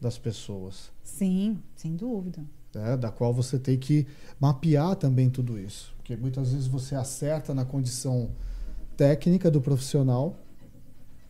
Das 0.00 0.18
pessoas. 0.18 0.90
Sim, 1.02 1.58
sem 1.74 1.96
dúvida 1.96 2.42
né, 2.76 2.96
da 2.96 3.10
qual 3.10 3.32
você 3.32 3.58
tem 3.58 3.78
que 3.78 4.06
mapear 4.38 4.94
também 4.96 5.30
tudo 5.30 5.58
isso. 5.58 5.94
Porque 5.96 6.16
muitas 6.16 6.52
vezes 6.52 6.66
você 6.66 6.94
acerta 6.94 7.54
na 7.54 7.64
condição 7.64 8.30
técnica 8.96 9.50
do 9.50 9.60
profissional, 9.60 10.38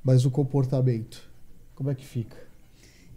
mas 0.02 0.24
o 0.24 0.30
comportamento, 0.30 1.22
como 1.74 1.90
é 1.90 1.94
que 1.94 2.04
fica? 2.04 2.36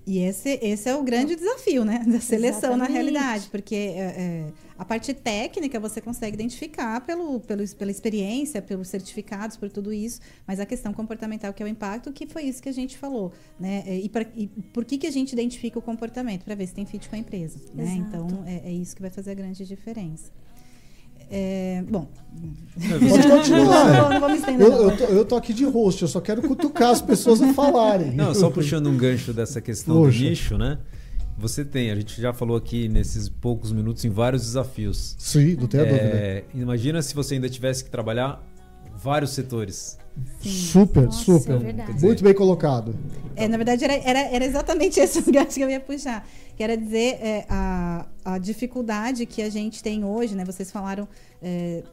E 0.10 0.18
esse, 0.24 0.58
esse 0.64 0.90
é 0.90 0.96
o 0.96 1.04
grande 1.04 1.36
desafio, 1.36 1.86
né? 1.86 2.04
Da 2.04 2.20
seleção 2.20 2.72
Exatamente. 2.72 2.80
na 2.80 2.86
realidade. 2.88 3.48
Porque 3.52 3.76
é, 3.76 4.00
é, 4.00 4.46
a 4.76 4.84
parte 4.84 5.14
técnica 5.14 5.80
você 5.80 6.02
consegue 6.02 6.34
identificar 6.34 7.00
pelo, 7.02 7.40
pelo, 7.42 7.64
pela 7.76 7.92
experiência, 7.92 8.60
pelos 8.60 8.88
certificados, 8.88 9.56
por 9.56 9.70
tudo 9.70 9.94
isso. 9.94 10.20
Mas 10.48 10.60
a 10.60 10.66
questão 10.66 10.92
comportamental, 10.94 11.54
que 11.54 11.62
é 11.62 11.66
o 11.68 11.70
impacto, 11.70 12.12
que 12.12 12.26
foi 12.26 12.46
isso 12.46 12.60
que 12.60 12.70
a 12.70 12.72
gente 12.72 12.98
falou. 12.98 13.32
Né? 13.60 13.84
E, 14.04 14.10
pra, 14.10 14.26
e 14.36 14.48
por 14.48 14.84
que, 14.84 14.98
que 14.98 15.06
a 15.06 15.12
gente 15.12 15.32
identifica 15.32 15.78
o 15.78 15.82
comportamento? 15.82 16.44
Para 16.44 16.56
ver 16.56 16.66
se 16.66 16.74
tem 16.74 16.88
fit 16.88 17.08
com 17.08 17.16
a 17.16 17.20
empresa. 17.20 17.60
Né? 17.72 17.94
Então, 18.00 18.44
é, 18.48 18.68
é 18.68 18.72
isso 18.72 18.96
que 18.96 19.04
vai 19.04 19.12
fazer 19.12 19.30
a 19.30 19.36
grande 19.36 19.64
diferença. 19.64 20.32
É, 21.30 21.84
bom. 21.88 22.08
Pode 23.10 23.28
continuar. 23.28 24.10
Não, 24.10 24.20
não, 24.20 24.36
estender, 24.36 24.68
eu, 24.68 24.74
eu, 24.74 24.98
tô, 24.98 25.04
eu, 25.04 25.26
tô, 25.26 25.36
aqui 25.36 25.54
de 25.54 25.66
host, 25.66 26.02
eu 26.02 26.08
só 26.08 26.22
quero 26.22 26.42
cutucar 26.42 26.90
as 26.90 27.02
pessoas 27.02 27.42
a 27.42 27.54
falarem. 27.54 28.12
Não, 28.12 28.34
só 28.34 28.50
puxando 28.50 28.88
um 28.88 28.98
gancho 28.98 29.34
dessa 29.34 29.60
questão 29.62 29.96
Poxa. 29.96 30.18
do 30.18 30.24
nicho, 30.24 30.58
né? 30.58 30.80
Você 31.38 31.64
tem, 31.64 31.92
a 31.92 31.96
gente 31.96 32.20
já 32.20 32.34
falou 32.34 32.58
aqui 32.58 32.90
nesses 32.90 33.30
poucos 33.30 33.72
minutos 33.72 34.04
em 34.04 34.10
vários 34.10 34.42
desafios. 34.42 35.16
Sim, 35.18 35.56
não 35.56 35.68
tenho 35.68 35.86
é, 35.86 35.86
dúvida. 35.86 36.44
Imagina 36.54 37.02
se 37.02 37.16
você 37.16 37.36
ainda 37.36 37.50
tivesse 37.50 37.84
que 37.84 37.90
trabalhar 37.90 38.44
vários 39.02 39.32
setores. 39.32 39.98
Sim. 40.42 40.50
Super, 40.50 41.06
Nossa, 41.06 41.24
super. 41.24 41.66
É 41.66 42.02
Muito 42.02 42.24
bem 42.24 42.34
colocado. 42.34 42.94
É, 43.36 43.48
na 43.48 43.56
verdade, 43.56 43.86
era, 43.86 43.94
era, 43.94 44.20
era 44.20 44.46
exatamente 44.46 45.00
esse 45.02 45.22
gancho 45.32 45.56
que 45.56 45.62
eu 45.62 45.70
ia 45.70 45.80
puxar. 45.80 46.28
Quer 46.60 46.76
dizer, 46.78 47.18
é, 47.22 47.46
a, 47.48 48.06
a 48.26 48.38
dificuldade 48.38 49.26
que 49.26 49.42
a 49.42 49.50
gente 49.50 49.82
tem 49.82 50.04
hoje, 50.04 50.36
né? 50.36 50.44
Vocês 50.44 50.70
falaram. 50.70 51.08
É, 51.42 51.84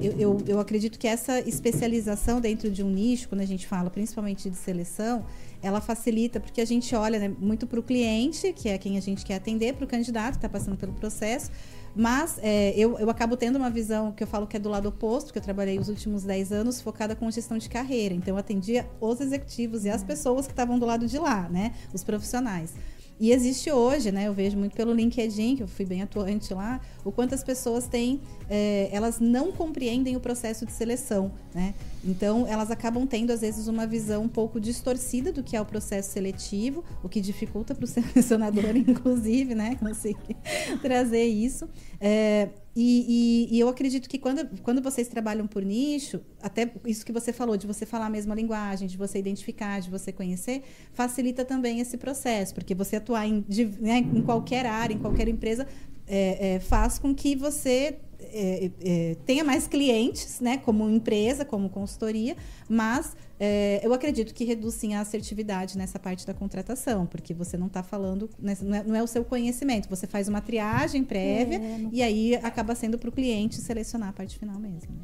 eu, 0.00 0.12
eu, 0.18 0.38
eu, 0.48 0.58
acredito 0.58 0.98
que 0.98 1.06
essa 1.06 1.38
especialização 1.48 2.40
dentro 2.40 2.68
de 2.68 2.82
um 2.82 2.90
nicho, 2.90 3.28
quando 3.28 3.42
a 3.42 3.46
gente 3.46 3.68
fala 3.68 3.88
principalmente 3.88 4.50
de 4.50 4.56
seleção, 4.56 5.24
ela 5.62 5.80
facilita 5.80 6.40
porque 6.40 6.60
a 6.60 6.64
gente 6.64 6.92
olha 6.94 7.20
né, 7.20 7.28
muito 7.38 7.68
para 7.68 7.78
o 7.78 7.82
cliente, 7.84 8.52
que 8.52 8.68
é 8.68 8.76
quem 8.76 8.98
a 8.98 9.00
gente 9.00 9.24
quer 9.24 9.36
atender, 9.36 9.74
para 9.74 9.84
o 9.84 9.86
candidato 9.86 10.32
que 10.32 10.38
está 10.38 10.48
passando 10.48 10.76
pelo 10.76 10.92
processo, 10.92 11.52
mas 11.94 12.38
é, 12.42 12.74
eu, 12.76 12.98
eu 12.98 13.08
acabo 13.08 13.36
tendo 13.36 13.56
uma 13.56 13.70
visão 13.70 14.10
que 14.10 14.24
eu 14.24 14.26
falo 14.26 14.46
que 14.46 14.56
é 14.56 14.60
do 14.60 14.68
lado 14.68 14.88
oposto, 14.88 15.28
porque 15.28 15.38
eu 15.38 15.42
trabalhei 15.42 15.78
os 15.78 15.88
últimos 15.88 16.24
10 16.24 16.50
anos 16.50 16.80
focada 16.80 17.14
com 17.14 17.30
gestão 17.30 17.56
de 17.56 17.68
carreira. 17.70 18.12
Então, 18.12 18.34
eu 18.34 18.38
atendia 18.38 18.86
os 19.00 19.20
executivos 19.20 19.84
e 19.84 19.88
as 19.88 20.02
pessoas 20.02 20.46
que 20.46 20.52
estavam 20.52 20.78
do 20.78 20.84
lado 20.84 21.06
de 21.06 21.16
lá, 21.16 21.48
né? 21.48 21.72
Os 21.94 22.04
profissionais. 22.04 22.74
E 23.18 23.32
existe 23.32 23.70
hoje, 23.70 24.12
né? 24.12 24.28
Eu 24.28 24.34
vejo 24.34 24.58
muito 24.58 24.76
pelo 24.76 24.92
LinkedIn, 24.92 25.56
que 25.56 25.62
eu 25.62 25.68
fui 25.68 25.86
bem 25.86 26.02
atuante 26.02 26.52
lá, 26.52 26.80
o 27.04 27.10
quanto 27.10 27.34
as 27.34 27.42
pessoas 27.42 27.86
têm, 27.86 28.20
é, 28.48 28.90
elas 28.92 29.18
não 29.18 29.50
compreendem 29.50 30.16
o 30.16 30.20
processo 30.20 30.66
de 30.66 30.72
seleção, 30.72 31.32
né? 31.54 31.74
Então, 32.04 32.46
elas 32.46 32.70
acabam 32.70 33.06
tendo, 33.06 33.32
às 33.32 33.40
vezes, 33.40 33.68
uma 33.68 33.86
visão 33.86 34.24
um 34.24 34.28
pouco 34.28 34.60
distorcida 34.60 35.32
do 35.32 35.42
que 35.42 35.56
é 35.56 35.60
o 35.60 35.64
processo 35.64 36.12
seletivo, 36.12 36.84
o 37.02 37.08
que 37.08 37.20
dificulta 37.20 37.74
para 37.74 37.84
o 37.84 37.88
selecionador, 37.88 38.76
inclusive, 38.76 39.54
né? 39.54 39.76
Conseguir 39.76 40.36
trazer 40.82 41.24
isso. 41.24 41.68
É, 41.98 42.50
E, 42.78 43.48
e, 43.48 43.56
e, 43.56 43.58
eu 43.58 43.70
acredito 43.70 44.06
que 44.06 44.18
quando, 44.18 44.46
quando 44.62 44.82
vocês 44.82 45.08
trabalham 45.08 45.46
por 45.46 45.64
nicho, 45.64 46.20
até 46.42 46.70
isso 46.84 47.06
que 47.06 47.12
você 47.12 47.32
falou, 47.32 47.56
de 47.56 47.66
você 47.66 47.86
falar 47.86 48.04
a 48.04 48.10
mesma 48.10 48.34
linguagem, 48.34 48.86
de 48.86 48.98
você 48.98 49.18
identificar, 49.18 49.80
de 49.80 49.88
você 49.88 50.12
conhecer, 50.12 50.62
facilita 50.92 51.42
também 51.42 51.80
esse 51.80 51.96
processo, 51.96 52.52
porque 52.52 52.74
você 52.74 52.96
atuar 52.96 53.26
em, 53.26 53.42
de, 53.48 53.64
né, 53.80 54.00
em 54.00 54.20
qualquer 54.20 54.66
área, 54.66 54.92
em 54.92 54.98
qualquer 54.98 55.26
empresa, 55.26 55.66
é, 56.06 56.54
é, 56.56 56.60
faz 56.60 56.98
com 56.98 57.14
que 57.14 57.34
você 57.34 57.96
é, 58.20 58.70
é, 58.80 59.16
tenha 59.26 59.44
mais 59.44 59.66
clientes, 59.66 60.40
né, 60.40 60.58
como 60.58 60.88
empresa, 60.88 61.44
como 61.44 61.68
consultoria, 61.68 62.36
mas 62.68 63.16
é, 63.38 63.80
eu 63.82 63.92
acredito 63.92 64.34
que 64.34 64.44
reduz 64.44 64.74
sim 64.74 64.94
a 64.94 65.00
assertividade 65.00 65.76
nessa 65.76 65.98
parte 65.98 66.26
da 66.26 66.34
contratação, 66.34 67.06
porque 67.06 67.34
você 67.34 67.56
não 67.56 67.66
está 67.66 67.82
falando, 67.82 68.30
né, 68.38 68.56
não 68.62 68.76
é, 68.76 68.84
não 68.84 68.96
é, 68.96 69.02
o 69.02 69.06
seu 69.06 69.24
conhecimento, 69.24 69.88
você 69.88 70.06
faz 70.06 70.28
uma 70.28 70.40
triagem 70.40 71.04
prévia 71.04 71.58
é, 71.58 71.88
e 71.92 72.02
aí 72.02 72.34
acaba 72.36 72.74
sendo 72.74 72.98
para 72.98 73.08
o 73.08 73.12
cliente 73.12 73.56
selecionar 73.56 74.10
a 74.10 74.12
parte 74.12 74.38
final 74.38 74.58
mesmo. 74.58 74.94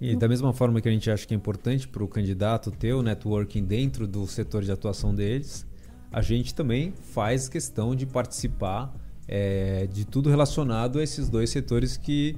E 0.00 0.14
da 0.14 0.28
mesma 0.28 0.52
forma 0.52 0.80
que 0.80 0.88
a 0.88 0.92
gente 0.92 1.10
acha 1.10 1.26
que 1.26 1.32
é 1.32 1.36
importante 1.36 1.88
para 1.88 2.04
o 2.04 2.08
candidato 2.08 2.70
ter 2.70 2.92
o 2.92 3.02
networking 3.02 3.64
dentro 3.64 4.06
do 4.06 4.26
setor 4.26 4.62
de 4.62 4.70
atuação 4.70 5.14
deles, 5.14 5.66
a 6.12 6.20
gente 6.20 6.54
também 6.54 6.92
faz 7.00 7.48
questão 7.48 7.94
de 7.94 8.04
participar 8.04 8.94
é, 9.28 9.86
de 9.92 10.04
tudo 10.04 10.30
relacionado 10.30 10.98
a 10.98 11.02
esses 11.02 11.28
dois 11.28 11.50
setores 11.50 11.96
que 11.96 12.36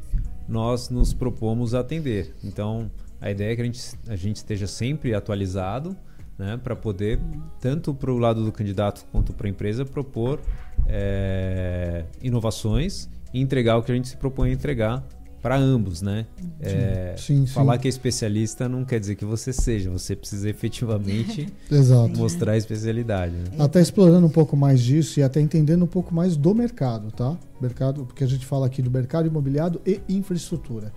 nós 0.49 0.89
nos 0.89 1.13
propomos 1.13 1.75
atender. 1.75 2.35
Então, 2.43 2.91
a 3.21 3.31
ideia 3.31 3.53
é 3.53 3.57
que 3.57 3.63
a 3.63 3.65
gente, 3.65 3.81
a 4.09 4.17
gente 4.17 4.37
esteja 4.37 4.67
sempre 4.67 5.15
atualizado 5.15 5.97
né, 6.39 6.59
para 6.63 6.75
poder, 6.77 7.19
tanto 7.61 7.93
para 7.93 8.13
o 8.13 8.19
lado 8.19 8.45
do 8.45 8.53
candidato 8.53 9.05
quanto 9.11 9.33
para 9.33 9.47
a 9.47 9.51
empresa, 9.51 9.85
propor 9.85 10.41
é, 10.87 12.05
inovações 12.23 13.09
e 13.35 13.41
entregar 13.41 13.77
o 13.77 13.83
que 13.83 13.93
a 13.93 13.95
gente 13.95 14.09
se 14.09 14.17
propõe 14.17 14.51
a 14.51 14.53
entregar 14.53 15.05
para 15.41 15.57
ambos, 15.57 16.03
né? 16.03 16.27
É, 16.61 17.15
sim, 17.17 17.47
sim, 17.47 17.47
falar 17.47 17.75
sim. 17.75 17.81
que 17.81 17.89
é 17.89 17.91
especialista 17.91 18.69
não 18.69 18.85
quer 18.85 18.99
dizer 18.99 19.15
que 19.15 19.25
você 19.25 19.53
seja, 19.53 19.91
você 19.91 20.17
precisa 20.17 20.49
efetivamente 20.49 21.53
mostrar 22.17 22.53
a 22.53 22.57
especialidade. 22.57 23.35
Né? 23.35 23.45
Até 23.59 23.81
explorando 23.81 24.27
um 24.27 24.31
pouco 24.31 24.57
mais 24.57 24.81
disso 24.81 25.21
e 25.21 25.23
até 25.23 25.41
entendendo 25.41 25.85
um 25.85 25.89
pouco 25.89 26.15
mais 26.15 26.37
do 26.37 26.55
mercado, 26.55 27.11
tá? 27.13 27.37
Mercado, 27.61 28.05
porque 28.05 28.25
a 28.25 28.27
gente 28.27 28.45
fala 28.45 28.67
aqui 28.67 28.83
do 28.83 28.91
mercado 28.91 29.29
imobiliário 29.29 29.81
e 29.87 30.01
infraestrutura. 30.09 30.93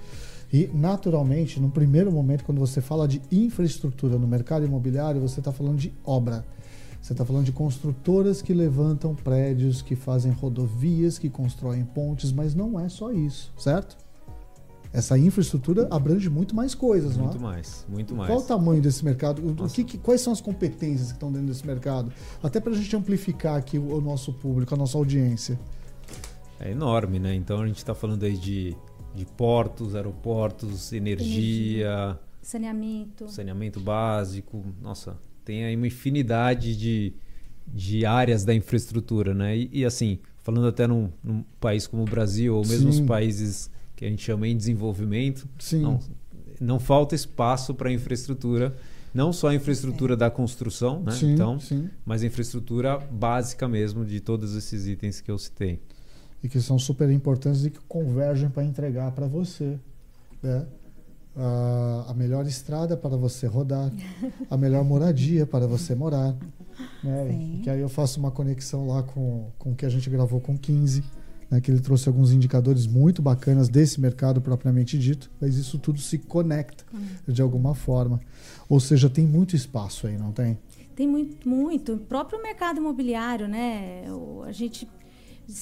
E, 0.54 0.70
naturalmente, 0.74 1.60
no 1.60 1.70
primeiro 1.70 2.12
momento, 2.12 2.44
quando 2.44 2.60
você 2.60 2.82
fala 2.82 3.08
de 3.08 3.22
infraestrutura 3.32 4.18
no 4.18 4.28
mercado 4.28 4.66
imobiliário, 4.66 5.22
você 5.22 5.40
está 5.40 5.52
falando 5.52 5.78
de 5.78 5.94
obra. 6.04 6.44
Você 7.02 7.14
está 7.14 7.26
falando 7.26 7.46
de 7.46 7.52
construtoras 7.52 8.42
que 8.42 8.54
levantam 8.54 9.16
prédios, 9.16 9.82
que 9.82 9.96
fazem 9.96 10.32
rodovias, 10.32 11.18
que 11.18 11.30
constroem 11.30 11.84
pontes, 11.84 12.32
mas 12.32 12.54
não 12.54 12.80
é 12.80 12.90
só 12.90 13.12
isso, 13.12 13.52
certo? 13.58 13.98
Essa 14.94 15.18
infraestrutura 15.18 15.88
abrange 15.90 16.30
muito 16.30 16.56
mais 16.56 16.76
coisas, 16.76 17.16
muito 17.16 17.20
não 17.20 17.24
é? 17.24 17.30
Muito 17.30 17.42
mais, 17.42 17.86
muito 17.88 18.16
mais. 18.16 18.30
Qual 18.30 18.40
o 18.40 18.44
tamanho 18.44 18.82
desse 18.82 19.04
mercado? 19.06 19.42
O 19.64 19.70
que, 19.70 19.84
que, 19.84 19.98
quais 19.98 20.20
são 20.20 20.34
as 20.34 20.42
competências 20.42 21.08
que 21.08 21.14
estão 21.14 21.32
dentro 21.32 21.48
desse 21.48 21.66
mercado? 21.66 22.12
Até 22.44 22.60
para 22.60 22.74
a 22.74 22.76
gente 22.76 22.94
amplificar 22.96 23.56
aqui 23.56 23.78
o, 23.78 23.96
o, 23.98 24.02
nosso 24.02 24.34
público, 24.34 24.74
a 24.74 24.78
nossa 24.78 24.98
audiência. 24.98 25.58
É 26.60 26.72
enorme, 26.72 27.20
né? 27.20 27.34
Então 27.34 27.62
a 27.62 27.68
gente 27.68 27.78
está 27.78 27.96
falando 27.96 28.24
aí 28.24 28.36
de, 28.36 28.76
de 29.16 29.26
portos, 29.26 29.96
aeroportos, 29.96 30.92
energia, 30.92 31.26
energia, 31.26 32.20
saneamento, 32.42 33.30
saneamento 33.30 33.80
básico. 33.80 34.62
Nossa, 34.82 35.18
tem 35.46 35.64
aí 35.64 35.76
uma 35.76 35.88
infinidade 35.88 36.76
de, 36.76 37.14
de 37.66 38.06
áreas 38.06 38.44
da 38.44 38.54
infraestrutura, 38.54 39.34
né? 39.34 39.58
E, 39.58 39.70
e 39.72 39.86
assim, 39.86 40.20
falando 40.40 40.68
até 40.68 40.86
num, 40.86 41.10
num, 41.24 41.44
país 41.62 41.88
como 41.88 42.04
o 42.04 42.06
Brasil 42.06 42.56
ou 42.56 42.68
mesmo 42.68 42.92
Sim. 42.92 43.02
os 43.02 43.08
países 43.08 43.72
que 44.02 44.06
a 44.06 44.10
gente 44.10 44.24
chama 44.24 44.48
em 44.48 44.58
desenvolvimento. 44.58 45.48
Sim. 45.60 45.84
Não, 45.84 46.00
não 46.60 46.80
falta 46.80 47.14
espaço 47.14 47.72
para 47.76 47.92
infraestrutura, 47.92 48.76
não 49.14 49.32
só 49.32 49.50
a 49.50 49.56
infraestrutura 49.56 50.16
é. 50.16 50.18
da 50.18 50.32
construção, 50.32 51.04
né? 51.04 51.12
Sim, 51.12 51.34
então, 51.34 51.60
sim. 51.60 51.88
mas 52.04 52.24
a 52.24 52.26
infraestrutura 52.26 52.98
básica 52.98 53.68
mesmo 53.68 54.04
de 54.04 54.20
todos 54.20 54.56
esses 54.56 54.88
itens 54.88 55.22
que 55.22 55.30
eu 55.30 55.38
citei. 55.38 55.80
E 56.44 56.50
que 56.50 56.60
são 56.60 56.80
super 56.80 57.12
importantes 57.12 57.64
e 57.64 57.70
que 57.70 57.80
convergem 57.82 58.50
para 58.50 58.64
entregar 58.64 59.12
para 59.12 59.28
você. 59.28 59.78
Né? 60.42 60.66
A, 61.36 62.06
a 62.08 62.14
melhor 62.16 62.48
estrada 62.48 62.98
para 62.98 63.16
você 63.16 63.46
rodar, 63.46 63.92
a 64.50 64.58
melhor 64.58 64.84
moradia 64.84 65.46
para 65.46 65.68
você 65.68 65.94
morar. 65.94 66.36
Né? 67.04 67.60
Que 67.62 67.70
aí 67.70 67.80
eu 67.80 67.90
faço 67.90 68.20
uma 68.20 68.32
conexão 68.32 68.88
lá 68.88 69.04
com, 69.04 69.52
com 69.60 69.74
o 69.74 69.76
que 69.76 69.86
a 69.86 69.90
gente 69.90 70.10
gravou 70.10 70.42
com 70.42 70.58
15 70.58 71.04
né, 71.52 71.60
que 71.60 71.70
ele 71.70 71.82
trouxe 71.82 72.08
alguns 72.08 72.32
indicadores 72.32 72.88
muito 72.88 73.22
bacanas 73.22 73.68
desse 73.68 74.00
mercado 74.00 74.40
propriamente 74.40 74.98
dito, 74.98 75.30
mas 75.40 75.58
isso 75.58 75.78
tudo 75.78 76.00
se 76.00 76.18
conecta 76.18 76.86
uhum. 76.94 77.34
de 77.34 77.42
alguma 77.42 77.76
forma. 77.76 78.22
Ou 78.70 78.80
seja, 78.80 79.10
tem 79.10 79.28
muito 79.28 79.54
espaço 79.54 80.08
aí, 80.08 80.18
não 80.18 80.32
tem? 80.32 80.58
Tem 80.96 81.06
muito, 81.06 81.48
muito. 81.48 81.94
O 81.94 81.98
próprio 81.98 82.42
mercado 82.42 82.78
imobiliário, 82.78 83.50
né? 83.50 84.06
A 84.48 84.52
gente 84.54 84.88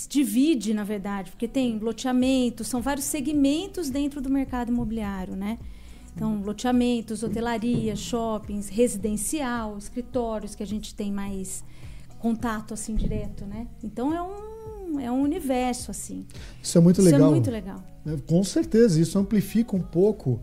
divide, 0.07 0.73
na 0.73 0.83
verdade, 0.83 1.31
porque 1.31 1.47
tem 1.47 1.79
loteamento, 1.79 2.63
são 2.63 2.81
vários 2.81 3.05
segmentos 3.05 3.89
dentro 3.89 4.21
do 4.21 4.29
mercado 4.29 4.71
imobiliário, 4.71 5.35
né? 5.35 5.57
Então, 6.15 6.41
loteamentos, 6.41 7.23
hotelaria, 7.23 7.95
shoppings, 7.95 8.67
residencial, 8.67 9.77
escritórios 9.77 10.53
que 10.53 10.61
a 10.61 10.67
gente 10.67 10.93
tem 10.93 11.11
mais 11.11 11.63
contato 12.19 12.73
assim 12.73 12.95
direto, 12.95 13.45
né? 13.45 13.67
Então 13.81 14.13
é 14.13 14.21
um 14.21 14.48
é 14.97 15.11
um 15.11 15.21
universo 15.21 15.91
assim. 15.91 16.25
Isso 16.63 16.77
é 16.77 16.81
muito 16.81 17.01
legal. 17.01 17.19
Isso 17.19 17.27
é 17.27 17.31
muito 17.31 17.51
legal. 17.51 17.83
É, 18.05 18.15
com 18.25 18.43
certeza, 18.43 18.99
isso 18.99 19.19
amplifica 19.19 19.75
um 19.75 19.81
pouco 19.81 20.39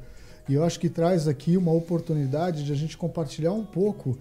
e 0.48 0.54
eu 0.54 0.64
acho 0.64 0.78
que 0.78 0.88
traz 0.88 1.26
aqui 1.26 1.56
uma 1.56 1.72
oportunidade 1.72 2.64
de 2.64 2.72
a 2.72 2.76
gente 2.76 2.96
compartilhar 2.96 3.52
um 3.52 3.64
pouco 3.64 4.16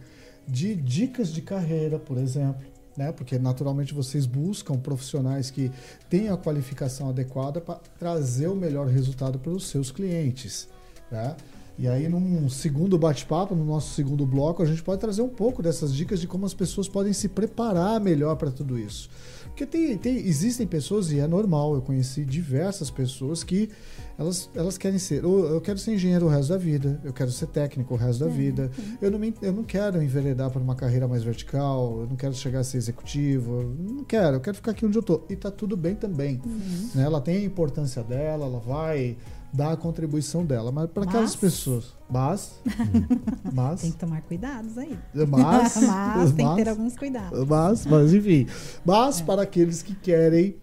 de 0.47 0.75
dicas 0.75 1.29
de 1.29 1.41
carreira, 1.41 1.99
por 1.99 2.17
exemplo. 2.17 2.65
Né? 2.97 3.11
Porque 3.11 3.37
naturalmente 3.37 3.93
vocês 3.93 4.25
buscam 4.25 4.77
profissionais 4.77 5.51
que 5.51 5.71
tenham 6.09 6.33
a 6.33 6.37
qualificação 6.37 7.09
adequada 7.09 7.59
para 7.61 7.79
trazer 7.99 8.47
o 8.47 8.55
melhor 8.55 8.87
resultado 8.87 9.37
para 9.37 9.51
os 9.51 9.67
seus 9.67 9.91
clientes. 9.91 10.67
Né? 11.11 11.35
E 11.77 11.87
aí, 11.87 12.07
num 12.07 12.47
segundo 12.47 12.97
bate-papo, 12.97 13.53
no 13.53 13.65
nosso 13.65 13.93
segundo 13.93 14.25
bloco, 14.25 14.63
a 14.63 14.65
gente 14.65 14.81
pode 14.81 15.01
trazer 15.01 15.21
um 15.21 15.29
pouco 15.29 15.61
dessas 15.61 15.93
dicas 15.93 16.21
de 16.21 16.27
como 16.27 16.45
as 16.45 16.53
pessoas 16.53 16.87
podem 16.87 17.11
se 17.11 17.27
preparar 17.27 17.99
melhor 17.99 18.35
para 18.37 18.49
tudo 18.49 18.79
isso. 18.79 19.09
Porque 19.47 19.65
tem, 19.65 19.97
tem, 19.97 20.17
existem 20.17 20.65
pessoas, 20.65 21.11
e 21.11 21.19
é 21.19 21.27
normal, 21.27 21.75
eu 21.75 21.81
conheci 21.81 22.25
diversas 22.25 22.89
pessoas 22.89 23.43
que 23.43 23.69
elas, 24.17 24.49
elas 24.55 24.77
querem 24.77 24.99
ser. 24.99 25.23
eu 25.23 25.59
quero 25.61 25.77
ser 25.77 25.93
engenheiro 25.93 26.25
o 26.25 26.29
resto 26.29 26.49
da 26.49 26.57
vida, 26.57 26.99
eu 27.03 27.11
quero 27.11 27.31
ser 27.31 27.47
técnico 27.47 27.93
o 27.93 27.97
resto 27.97 28.25
da 28.25 28.29
é, 28.29 28.33
vida. 28.33 28.71
Eu 29.01 29.11
não, 29.11 29.19
me, 29.19 29.33
eu 29.41 29.51
não 29.51 29.63
quero 29.63 30.01
enveredar 30.01 30.49
para 30.49 30.61
uma 30.61 30.75
carreira 30.75 31.07
mais 31.07 31.23
vertical, 31.23 32.01
eu 32.01 32.07
não 32.07 32.15
quero 32.15 32.33
chegar 32.33 32.59
a 32.59 32.63
ser 32.63 32.77
executivo, 32.77 33.61
eu 33.61 33.93
não 33.93 34.03
quero, 34.03 34.37
eu 34.37 34.41
quero 34.41 34.55
ficar 34.55 34.71
aqui 34.71 34.85
onde 34.85 34.97
eu 34.97 35.03
tô. 35.03 35.21
E 35.29 35.35
tá 35.35 35.51
tudo 35.51 35.75
bem 35.75 35.95
também. 35.95 36.41
Uhum. 36.45 36.89
Né? 36.95 37.03
Ela 37.03 37.19
tem 37.19 37.37
a 37.37 37.43
importância 37.43 38.03
dela, 38.03 38.45
ela 38.45 38.59
vai 38.59 39.17
dar 39.55 39.71
a 39.71 39.77
contribuição 39.77 40.45
dela. 40.45 40.71
Mas 40.71 40.89
para 40.89 41.03
aquelas 41.03 41.35
pessoas. 41.35 41.93
Mas, 42.09 42.59
mas. 43.53 43.81
Tem 43.81 43.91
que 43.91 43.97
tomar 43.97 44.21
cuidados 44.21 44.77
aí. 44.77 44.97
Mas. 45.13 45.77
mas 45.81 46.31
tem 46.33 46.47
que 46.49 46.63
ter 46.63 46.69
alguns 46.69 46.95
cuidados. 46.95 47.47
Mas, 47.47 47.85
mas 47.85 48.13
enfim. 48.13 48.47
Mas 48.83 49.21
é. 49.21 49.23
para 49.23 49.41
aqueles 49.41 49.81
que 49.81 49.95
querem 49.95 50.55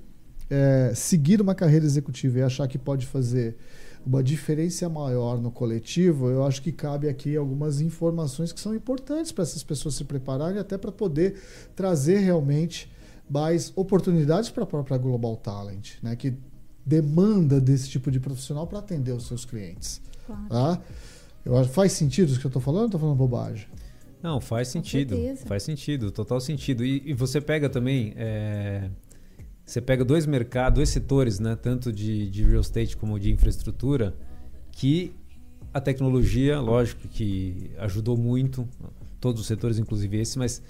é, 0.50 0.92
seguir 0.94 1.40
uma 1.40 1.55
carreira 1.55 1.85
executiva 1.85 2.38
e 2.38 2.42
achar 2.42 2.68
que 2.68 2.78
pode 2.78 3.07
fazer 3.07 3.57
uma 4.05 4.22
diferença 4.22 4.88
maior 4.88 5.40
no 5.40 5.50
coletivo, 5.50 6.28
eu 6.28 6.44
acho 6.44 6.61
que 6.61 6.72
cabe 6.72 7.09
aqui 7.09 7.37
algumas 7.37 7.81
informações 7.81 8.52
que 8.52 8.61
são 8.61 8.74
importantes 8.74 9.31
para 9.31 9.42
essas 9.42 9.62
pessoas 9.62 9.94
se 9.94 10.05
prepararem, 10.05 10.59
até 10.59 10.76
para 10.76 10.90
poder 10.90 11.40
trazer 11.74 12.18
realmente 12.18 12.90
mais 13.31 13.72
oportunidades 13.76 14.50
para 14.50 14.64
a 14.64 14.66
própria 14.66 14.98
Global 14.98 15.37
Talent, 15.37 15.92
né? 16.02 16.16
que 16.16 16.35
demanda 16.85 17.61
desse 17.61 17.88
tipo 17.88 18.11
de 18.11 18.18
profissional 18.18 18.66
para 18.66 18.79
atender 18.79 19.12
os 19.12 19.27
seus 19.27 19.45
clientes. 19.45 20.01
Claro. 20.27 20.49
Tá? 20.49 20.81
Eu 21.45 21.57
acho, 21.57 21.71
faz 21.71 21.92
sentido 21.92 22.31
isso 22.31 22.40
que 22.40 22.47
eu 22.47 22.51
estou 22.51 22.62
falando 22.62 22.83
ou 22.83 22.87
estou 22.87 23.01
falando 23.01 23.16
bobagem? 23.16 23.66
Não, 24.23 24.40
faz 24.40 24.68
sentido. 24.68 25.16
Faz 25.47 25.64
sentido, 25.64 26.12
total 26.12 26.40
sentido. 26.40 26.85
E, 26.85 27.03
e 27.07 27.12
você 27.12 27.40
pega 27.40 27.68
também. 27.68 28.14
É, 28.16 28.88
você 29.64 29.81
pega 29.81 30.05
dois 30.05 30.27
mercados, 30.27 30.77
dois 30.77 30.88
setores, 30.90 31.40
né, 31.40 31.57
tanto 31.57 31.92
de, 31.92 32.31
de 32.31 32.45
real 32.45 32.61
estate 32.61 32.97
como 32.97 33.18
de 33.18 33.33
infraestrutura, 33.33 34.14
que 34.71 35.12
a 35.73 35.81
tecnologia, 35.81 36.61
lógico 36.61 37.09
que 37.09 37.71
ajudou 37.79 38.16
muito, 38.16 38.68
todos 39.21 39.40
os 39.40 39.47
setores, 39.47 39.79
inclusive 39.79 40.21
esse, 40.21 40.38
mas 40.38 40.62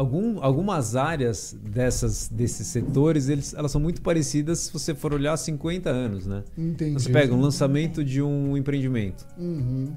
algum, 0.00 0.42
algumas 0.42 0.96
áreas 0.96 1.54
dessas, 1.62 2.28
desses 2.28 2.66
setores, 2.68 3.28
eles, 3.28 3.52
elas 3.52 3.70
são 3.70 3.80
muito 3.80 4.00
parecidas 4.00 4.60
se 4.60 4.72
você 4.72 4.94
for 4.94 5.12
olhar 5.12 5.34
há 5.34 5.36
50 5.36 5.90
anos, 5.90 6.26
né? 6.26 6.42
Entendi. 6.56 6.94
Você 6.94 7.12
pega 7.12 7.34
um 7.34 7.40
lançamento 7.40 8.02
de 8.02 8.22
um 8.22 8.56
empreendimento. 8.56 9.26
Uhum. 9.38 9.92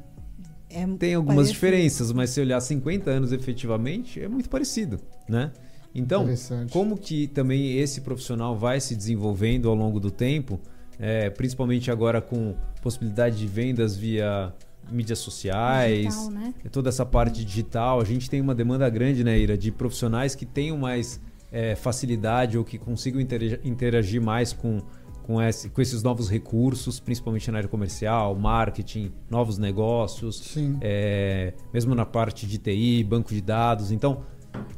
É 0.70 0.86
Tem 0.98 1.14
algumas 1.14 1.36
parecido. 1.36 1.54
diferenças, 1.54 2.12
mas 2.12 2.32
se 2.32 2.42
olhar 2.42 2.60
50 2.60 3.10
anos 3.10 3.32
efetivamente, 3.32 4.22
é 4.22 4.28
muito 4.28 4.50
parecido, 4.50 5.00
né? 5.30 5.52
Então, 5.96 6.28
como 6.72 6.98
que 6.98 7.28
também 7.28 7.78
esse 7.78 8.02
profissional 8.02 8.58
vai 8.58 8.82
se 8.82 8.96
desenvolvendo 8.96 9.70
ao 9.70 9.76
longo 9.76 10.00
do 10.00 10.10
tempo, 10.10 10.60
é, 11.00 11.30
principalmente 11.30 11.92
agora 11.92 12.20
com 12.20 12.56
possibilidade 12.82 13.38
de 13.38 13.48
vendas 13.48 13.96
via 13.96 14.52
mídias 14.92 15.20
sociais, 15.20 16.16
Digital, 16.16 16.32
né? 16.32 16.54
toda 16.72 16.90
essa 16.90 17.06
parte 17.06 17.44
digital. 17.44 18.02
A 18.02 18.06
gente 18.06 18.30
tem 18.30 18.42
uma 18.42 18.56
demanda 18.56 18.90
grande, 18.90 19.24
né, 19.24 19.38
Ira, 19.38 19.58
de 19.58 19.72
profissionais 19.72 20.36
que 20.36 20.46
tenham 20.46 20.78
mais 20.78 21.20
é, 21.52 21.76
facilidade 21.76 22.58
ou 22.58 22.66
que 22.66 22.80
consigam 22.80 23.22
interagir, 23.22 24.22
mais 24.22 24.52
com, 24.52 24.82
com, 25.22 25.42
esse, 25.42 25.70
com 25.70 25.82
esses 25.82 26.02
novos 26.02 26.30
recursos, 26.30 27.00
principalmente 27.00 27.50
na 27.52 27.60
área 27.60 27.70
comercial, 27.70 28.36
marketing, 28.36 29.12
novos 29.30 29.60
negócios, 29.60 30.40
Sim. 30.40 30.78
é, 30.82 31.54
mesmo 31.72 31.94
na 31.94 32.06
parte 32.06 32.48
de 32.48 32.58
TI, 32.58 33.04
banco 33.04 33.30
de 33.30 33.42
dados. 33.42 33.92
Então, 33.92 34.24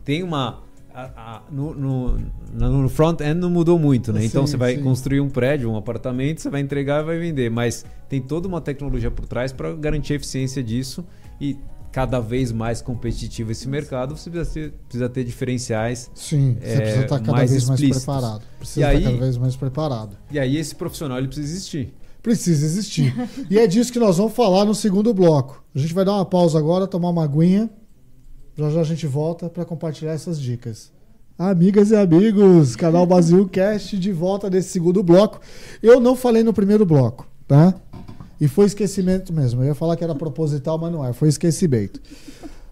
tem 0.03 0.21
uma. 0.21 0.63
A- 0.95 1.11
a- 1.37 1.41
no, 1.51 1.73
no, 1.75 2.89
front-end 2.89 3.39
não 3.39 3.49
mudou 3.49 3.77
muito, 3.77 4.13
né? 4.13 4.23
Então 4.23 4.45
Sim, 4.45 4.51
você 4.51 4.57
vai 4.57 4.75
sim. 4.77 4.81
construir 4.83 5.19
um 5.19 5.29
prédio, 5.29 5.69
um 5.69 5.75
apartamento, 5.75 6.41
você 6.41 6.49
vai 6.49 6.61
entregar 6.61 7.01
e 7.03 7.05
vai 7.05 7.19
vender. 7.19 7.49
Mas 7.51 7.85
tem 8.07 8.21
toda 8.21 8.47
uma 8.47 8.61
tecnologia 8.61 9.11
por 9.11 9.25
trás 9.27 9.51
para 9.51 9.73
garantir 9.75 10.13
a 10.13 10.15
eficiência 10.15 10.63
disso 10.63 11.05
e 11.39 11.57
cada 11.91 12.19
vez 12.19 12.51
mais 12.51 12.81
competitivo 12.81 13.51
esse 13.51 13.67
mercado, 13.69 14.17
você 14.17 14.29
precisa 14.29 14.53
ter, 14.53 14.71
precisa 14.87 15.09
ter 15.09 15.23
diferenciais. 15.23 16.11
Sim, 16.13 16.57
você 16.59 16.67
É, 16.73 16.77
precisa 16.81 17.03
estar 17.03 17.19
cada 17.19 17.31
mais 17.31 17.51
vez 17.51 17.65
mais 17.67 17.79
explícitos. 17.79 18.05
preparado. 18.05 18.43
Precisa 18.59 18.79
E 18.79 18.83
estar 18.83 18.97
aí- 18.97 19.03
cada 19.03 19.17
vez 19.25 19.37
mais 19.37 19.55
preparado. 19.55 20.17
E 20.31 20.39
aí 20.39 20.57
esse 20.57 20.75
profissional 20.75 21.17
ele 21.17 21.27
precisa 21.27 21.47
existir. 21.47 21.93
Precisa 22.21 22.65
existir. 22.65 23.13
e 23.49 23.57
é 23.59 23.67
disso 23.67 23.93
que 23.93 23.99
nós 23.99 24.17
vamos 24.17 24.33
falar 24.33 24.65
no 24.65 24.73
segundo 24.75 25.13
bloco. 25.13 25.63
A 25.75 25.79
gente 25.79 25.93
vai 25.93 26.03
dar 26.03 26.13
uma 26.13 26.25
pausa 26.25 26.57
agora, 26.57 26.87
tomar 26.87 27.09
uma 27.09 27.23
aguinha. 27.23 27.69
Já 28.57 28.69
já 28.69 28.79
a 28.79 28.83
gente 28.85 29.05
volta 29.05 29.49
para 29.49 29.65
compartilhar 29.65 30.13
essas 30.13 30.39
dicas. 30.39 30.89
Amigas 31.37 31.91
e 31.91 31.95
amigos, 31.97 32.77
canal 32.77 33.05
Brasil 33.05 33.45
Cast 33.49 33.97
de 33.97 34.13
volta 34.13 34.49
nesse 34.49 34.69
segundo 34.69 35.03
bloco. 35.03 35.41
Eu 35.83 35.99
não 35.99 36.15
falei 36.15 36.41
no 36.41 36.53
primeiro 36.53 36.85
bloco, 36.85 37.27
tá? 37.45 37.73
E 38.39 38.47
foi 38.47 38.65
esquecimento 38.65 39.33
mesmo. 39.33 39.61
Eu 39.61 39.67
ia 39.67 39.75
falar 39.75 39.97
que 39.97 40.05
era 40.05 40.15
proposital, 40.15 40.77
mas 40.77 40.89
não 40.89 41.05
é, 41.05 41.11
foi 41.11 41.27
esquecimento. 41.27 41.99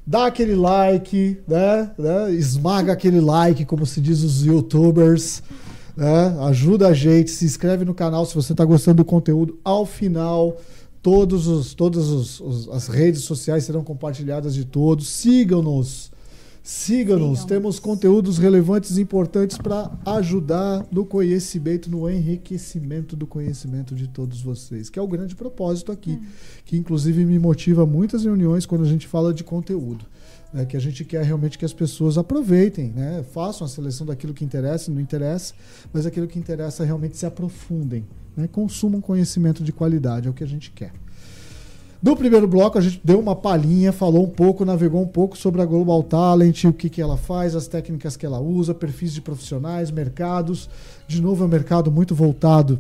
Dá 0.08 0.28
aquele 0.28 0.56
like, 0.56 1.42
né? 1.46 1.92
né? 1.98 2.32
Esmaga 2.32 2.94
aquele 2.94 3.20
like, 3.20 3.66
como 3.66 3.86
se 3.86 4.00
diz 4.00 4.24
os 4.24 4.46
youtubers. 4.46 5.44
né? 5.98 6.38
Ajuda 6.48 6.88
a 6.88 6.94
gente, 6.94 7.30
se 7.30 7.44
inscreve 7.44 7.84
no 7.84 7.94
canal 7.94 8.26
se 8.26 8.34
você 8.34 8.54
está 8.54 8.64
gostando 8.64 9.04
do 9.04 9.06
conteúdo. 9.06 9.60
Ao 9.66 9.86
final, 9.86 10.56
todos 11.04 11.48
os, 11.48 11.74
todas 11.74 12.08
os- 12.08 12.40
os- 12.40 12.70
as 12.70 12.88
redes 12.88 13.22
sociais 13.24 13.66
serão 13.66 13.84
compartilhadas 13.84 14.56
de 14.56 14.64
todos. 14.66 15.08
Sigam-nos. 15.10 16.13
Siga-nos, 16.66 17.44
temos 17.44 17.78
conteúdos 17.78 18.38
relevantes 18.38 18.96
e 18.96 19.02
importantes 19.02 19.58
para 19.58 19.92
ajudar 20.06 20.86
no 20.90 21.06
conhecimento, 21.06 21.92
no 21.92 22.10
enriquecimento 22.10 23.18
do 23.18 23.28
conhecimento 23.28 23.94
de 23.94 24.08
todos 24.08 24.42
vocês, 24.42 24.90
que 24.90 24.98
é 24.98 25.02
o 25.02 25.08
grande 25.08 25.36
propósito 25.36 25.92
aqui, 25.92 26.18
que 26.64 26.78
inclusive 26.78 27.26
me 27.26 27.38
motiva 27.38 27.86
muitas 27.86 28.24
reuniões 28.24 28.66
quando 28.66 28.86
a 28.86 28.88
gente 28.88 29.08
fala 29.10 29.34
de 29.34 29.44
conteúdo. 29.44 30.06
né, 30.54 30.66
que 30.66 30.78
a 30.78 30.80
gente 30.80 31.04
quer 31.04 31.24
realmente 31.24 31.58
que 31.58 31.66
as 31.66 31.74
pessoas 31.74 32.16
aproveitem, 32.18 32.92
né, 32.92 33.26
façam 33.34 33.66
a 33.66 33.70
seleção 33.70 34.06
daquilo 34.06 34.36
que 34.36 34.46
interessa 34.46 34.92
e 34.92 34.94
não 34.94 35.02
interessa, 35.02 35.54
mas 35.92 36.06
aquilo 36.06 36.28
que 36.28 36.38
interessa 36.38 36.86
realmente 36.86 37.18
se 37.18 37.26
aprofundem, 37.26 38.06
né, 38.38 38.48
consumam 38.48 39.02
conhecimento 39.02 39.64
de 39.64 39.74
qualidade, 39.74 40.28
é 40.28 40.30
o 40.30 40.34
que 40.34 40.44
a 40.44 40.48
gente 40.48 40.70
quer. 40.70 40.94
No 42.04 42.18
primeiro 42.18 42.46
bloco, 42.46 42.78
a 42.78 42.82
gente 42.82 43.00
deu 43.02 43.18
uma 43.18 43.34
palhinha, 43.34 43.94
falou 43.94 44.26
um 44.26 44.30
pouco, 44.30 44.66
navegou 44.66 45.02
um 45.02 45.08
pouco 45.08 45.38
sobre 45.38 45.62
a 45.62 45.66
Global 45.66 46.04
Talent, 46.04 46.66
o 46.66 46.74
que, 46.74 46.90
que 46.90 47.02
ela 47.02 47.16
faz, 47.16 47.56
as 47.56 47.66
técnicas 47.66 48.18
que 48.18 48.26
ela 48.26 48.42
usa, 48.42 48.74
perfis 48.74 49.14
de 49.14 49.22
profissionais, 49.22 49.90
mercados. 49.90 50.70
De 51.08 51.22
novo, 51.22 51.46
é 51.46 51.48
um 51.48 51.50
mercado 51.50 51.90
muito 51.90 52.14
voltado 52.14 52.78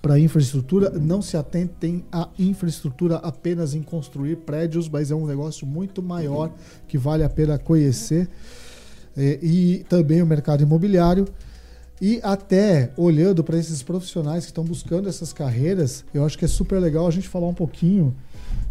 para 0.00 0.16
infraestrutura. 0.16 0.90
Não 0.90 1.20
se 1.20 1.36
atentem 1.36 2.04
à 2.12 2.28
infraestrutura 2.38 3.16
apenas 3.16 3.74
em 3.74 3.82
construir 3.82 4.36
prédios, 4.36 4.88
mas 4.88 5.10
é 5.10 5.14
um 5.16 5.26
negócio 5.26 5.66
muito 5.66 6.00
maior 6.00 6.52
que 6.86 6.96
vale 6.96 7.24
a 7.24 7.28
pena 7.28 7.58
conhecer. 7.58 8.28
É, 9.16 9.40
e 9.42 9.84
também 9.88 10.22
o 10.22 10.26
mercado 10.26 10.62
imobiliário. 10.62 11.26
E 12.00 12.18
até 12.22 12.92
olhando 12.96 13.44
para 13.44 13.58
esses 13.58 13.82
profissionais 13.82 14.44
que 14.44 14.50
estão 14.50 14.64
buscando 14.64 15.08
essas 15.08 15.32
carreiras, 15.32 16.04
eu 16.14 16.24
acho 16.24 16.38
que 16.38 16.46
é 16.46 16.48
super 16.48 16.78
legal 16.78 17.06
a 17.06 17.10
gente 17.10 17.28
falar 17.28 17.46
um 17.46 17.54
pouquinho 17.54 18.14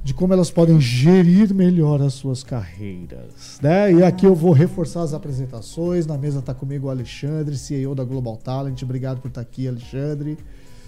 de 0.04 0.14
como 0.14 0.34
elas 0.34 0.50
podem 0.50 0.80
gerir 0.82 1.54
melhor 1.54 2.02
as 2.02 2.14
suas 2.14 2.44
carreiras. 2.44 3.60
Né? 3.62 3.94
E 3.94 4.04
aqui 4.04 4.26
eu 4.26 4.34
vou 4.34 4.52
reforçar 4.52 5.04
as 5.04 5.14
apresentações. 5.14 6.08
Na 6.08 6.18
mesa 6.18 6.40
está 6.40 6.54
comigo 6.54 6.88
o 6.88 6.90
Alexandre, 6.90 7.56
CEO 7.58 7.94
da 7.94 8.04
Global 8.04 8.38
Talent. 8.38 8.82
Obrigado 8.82 9.22
por 9.22 9.28
estar 9.28 9.42
aqui, 9.42 9.68
Alexandre. 9.68 10.38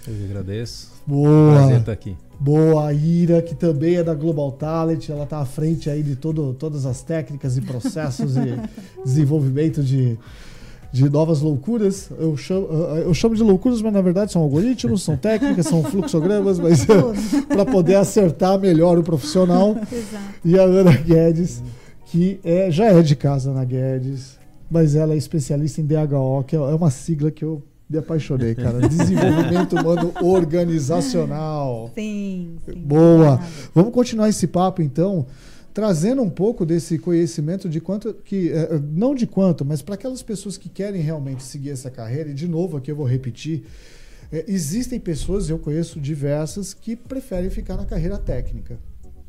Eu 0.07 0.15
que 0.15 0.23
agradeço. 0.23 0.89
Boa. 1.05 1.55
Prazer 1.57 1.79
estar 1.79 1.91
aqui. 1.91 2.17
Boa, 2.39 2.87
a 2.87 2.93
Ira, 2.93 3.39
que 3.41 3.53
também 3.53 3.97
é 3.97 4.03
da 4.03 4.15
Global 4.15 4.51
Talent, 4.53 5.09
ela 5.09 5.25
está 5.25 5.37
à 5.37 5.45
frente 5.45 5.91
aí 5.91 6.01
de 6.01 6.15
todo, 6.15 6.55
todas 6.55 6.87
as 6.87 7.03
técnicas 7.03 7.55
e 7.55 7.61
processos 7.61 8.33
e 8.37 8.59
desenvolvimento 9.03 9.83
de, 9.83 10.17
de 10.91 11.09
novas 11.09 11.41
loucuras. 11.41 12.09
Eu 12.19 12.35
chamo, 12.35 12.67
eu 13.03 13.13
chamo 13.13 13.35
de 13.35 13.43
loucuras, 13.43 13.81
mas 13.81 13.93
na 13.93 14.01
verdade 14.01 14.31
são 14.31 14.41
algoritmos, 14.41 15.03
são 15.03 15.15
técnicas, 15.15 15.65
são 15.65 15.83
fluxogramas, 15.83 16.59
mas 16.59 16.85
para 17.47 17.65
poder 17.65 17.95
acertar 17.95 18.59
melhor 18.59 18.97
o 18.97 19.03
profissional. 19.03 19.71
Exato. 19.91 20.25
E 20.43 20.59
a 20.59 20.63
Ana 20.63 20.91
Guedes, 20.91 21.63
que 22.05 22.39
é, 22.43 22.69
já 22.69 22.85
é 22.85 23.01
de 23.01 23.15
casa 23.15 23.53
na 23.53 23.63
Guedes, 23.63 24.37
mas 24.69 24.95
ela 24.95 25.13
é 25.13 25.17
especialista 25.17 25.81
em 25.81 25.85
DHO, 25.85 26.43
que 26.45 26.55
é 26.55 26.59
uma 26.59 26.89
sigla 26.89 27.31
que 27.31 27.43
eu 27.43 27.61
me 27.89 27.97
apaixonei, 27.97 28.55
cara. 28.55 28.87
Desenvolvimento 28.87 29.75
Humano 29.75 30.13
Organizacional. 30.21 31.91
Sim, 31.93 32.55
sim. 32.65 32.75
Boa. 32.75 33.39
Vamos 33.75 33.93
continuar 33.93 34.29
esse 34.29 34.47
papo 34.47 34.81
então, 34.81 35.25
trazendo 35.73 36.21
um 36.21 36.29
pouco 36.29 36.65
desse 36.65 36.97
conhecimento 36.97 37.69
de 37.69 37.79
quanto 37.79 38.13
que 38.13 38.49
eh, 38.49 38.79
não 38.91 39.15
de 39.15 39.25
quanto, 39.25 39.63
mas 39.63 39.81
para 39.81 39.95
aquelas 39.95 40.21
pessoas 40.21 40.57
que 40.57 40.69
querem 40.69 41.01
realmente 41.01 41.43
seguir 41.43 41.71
essa 41.71 41.89
carreira. 41.89 42.29
E 42.29 42.33
de 42.33 42.47
novo 42.47 42.77
aqui 42.77 42.91
eu 42.91 42.95
vou 42.95 43.05
repetir, 43.05 43.65
eh, 44.31 44.45
existem 44.47 44.99
pessoas, 44.99 45.49
eu 45.49 45.59
conheço 45.59 45.99
diversas 45.99 46.73
que 46.73 46.95
preferem 46.95 47.49
ficar 47.49 47.77
na 47.77 47.85
carreira 47.85 48.17
técnica. 48.17 48.79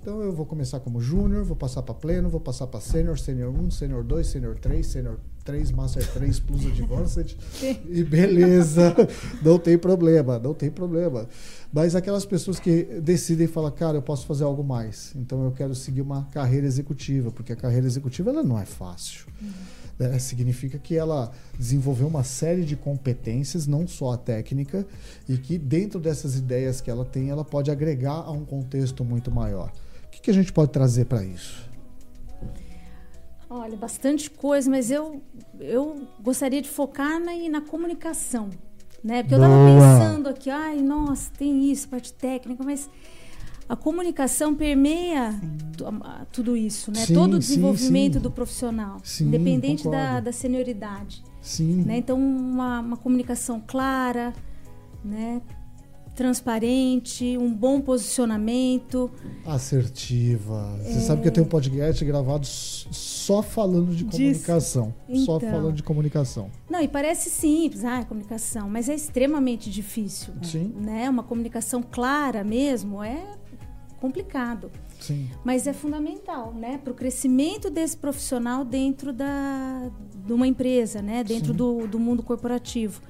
Então 0.01 0.21
eu 0.21 0.33
vou 0.33 0.45
começar 0.45 0.81
como 0.81 1.01
júnior, 1.01 1.45
vou 1.45 1.57
passar 1.57 1.83
para 1.83 1.95
pleno, 1.95 2.29
vou 2.29 2.41
passar 2.41 2.67
para 2.67 2.81
sênior, 2.81 3.19
sênior 3.19 3.55
1, 3.55 3.71
sênior 3.71 4.03
2, 4.03 4.27
sênior 4.27 4.59
3, 4.59 4.85
sênior 4.85 5.21
3, 5.45 5.73
master 5.73 6.07
3, 6.13 6.41
plus 6.41 6.67
advanced. 6.67 7.37
e 7.89 8.05
beleza, 8.05 8.95
não 9.43 9.59
tem 9.59 9.77
problema, 9.77 10.39
não 10.39 10.55
tem 10.55 10.71
problema. 10.71 11.29
Mas 11.73 11.97
aquelas 11.97 12.25
pessoas 12.25 12.61
que 12.61 12.85
decidem 13.01 13.47
falar, 13.47 13.71
cara, 13.73 13.97
eu 13.97 14.03
posso 14.03 14.27
fazer 14.27 14.45
algo 14.45 14.63
mais. 14.63 15.13
Então 15.17 15.45
eu 15.45 15.53
quero 15.53 15.75
seguir 15.75 16.03
uma 16.03 16.25
carreira 16.27 16.67
executiva, 16.67 17.31
porque 17.31 17.53
a 17.53 17.57
carreira 17.57 17.87
executiva 17.87 18.31
ela 18.31 18.43
não 18.43 18.59
é 18.59 18.67
fácil. 18.67 19.27
né? 19.99 20.19
Significa 20.19 20.79
que 20.79 20.97
ela 20.97 21.33
desenvolveu 21.59 22.07
uma 22.07 22.25
série 22.25 22.65
de 22.65 22.77
competências, 22.77 23.67
não 23.67 23.87
só 23.87 24.13
a 24.13 24.17
técnica, 24.17 24.87
e 25.29 25.37
que 25.37 25.59
dentro 25.59 25.99
dessas 25.99 26.37
ideias 26.37 26.81
que 26.81 26.91
ela 26.91 27.05
tem, 27.05 27.31
ela 27.31 27.45
pode 27.45 27.71
agregar 27.71 28.13
a 28.13 28.31
um 28.31 28.45
contexto 28.45 29.05
muito 29.05 29.31
maior. 29.31 29.73
O 30.07 30.11
que, 30.11 30.21
que 30.21 30.31
a 30.31 30.35
gente 30.35 30.53
pode 30.53 30.71
trazer 30.71 31.07
para 31.07 31.25
isso? 31.25 31.72
Olha, 33.55 33.77
bastante 33.77 34.31
coisa, 34.31 34.71
mas 34.71 34.91
eu, 34.91 35.23
eu 35.61 36.09
gostaria 36.23 36.63
de 36.63 36.71
focar 36.71 37.21
na, 37.21 37.33
na 37.51 37.61
comunicação, 37.61 38.49
né? 39.05 39.23
Porque 39.23 39.35
eu 39.35 39.39
estava 39.39 39.55
Boa. 39.55 39.79
pensando 39.79 40.29
aqui, 40.31 40.49
ai, 40.49 40.81
nossa, 40.81 41.31
tem 41.37 41.71
isso, 41.71 41.87
parte 41.87 42.15
técnica, 42.15 42.65
mas 42.65 42.89
a 43.69 43.77
comunicação 43.77 44.55
permeia 44.55 45.39
tudo 46.33 46.57
isso, 46.57 46.91
né? 46.91 47.05
Sim, 47.05 47.13
Todo 47.13 47.35
o 47.35 47.43
sim, 47.43 47.49
desenvolvimento 47.57 48.15
sim. 48.15 48.21
do 48.21 48.31
profissional, 48.31 48.97
Sim, 49.05 49.27
independente 49.27 49.87
da, 49.87 50.21
da 50.21 50.33
senioridade, 50.33 51.23
Sim. 51.43 51.83
né? 51.83 51.99
Então, 51.99 52.19
uma, 52.19 52.81
uma 52.81 52.97
comunicação 52.97 53.63
clara, 53.67 54.33
né? 55.05 55.43
Transparente, 56.15 57.37
um 57.39 57.53
bom 57.53 57.81
posicionamento, 57.81 59.11
Assertiva. 59.47 60.77
Você 60.83 60.99
É. 60.99 61.01
sabe 61.01 61.23
que 61.23 61.29
eu 61.29 61.33
tenho 61.33 61.47
um 61.47 61.49
podcast 61.49 62.05
gravado 62.05 62.47
só 62.47 63.43
falando 63.43 63.95
de 63.95 64.05
Disso. 64.05 64.11
comunicação. 64.45 64.95
Só 65.25 65.37
Então. 65.39 65.51
falando 65.51 65.73
de 65.75 65.83
comunicação. 65.83 66.51
Não, 66.71 66.81
e 66.81 66.89
parece 66.89 67.31
simples, 67.31 67.85
ah, 67.85 68.01
é 68.01 68.05
comunicação, 68.05 68.69
mas 68.69 68.89
é 68.89 68.95
extremamente 68.95 69.71
difícil. 69.71 70.35
Sim. 70.43 70.73
Né? 70.81 71.09
Uma 71.09 71.23
comunicação 71.23 71.83
clara 71.83 72.45
mesmo 72.45 73.03
é 73.03 73.25
complicado, 74.01 74.71
Sim. 75.01 75.31
mas 75.45 75.67
é 75.67 75.73
fundamental, 75.73 76.53
né, 76.53 76.77
para 76.83 76.93
o 76.93 76.95
crescimento 76.95 77.71
desse 77.71 77.97
profissional 77.97 78.65
dentro 78.65 79.13
da 79.13 79.91
de 80.27 80.33
uma 80.33 80.47
empresa, 80.47 81.01
né, 81.01 81.23
dentro 81.25 81.53
do, 81.55 81.87
do 81.87 81.99
mundo 82.01 82.23
corporativo 82.23 83.01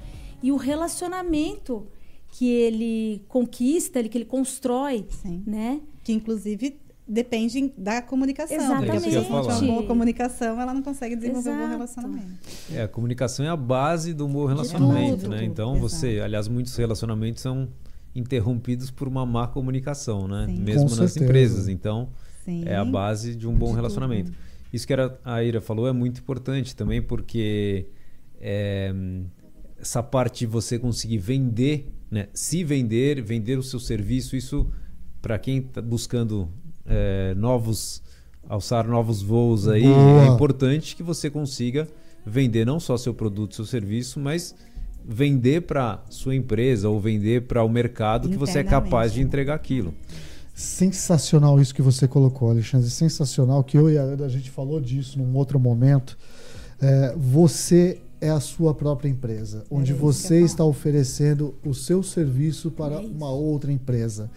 e 0.42 0.52
o 0.52 0.56
relacionamento 0.56 1.86
que 2.32 2.48
ele 2.48 3.22
conquista, 3.28 3.98
ele- 3.98 4.08
que 4.08 4.16
ele 4.18 4.24
constrói, 4.24 5.04
Sim. 5.10 5.42
né? 5.46 5.80
Que 6.02 6.12
inclusive 6.14 6.80
depende 7.06 7.72
da 7.76 8.00
comunicação. 8.00 8.56
Porque 8.56 8.72
a 8.72 8.76
Exatamente. 8.94 9.04
pessoa 9.04 9.24
se 9.24 9.30
não 9.30 9.42
tiver 9.42 9.54
uma 9.66 9.74
boa 9.74 9.86
comunicação, 9.86 10.58
ela 10.60 10.72
não 10.72 10.82
consegue 10.82 11.14
desenvolver 11.14 11.50
um 11.50 11.52
bom 11.52 11.58
Exato. 11.58 11.72
relacionamento. 11.76 12.32
É, 12.72 12.82
a 12.82 12.88
comunicação 12.88 13.44
é 13.44 13.48
a 13.50 13.56
base 13.56 14.14
do 14.14 14.26
bom 14.26 14.46
relacionamento, 14.46 15.28
né? 15.28 15.44
Então 15.44 15.72
Exato. 15.76 15.88
você, 15.88 16.20
aliás, 16.24 16.48
muitos 16.48 16.74
relacionamentos 16.74 17.42
são 17.42 17.68
interrompidos 18.14 18.90
por 18.90 19.06
uma 19.08 19.26
má 19.26 19.46
comunicação, 19.46 20.26
né? 20.26 20.46
Sim. 20.48 20.58
Mesmo 20.60 20.88
Com 20.88 20.96
nas 20.96 21.12
certeza. 21.12 21.24
empresas. 21.24 21.68
Então, 21.68 22.08
Sim. 22.46 22.62
é 22.66 22.76
a 22.76 22.84
base 22.84 23.34
de 23.36 23.46
um 23.46 23.54
bom 23.54 23.68
De 23.70 23.74
relacionamento. 23.76 24.30
tudo. 24.30 24.38
Isso 24.72 24.86
que 24.86 24.92
era, 24.94 25.18
a 25.22 25.42
Ira 25.44 25.60
falou 25.60 25.86
é 25.86 25.92
muito 25.92 26.20
importante 26.20 26.74
também, 26.74 27.02
porque 27.02 27.86
é, 28.40 28.90
essa 29.78 30.02
parte 30.02 30.40
de 30.40 30.46
você 30.46 30.78
conseguir 30.78 31.18
vender, 31.18 31.92
né? 32.12 32.28
se 32.34 32.62
vender, 32.62 33.22
vender 33.22 33.58
o 33.58 33.62
seu 33.62 33.80
serviço, 33.80 34.36
isso 34.36 34.66
para 35.22 35.38
quem 35.38 35.58
está 35.58 35.80
buscando 35.80 36.46
é, 36.84 37.32
novos, 37.34 38.02
alçar 38.46 38.86
novos 38.86 39.22
voos 39.22 39.66
aí, 39.66 39.82
Boa. 39.82 40.24
é 40.24 40.26
importante 40.26 40.94
que 40.94 41.02
você 41.02 41.30
consiga 41.30 41.88
vender 42.26 42.66
não 42.66 42.78
só 42.78 42.98
seu 42.98 43.14
produto, 43.14 43.54
seu 43.54 43.64
serviço, 43.64 44.20
mas 44.20 44.54
vender 45.02 45.62
para 45.62 46.04
sua 46.10 46.36
empresa 46.36 46.86
ou 46.88 47.00
vender 47.00 47.46
para 47.46 47.64
o 47.64 47.68
mercado 47.68 48.28
que 48.28 48.36
você 48.36 48.58
é 48.58 48.64
capaz 48.64 49.14
de 49.14 49.22
entregar 49.22 49.54
aquilo. 49.54 49.94
Sensacional 50.54 51.58
isso 51.60 51.74
que 51.74 51.80
você 51.80 52.06
colocou, 52.06 52.50
Alexandre. 52.50 52.90
Sensacional 52.90 53.64
que 53.64 53.76
eu 53.76 53.90
e 53.90 53.96
a 53.96 54.02
Ana, 54.02 54.26
a 54.26 54.28
gente 54.28 54.50
falou 54.50 54.78
disso 54.78 55.18
num 55.18 55.34
outro 55.34 55.58
momento. 55.58 56.16
É, 56.80 57.14
você 57.16 58.02
é 58.22 58.30
a 58.30 58.38
sua 58.38 58.72
própria 58.72 59.08
empresa, 59.08 59.64
onde 59.68 59.90
isso 59.90 59.98
que 60.00 60.06
eu 60.06 60.12
você 60.12 60.40
está 60.40 60.64
oferecendo 60.64 61.56
o 61.66 61.74
seu 61.74 62.04
serviço 62.04 62.70
para 62.70 62.94
É 62.94 62.98
uma 62.98 63.30
outra 63.30 63.72
empresa. 63.72 64.30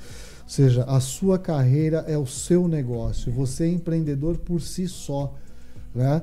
Ou 0.43 0.49
seja, 0.49 0.83
a 0.85 0.99
sua 0.99 1.37
carreira 1.37 2.03
é 2.07 2.17
o 2.17 2.25
seu 2.25 2.67
negócio. 2.67 3.31
Você 3.31 3.65
é 3.65 3.67
empreendedor 3.67 4.37
por 4.37 4.59
si 4.59 4.87
só. 4.87 5.35
Né? 5.93 6.21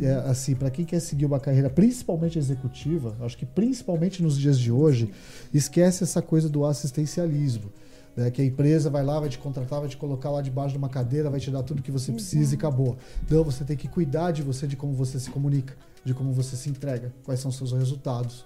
É, 0.00 0.12
assim, 0.30 0.54
para 0.54 0.70
quem 0.70 0.84
quer 0.84 1.00
seguir 1.00 1.26
uma 1.26 1.40
carreira 1.40 1.68
principalmente 1.68 2.38
executiva, 2.38 3.14
acho 3.20 3.36
que 3.36 3.44
principalmente 3.44 4.22
nos 4.22 4.38
dias 4.38 4.58
de 4.58 4.70
hoje, 4.70 5.10
esquece 5.52 6.04
essa 6.04 6.22
coisa 6.22 6.48
do 6.48 6.64
assistencialismo. 6.64 7.72
né? 8.16 8.30
Que 8.30 8.40
a 8.40 8.44
empresa 8.44 8.88
vai 8.88 9.04
lá, 9.04 9.18
vai 9.18 9.28
te 9.28 9.38
contratar, 9.38 9.80
vai 9.80 9.88
te 9.88 9.96
colocar 9.96 10.30
lá 10.30 10.40
debaixo 10.40 10.72
de 10.72 10.78
uma 10.78 10.88
cadeira, 10.88 11.28
vai 11.28 11.40
te 11.40 11.50
dar 11.50 11.64
tudo 11.64 11.82
que 11.82 11.90
você 11.90 12.12
precisa 12.12 12.54
e 12.54 12.56
acabou. 12.56 12.96
Não, 13.28 13.42
você 13.42 13.64
tem 13.64 13.76
que 13.76 13.88
cuidar 13.88 14.30
de 14.30 14.42
você, 14.42 14.66
de 14.66 14.76
como 14.76 14.94
você 14.94 15.18
se 15.18 15.30
comunica, 15.30 15.76
de 16.04 16.12
como 16.14 16.32
você 16.32 16.56
se 16.56 16.68
entrega, 16.68 17.14
quais 17.24 17.40
são 17.40 17.48
os 17.50 17.56
seus 17.56 17.72
resultados. 17.72 18.44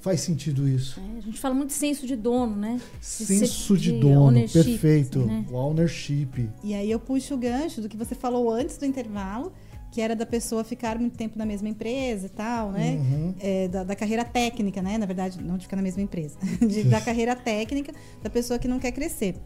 Faz 0.00 0.20
sentido 0.20 0.68
isso. 0.68 0.98
É, 0.98 1.18
a 1.18 1.20
gente 1.20 1.38
fala 1.40 1.54
muito 1.54 1.68
de 1.68 1.74
senso 1.76 2.06
de 2.06 2.16
dono, 2.16 2.56
né? 2.56 2.80
Senso 3.00 3.76
de, 3.78 3.92
de 3.92 4.00
dono, 4.00 4.32
perfeito. 4.48 5.20
né? 5.20 5.46
O 5.48 5.54
ownership. 5.54 6.50
E 6.64 6.74
aí 6.74 6.90
eu 6.90 6.98
puxo 6.98 7.34
o 7.34 7.38
gancho 7.38 7.80
do 7.80 7.88
que 7.88 7.96
você 7.96 8.14
falou 8.14 8.50
antes 8.50 8.76
do 8.76 8.84
intervalo, 8.84 9.52
que 9.92 10.00
era 10.00 10.16
da 10.16 10.26
pessoa 10.26 10.64
ficar 10.64 10.98
muito 10.98 11.16
tempo 11.16 11.38
na 11.38 11.46
mesma 11.46 11.68
empresa 11.68 12.26
e 12.26 12.30
tal, 12.30 12.72
né? 12.72 12.94
Uhum. 12.96 13.34
É, 13.38 13.68
da, 13.68 13.84
da 13.84 13.94
carreira 13.94 14.24
técnica, 14.24 14.82
né? 14.82 14.98
Na 14.98 15.06
verdade, 15.06 15.40
não 15.40 15.56
de 15.56 15.66
ficar 15.66 15.76
na 15.76 15.82
mesma 15.82 16.02
empresa. 16.02 16.36
De- 16.66 16.82
da 16.84 16.98
carreira 17.00 17.36
técnica 17.36 17.92
da 18.20 18.28
pessoa 18.28 18.58
que 18.58 18.66
não 18.66 18.80
quer 18.80 18.90
crescer. 18.90 19.36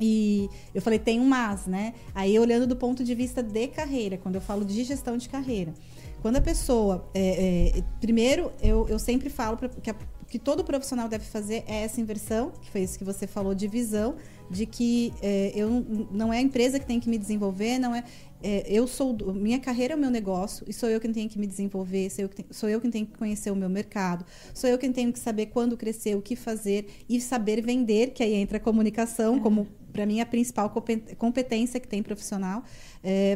E 0.00 0.48
eu 0.74 0.80
falei, 0.80 0.98
tem 0.98 1.20
um 1.20 1.26
mas, 1.26 1.66
né? 1.66 1.92
Aí 2.14 2.38
olhando 2.38 2.66
do 2.66 2.74
ponto 2.76 3.04
de 3.04 3.14
vista 3.14 3.42
de 3.42 3.68
carreira, 3.68 4.16
quando 4.16 4.36
eu 4.36 4.40
falo 4.40 4.64
de 4.64 4.82
gestão 4.84 5.16
de 5.18 5.28
carreira. 5.28 5.74
Quando 6.22 6.36
a 6.36 6.40
pessoa. 6.40 7.10
é, 7.14 7.78
é, 7.78 7.82
primeiro, 8.00 8.52
eu, 8.62 8.88
eu 8.88 8.98
sempre 8.98 9.28
falo 9.28 9.56
pra, 9.56 9.68
que, 9.68 9.90
a- 9.90 9.96
que 10.28 10.38
todo 10.38 10.64
profissional 10.64 11.08
deve 11.08 11.24
fazer 11.24 11.64
é 11.66 11.82
essa 11.82 12.00
inversão, 12.00 12.52
que 12.62 12.70
foi 12.70 12.82
isso 12.82 12.96
que 12.96 13.04
você 13.04 13.26
falou, 13.26 13.54
de 13.54 13.66
visão, 13.68 14.14
de 14.48 14.64
que 14.64 15.12
é, 15.20 15.52
eu 15.54 15.68
não- 16.10 16.32
é 16.32 16.38
a 16.38 16.40
empresa 16.40 16.78
que 16.78 16.86
tem 16.86 16.98
que 17.00 17.10
me 17.10 17.18
desenvolver, 17.18 17.78
não 17.78 17.94
é. 17.94 18.04
é, 18.42 18.64
eu 18.66 18.86
sou. 18.86 19.16
Minha 19.34 19.58
carreira 19.60 19.94
é 19.94 19.96
o 19.96 20.00
meu 20.00 20.10
negócio, 20.10 20.64
e 20.68 20.72
sou 20.72 20.88
eu 20.88 21.00
quem 21.00 21.12
tenho 21.12 21.28
que 21.28 21.38
me 21.38 21.46
desenvolver, 21.46 22.08
sou 22.10 22.22
eu, 22.24 22.28
que 22.28 22.36
tenho, 22.36 22.48
sou 22.52 22.68
eu 22.68 22.80
quem 22.80 22.90
tenho 22.90 23.06
que 23.06 23.18
conhecer 23.18 23.50
o 23.50 23.56
meu 23.56 23.68
mercado, 23.68 24.24
sou 24.54 24.70
eu 24.70 24.78
quem 24.78 24.92
tenho 24.92 25.12
que 25.12 25.18
saber 25.18 25.46
quando 25.46 25.76
crescer, 25.76 26.16
o 26.16 26.22
que 26.22 26.34
fazer 26.36 26.86
e 27.08 27.20
saber 27.20 27.60
vender, 27.62 28.10
que 28.12 28.22
aí 28.22 28.34
entra 28.34 28.56
a 28.58 28.60
comunicação 28.60 29.38
como 29.40 29.66
para 29.92 30.06
mim 30.06 30.20
a 30.20 30.26
principal 30.26 30.70
compe- 30.70 31.14
competência 31.16 31.78
que 31.78 31.86
tem 31.88 32.02
profissional 32.02 32.62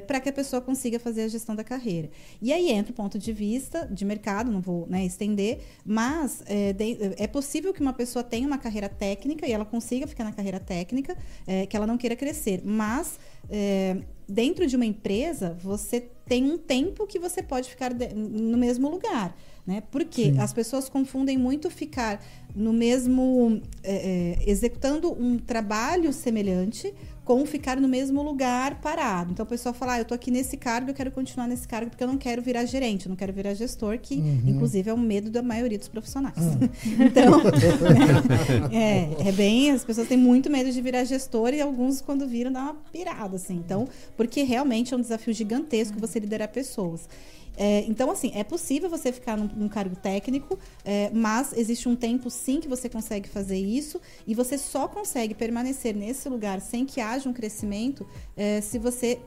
para 0.06 0.20
que 0.20 0.28
a 0.28 0.32
pessoa 0.32 0.62
consiga 0.62 0.98
fazer 1.00 1.22
a 1.22 1.28
gestão 1.28 1.54
da 1.56 1.64
carreira. 1.64 2.08
E 2.40 2.52
aí 2.52 2.70
entra 2.70 2.92
o 2.92 2.94
ponto 2.94 3.18
de 3.18 3.32
vista 3.32 3.84
de 3.90 4.04
mercado, 4.04 4.50
não 4.50 4.60
vou 4.60 4.86
né, 4.88 5.04
estender, 5.04 5.58
mas 5.84 6.40
é, 6.46 6.72
de- 6.72 6.98
é 7.18 7.26
possível 7.26 7.74
que 7.74 7.80
uma 7.80 7.92
pessoa 7.92 8.22
tenha 8.22 8.46
uma 8.46 8.58
carreira 8.58 8.88
técnica 8.88 9.44
e 9.44 9.52
ela 9.52 9.64
consiga 9.64 10.06
ficar 10.06 10.22
na 10.22 10.32
carreira 10.32 10.60
técnica, 10.60 11.16
é, 11.46 11.66
que 11.66 11.76
ela 11.76 11.86
não 11.86 11.98
queira 11.98 12.14
crescer, 12.14 12.62
mas 12.64 13.18
é, 13.50 13.96
dentro 14.28 14.66
de 14.66 14.76
uma 14.76 14.86
empresa 14.86 15.56
você 15.60 16.00
tem 16.00 16.44
um 16.44 16.58
tempo 16.58 17.06
que 17.06 17.18
você 17.18 17.42
pode 17.42 17.68
ficar 17.68 17.92
no 18.14 18.56
mesmo 18.56 18.88
lugar. 18.88 19.36
Né? 19.66 19.82
Porque 19.90 20.32
Sim. 20.32 20.38
as 20.38 20.52
pessoas 20.52 20.88
confundem 20.88 21.36
muito 21.36 21.68
ficar 21.70 22.22
no 22.54 22.72
mesmo. 22.72 23.60
é, 23.82 24.38
é, 24.38 24.50
executando 24.50 25.12
um 25.12 25.36
trabalho 25.38 26.12
semelhante 26.12 26.94
com 27.24 27.44
ficar 27.44 27.76
no 27.80 27.88
mesmo 27.88 28.22
lugar 28.22 28.80
parado. 28.80 29.32
Então 29.32 29.42
a 29.42 29.46
pessoa 29.46 29.72
fala: 29.74 29.94
ah, 29.94 29.98
eu 29.98 30.04
tô 30.04 30.14
aqui 30.14 30.30
nesse 30.30 30.56
cargo, 30.56 30.90
eu 30.90 30.94
quero 30.94 31.10
continuar 31.10 31.48
nesse 31.48 31.66
cargo 31.66 31.90
porque 31.90 32.04
eu 32.04 32.06
não 32.06 32.16
quero 32.16 32.40
virar 32.40 32.64
gerente, 32.64 33.06
eu 33.06 33.10
não 33.10 33.16
quero 33.16 33.32
virar 33.32 33.54
gestor, 33.54 33.98
que 33.98 34.14
Uhum. 34.14 34.42
inclusive 34.46 34.88
é 34.88 34.94
um 34.94 34.98
medo 34.98 35.30
da 35.32 35.42
maioria 35.42 35.76
dos 35.78 35.88
profissionais. 35.88 36.36
então, 37.00 37.40
é, 38.72 39.28
é 39.28 39.32
bem. 39.32 39.72
As 39.72 39.84
pessoas 39.84 40.06
têm 40.06 40.16
muito 40.16 40.48
medo 40.48 40.70
de 40.70 40.80
virar 40.80 41.02
gestor 41.04 41.52
e 41.52 41.60
alguns, 41.60 42.00
quando 42.00 42.26
viram, 42.28 42.52
dá 42.52 42.62
uma 42.62 42.74
pirada, 42.92 43.34
assim. 43.34 43.56
Então, 43.56 43.88
porque 44.16 44.44
realmente 44.44 44.94
é 44.94 44.96
um 44.96 45.00
desafio 45.00 45.34
gigantesco 45.34 45.98
você 45.98 46.20
liderar 46.20 46.48
pessoas. 46.48 47.08
É, 47.56 47.84
então, 47.88 48.10
assim, 48.10 48.30
é 48.34 48.44
possível 48.44 48.90
você 48.90 49.12
ficar 49.12 49.36
num, 49.36 49.46
num 49.46 49.68
cargo 49.68 49.96
técnico, 49.96 50.58
é, 50.84 51.10
mas 51.12 51.52
existe 51.52 51.88
um 51.88 51.96
tempo 51.96 52.28
sim 52.30 52.60
que 52.60 52.68
você 52.68 52.88
consegue 52.88 53.28
fazer 53.28 53.58
isso 53.58 54.00
e 54.26 54.34
você 54.34 54.58
só 54.58 54.86
consegue 54.86 55.34
permanecer 55.34 55.94
nesse 55.94 56.28
lugar 56.28 56.60
sem 56.60 56.84
que 56.84 57.00
haja 57.00 57.28
um 57.28 57.32
crescimento 57.32 58.06
é, 58.36 58.60
se 58.60 58.78
você 58.78 59.20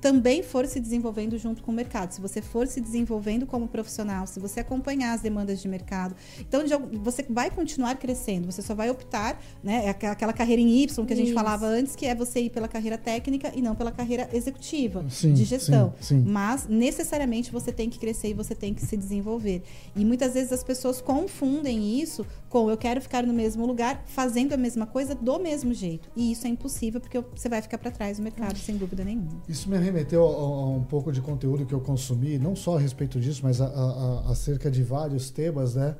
também 0.00 0.42
for 0.42 0.66
se 0.66 0.78
desenvolvendo 0.80 1.38
junto 1.38 1.62
com 1.62 1.70
o 1.72 1.74
mercado, 1.74 2.12
se 2.12 2.20
você 2.20 2.40
for 2.42 2.66
se 2.66 2.80
desenvolvendo 2.80 3.46
como 3.46 3.66
profissional, 3.68 4.26
se 4.26 4.38
você 4.38 4.60
acompanhar 4.60 5.12
as 5.14 5.20
demandas 5.20 5.60
de 5.60 5.68
mercado. 5.68 6.14
Então, 6.40 6.62
você 7.02 7.24
vai 7.28 7.50
continuar 7.50 7.96
crescendo, 7.96 8.50
você 8.50 8.62
só 8.62 8.74
vai 8.74 8.90
optar, 8.90 9.40
né? 9.62 9.86
é 9.86 9.90
Aquela 10.08 10.32
carreira 10.32 10.60
em 10.62 10.82
Y 10.82 11.06
que 11.06 11.12
a 11.12 11.16
gente 11.16 11.26
Isso. 11.26 11.34
falava 11.34 11.66
antes, 11.66 11.96
que 11.96 12.06
é 12.06 12.14
você 12.14 12.40
ir 12.40 12.50
pela 12.50 12.68
carreira 12.68 12.98
técnica 12.98 13.52
e 13.54 13.62
não 13.62 13.74
pela 13.74 13.90
carreira 13.90 14.28
executiva, 14.32 15.04
Sim, 15.08 15.32
de 15.32 15.44
gestão. 15.44 15.92
sim, 16.00 16.22
sim. 16.22 16.24
Mas 16.26 16.66
necessariamente 16.68 17.50
você 17.50 17.72
tem 17.72 17.88
que 17.90 17.98
crescer 17.98 18.28
e 18.28 18.34
você 18.34 18.54
tem 18.54 18.72
que 18.74 18.84
se 18.84 18.96
desenvolver. 18.96 19.62
E 19.94 20.04
muitas 20.04 20.34
vezes 20.34 20.52
as 20.52 20.62
pessoas 20.62 21.00
confundem 21.00 22.00
isso 22.00 22.26
com 22.48 22.70
eu 22.70 22.76
quero 22.76 23.00
ficar 23.00 23.26
no 23.26 23.32
mesmo 23.32 23.66
lugar 23.66 24.02
fazendo 24.06 24.52
a 24.52 24.56
mesma 24.56 24.86
coisa 24.86 25.14
do 25.14 25.38
mesmo 25.38 25.74
jeito. 25.74 26.08
E 26.16 26.32
isso 26.32 26.46
é 26.46 26.50
impossível 26.50 27.00
porque 27.00 27.18
você 27.34 27.48
vai 27.48 27.60
ficar 27.60 27.78
para 27.78 27.90
trás 27.90 28.16
do 28.18 28.22
mercado, 28.22 28.56
sem 28.58 28.76
dúvida 28.76 29.04
nenhuma. 29.04 29.42
Isso 29.48 29.68
me 29.68 29.76
remeteu 29.86 30.22
a, 30.24 30.28
a 30.28 30.68
um 30.68 30.82
pouco 30.82 31.10
de 31.10 31.20
conteúdo 31.20 31.64
que 31.64 31.72
eu 31.72 31.80
consumi, 31.80 32.38
não 32.38 32.54
só 32.54 32.76
a 32.76 32.80
respeito 32.80 33.18
disso, 33.18 33.40
mas 33.42 33.60
a- 33.60 33.66
a- 33.66 34.30
acerca 34.30 34.70
de 34.70 34.82
vários 34.82 35.30
temas, 35.30 35.74
né? 35.74 35.96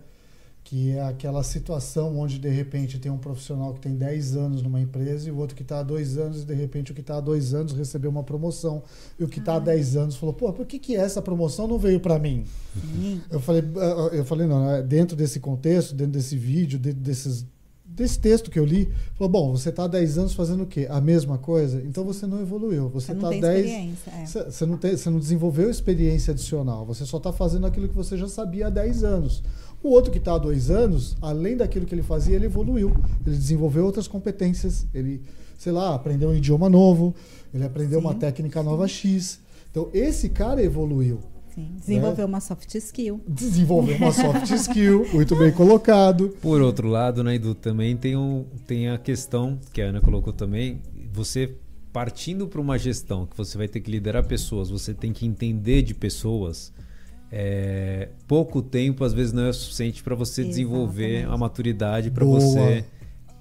Que 0.63 0.91
é 0.91 1.03
aquela 1.05 1.45
situação 1.45 2.19
onde 2.19 2.41
de 2.41 2.49
repente 2.49 2.99
tem 2.99 3.11
um 3.11 3.19
profissional 3.19 3.73
que 3.73 3.81
tem 3.81 3.95
10 3.95 4.37
anos 4.37 4.63
numa 4.63 4.81
empresa 4.81 5.29
e 5.29 5.33
o 5.33 5.37
outro 5.39 5.55
que 5.55 5.63
está 5.63 5.79
há 5.79 5.83
dois 5.85 6.19
anos, 6.19 6.43
e 6.43 6.45
de 6.45 6.55
repente 6.55 6.91
o 6.91 6.95
que 6.95 7.01
está 7.01 7.19
há 7.19 7.21
dois 7.21 7.55
anos 7.55 7.73
recebeu 7.73 8.11
uma 8.11 8.25
promoção. 8.25 8.83
E 9.19 9.23
o 9.23 9.29
que 9.29 9.39
está 9.39 9.55
há 9.55 9.59
10 9.61 9.97
anos 9.97 10.17
falou, 10.17 10.35
pô, 10.35 10.53
por 10.53 10.67
que, 10.67 10.79
que 10.81 10.97
essa 10.97 11.23
promoção 11.23 11.69
não 11.69 11.79
veio 11.79 12.01
para 12.01 12.19
mim? 12.19 12.45
Sim. 12.75 13.21
Eu 13.31 13.39
falei, 13.41 13.63
ah, 13.77 14.09
eu 14.13 14.25
falei, 14.25 14.47
não, 14.49 14.69
é 14.69 14.83
dentro 14.83 15.17
desse 15.17 15.39
contexto, 15.39 15.95
dentro 15.95 16.13
desse 16.15 16.37
vídeo, 16.37 16.81
dentro 16.81 17.01
desses, 17.01 17.47
desse 17.97 18.19
texto 18.21 18.51
que 18.51 18.59
eu 18.59 18.65
li, 18.65 18.93
falou, 19.15 19.31
bom, 19.33 19.53
você 19.57 19.71
está 19.71 19.85
há 19.85 19.89
10 19.89 20.19
anos 20.19 20.35
fazendo 20.35 20.65
o 20.65 20.67
quê? 20.67 20.87
A 20.91 21.01
mesma 21.01 21.39
coisa? 21.39 21.83
Então 21.85 22.05
você 22.05 22.27
não 22.27 22.41
evoluiu. 22.43 22.89
Você 22.91 23.13
está 23.13 23.23
não 23.23 23.29
há 23.29 23.33
tem 23.33 23.41
10. 23.41 23.67
experiência. 23.67 24.11
é. 24.13 24.27
Você 24.51 24.67
não, 24.67 24.77
tem- 24.77 24.97
você 24.97 25.09
não 25.11 25.19
desenvolveu 25.19 25.71
experiência 25.71 26.33
adicional, 26.33 26.85
você 26.85 27.07
só 27.07 27.17
está 27.17 27.33
fazendo 27.33 27.67
aquilo 27.67 27.89
que 27.89 27.95
você 27.95 28.17
já 28.17 28.29
sabia 28.29 28.67
há 28.67 28.71
10 28.71 29.03
anos. 29.03 29.43
O 29.83 29.89
outro 29.89 30.11
que 30.13 30.19
está 30.19 30.35
há 30.35 30.39
dois 30.39 30.71
anos, 30.71 31.17
além 31.23 31.57
daquilo 31.57 31.87
que 31.87 31.95
ele 31.95 32.03
fazia, 32.03 32.37
ele 32.37 32.47
evoluiu. 32.47 32.93
Ele 33.27 33.37
desenvolveu 33.37 33.85
outras 33.87 34.07
competências, 34.09 34.87
ele, 34.95 35.23
sei 35.59 35.73
lá, 35.73 35.95
aprendeu 35.95 36.29
um 36.31 36.35
idioma 36.35 36.69
novo, 36.69 37.15
ele 37.55 37.65
aprendeu 37.65 37.99
uma 38.01 38.13
Sim. 38.13 38.19
técnica 38.19 38.63
nova 38.63 38.87
X. 38.89 39.39
Então, 39.71 39.89
esse 39.95 40.29
cara 40.31 40.63
evoluiu. 40.63 41.21
Sim. 41.57 41.73
Desenvolveu 41.79 42.27
uma 42.27 42.41
soft 42.41 42.75
skill. 42.75 43.21
Desenvolveu 43.27 43.97
uma 43.97 44.13
soft 44.13 44.51
skill, 44.51 45.07
muito 45.11 45.35
bem 45.35 45.51
colocado. 45.51 46.29
Por 46.43 46.61
outro 46.61 46.87
lado, 46.87 47.25
né, 47.25 47.37
Edu, 47.37 47.55
também 47.55 47.97
tem, 47.97 48.15
um, 48.15 48.45
tem 48.67 48.91
a 48.91 48.99
questão 48.99 49.59
que 49.73 49.81
a 49.81 49.87
Ana 49.87 50.03
colocou 50.03 50.35
também, 50.35 50.83
você 51.11 51.57
partindo 51.95 52.47
para 52.47 52.61
uma 52.61 52.79
gestão 52.79 53.25
que 53.25 53.35
você 53.35 53.57
vai 53.57 53.67
ter 53.67 53.81
que 53.81 53.91
liderar 53.91 54.27
pessoas, 54.27 54.69
você 54.69 54.93
tem 54.93 55.15
que 55.15 55.25
entender 55.25 55.81
de 55.81 55.95
pessoas, 55.95 56.71
é, 57.33 58.11
pouco 58.29 58.61
tempo 58.61 59.03
às 59.03 59.15
vezes 59.15 59.33
não 59.33 59.45
é 59.45 59.49
o 59.49 59.55
suficiente 59.55 60.03
para 60.03 60.15
você 60.15 60.45
desenvolver 60.45 61.21
Exatamente. 61.21 61.35
a 61.35 61.39
maturidade 61.39 62.11
para 62.11 62.25
você 62.27 62.85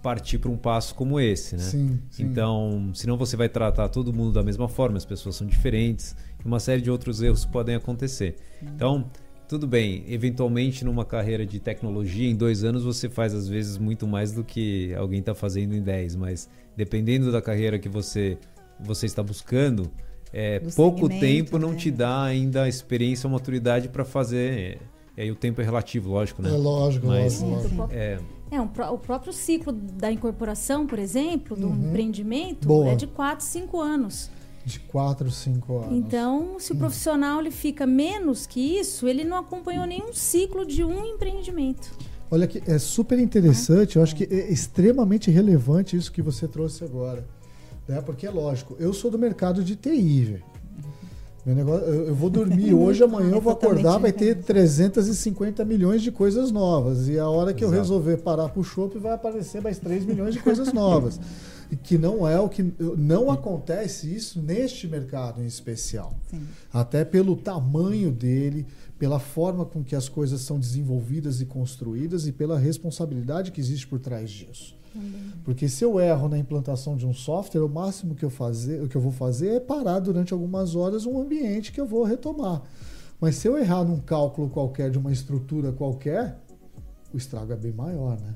partir 0.01 0.37
para 0.37 0.49
um 0.49 0.55
passo 0.55 0.95
como 0.95 1.19
esse, 1.19 1.57
né? 1.57 1.63
Sim, 1.63 1.99
sim. 2.09 2.23
Então, 2.23 2.91
senão 2.93 3.17
você 3.17 3.35
vai 3.35 3.49
tratar 3.49 3.89
todo 3.89 4.13
mundo 4.13 4.31
da 4.31 4.43
mesma 4.43 4.69
forma, 4.69 4.95
as 4.95 5.05
pessoas 5.05 5.35
são 5.35 5.45
diferentes, 5.45 6.15
uma 6.45 6.59
série 6.59 6.81
de 6.81 6.91
outros 6.91 7.21
erros 7.21 7.43
podem 7.45 7.75
acontecer. 7.75 8.35
Então, 8.61 9.09
tudo 9.47 9.67
bem, 9.67 10.03
eventualmente 10.07 10.85
numa 10.85 11.03
carreira 11.03 11.45
de 11.45 11.59
tecnologia, 11.59 12.29
em 12.29 12.35
dois 12.35 12.63
anos 12.63 12.83
você 12.83 13.09
faz 13.09 13.33
às 13.33 13.47
vezes 13.47 13.77
muito 13.77 14.07
mais 14.07 14.31
do 14.31 14.43
que 14.43 14.93
alguém 14.95 15.19
está 15.19 15.33
fazendo 15.35 15.75
em 15.75 15.81
dez, 15.81 16.15
mas 16.15 16.49
dependendo 16.77 17.31
da 17.31 17.41
carreira 17.41 17.77
que 17.79 17.89
você, 17.89 18.37
você 18.79 19.05
está 19.05 19.21
buscando, 19.23 19.91
é, 20.33 20.59
pouco 20.75 21.07
tempo 21.07 21.57
não 21.57 21.71
né? 21.71 21.77
te 21.77 21.89
dá 21.91 22.23
ainda 22.23 22.63
a 22.63 22.67
experiência 22.69 23.27
ou 23.27 23.33
maturidade 23.33 23.87
para 23.89 24.03
fazer. 24.05 24.79
E 25.17 25.21
aí 25.21 25.31
o 25.31 25.35
tempo 25.35 25.61
é 25.61 25.63
relativo, 25.63 26.09
lógico, 26.09 26.41
né? 26.41 26.49
É 26.49 26.57
lógico, 26.57 27.07
Mas- 27.07 27.41
lógico, 27.41 27.75
lógico. 27.75 27.93
É, 27.97 28.19
É, 28.51 28.61
um 28.61 28.65
o 28.93 28.97
próprio 28.97 29.31
ciclo 29.33 29.71
da 29.71 30.11
incorporação, 30.11 30.85
por 30.85 30.99
exemplo, 30.99 31.55
do 31.55 31.67
Uhum. 31.67 31.87
empreendimento, 31.89 32.67
Boa. 32.67 32.89
é 32.91 32.95
de 32.95 33.07
4, 33.07 33.45
5 33.45 33.79
anos. 33.81 34.29
De 34.65 34.79
4, 34.79 35.29
5 35.29 35.77
anos. 35.77 35.91
Então, 35.91 36.59
se 36.59 36.71
o 36.71 36.75
profissional 36.75 37.39
ele 37.39 37.51
fica 37.51 37.85
menos 37.85 38.47
que 38.47 38.59
isso, 38.59 39.07
ele 39.07 39.23
não 39.23 39.37
acompanhou 39.37 39.85
nenhum 39.85 40.11
ciclo 40.11 40.65
de 40.65 40.83
um 40.83 41.05
empreendimento. 41.05 41.91
Olha 42.31 42.47
que 42.47 42.61
é 42.69 42.79
super 42.79 43.19
interessante, 43.19 43.97
eu 43.97 44.03
acho 44.03 44.15
que 44.15 44.23
é 44.23 44.51
extremamente 44.51 45.29
relevante 45.29 45.95
isso 45.95 46.11
que 46.11 46.21
você 46.21 46.47
trouxe 46.47 46.83
agora. 46.83 47.23
Né? 47.87 48.01
Porque 48.01 48.25
é 48.25 48.31
lógico, 48.31 48.75
eu 48.79 48.91
sou 48.91 49.11
do 49.11 49.19
mercado 49.19 49.63
de 49.63 49.75
TI, 49.75 50.23
velho. 50.25 50.55
Meu 51.45 51.55
negócio, 51.55 51.85
eu, 51.85 52.15
vou 52.15 52.31
dormir 52.31 52.73
hoje, 52.75 53.03
amanhã 53.03 53.35
eu 53.35 53.41
vou 53.41 53.53
acordar, 53.53 53.99
vai 53.99 54.11
ter 54.11 54.33
diferente. 54.33 54.47
350 54.47 55.63
milhões 55.63 56.01
de 56.01 56.11
coisas 56.11 56.51
novas. 56.51 57.07
E 57.07 57.19
a 57.19 57.29
hora 57.29 57.53
que 57.53 57.63
eu 57.63 57.69
resolver 57.69 58.17
parar 58.17 58.49
pro 58.49 58.63
shopping, 58.63 58.97
vai 58.97 59.13
aparecer 59.13 59.61
mais 59.61 59.77
3 59.77 60.05
milhões 60.05 60.33
de 60.33 60.41
coisas 60.41 60.73
novas. 60.73 61.19
Que 61.83 61.97
não 61.97 62.27
é 62.27 62.39
o 62.39 62.47
que. 62.47 62.63
Não 62.97 63.31
acontece 63.31 64.13
isso 64.13 64.41
neste 64.41 64.87
mercado 64.87 65.41
em 65.41 65.45
especial. 65.45 66.17
Sim. 66.29 66.41
Até 66.71 67.03
pelo 67.03 67.35
tamanho 67.35 68.11
dele, 68.11 68.65
pela 68.99 69.19
forma 69.19 69.65
com 69.65 69.83
que 69.83 69.95
as 69.95 70.07
coisas 70.07 70.41
são 70.41 70.59
desenvolvidas 70.59 71.41
e 71.41 71.45
construídas 71.45 72.27
e 72.27 72.31
pela 72.31 72.57
responsabilidade 72.57 73.51
que 73.51 73.59
existe 73.59 73.87
por 73.87 73.99
trás 73.99 74.29
disso. 74.29 74.75
Porque 75.43 75.67
se 75.67 75.83
eu 75.83 75.99
erro 75.99 76.29
na 76.29 76.37
implantação 76.37 76.95
de 76.95 77.05
um 77.05 77.13
software, 77.13 77.61
o 77.61 77.69
máximo 77.69 78.15
que 78.15 78.23
eu, 78.23 78.29
fazer, 78.29 78.81
o 78.81 78.87
que 78.87 78.95
eu 78.95 79.01
vou 79.01 79.11
fazer 79.11 79.49
é 79.49 79.59
parar 79.59 79.99
durante 79.99 80.33
algumas 80.33 80.75
horas 80.75 81.05
um 81.05 81.19
ambiente 81.19 81.71
que 81.71 81.79
eu 81.79 81.85
vou 81.85 82.03
retomar. 82.03 82.61
Mas 83.19 83.35
se 83.35 83.47
eu 83.47 83.57
errar 83.57 83.83
num 83.83 83.99
cálculo 83.99 84.49
qualquer 84.49 84.89
de 84.89 84.97
uma 84.97 85.11
estrutura 85.11 85.71
qualquer, 85.71 86.39
o 87.13 87.17
estrago 87.17 87.51
é 87.53 87.55
bem 87.55 87.73
maior, 87.73 88.19
né? 88.19 88.35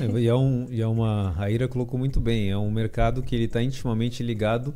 É, 0.00 0.18
e 0.18 0.26
é, 0.28 0.34
um, 0.34 0.66
e 0.70 0.80
é 0.80 0.86
uma. 0.86 1.34
A 1.38 1.50
Ira 1.50 1.68
colocou 1.68 1.98
muito 1.98 2.20
bem. 2.20 2.50
É 2.50 2.56
um 2.56 2.70
mercado 2.70 3.22
que 3.22 3.34
ele 3.34 3.44
está 3.44 3.62
intimamente 3.62 4.22
ligado. 4.22 4.74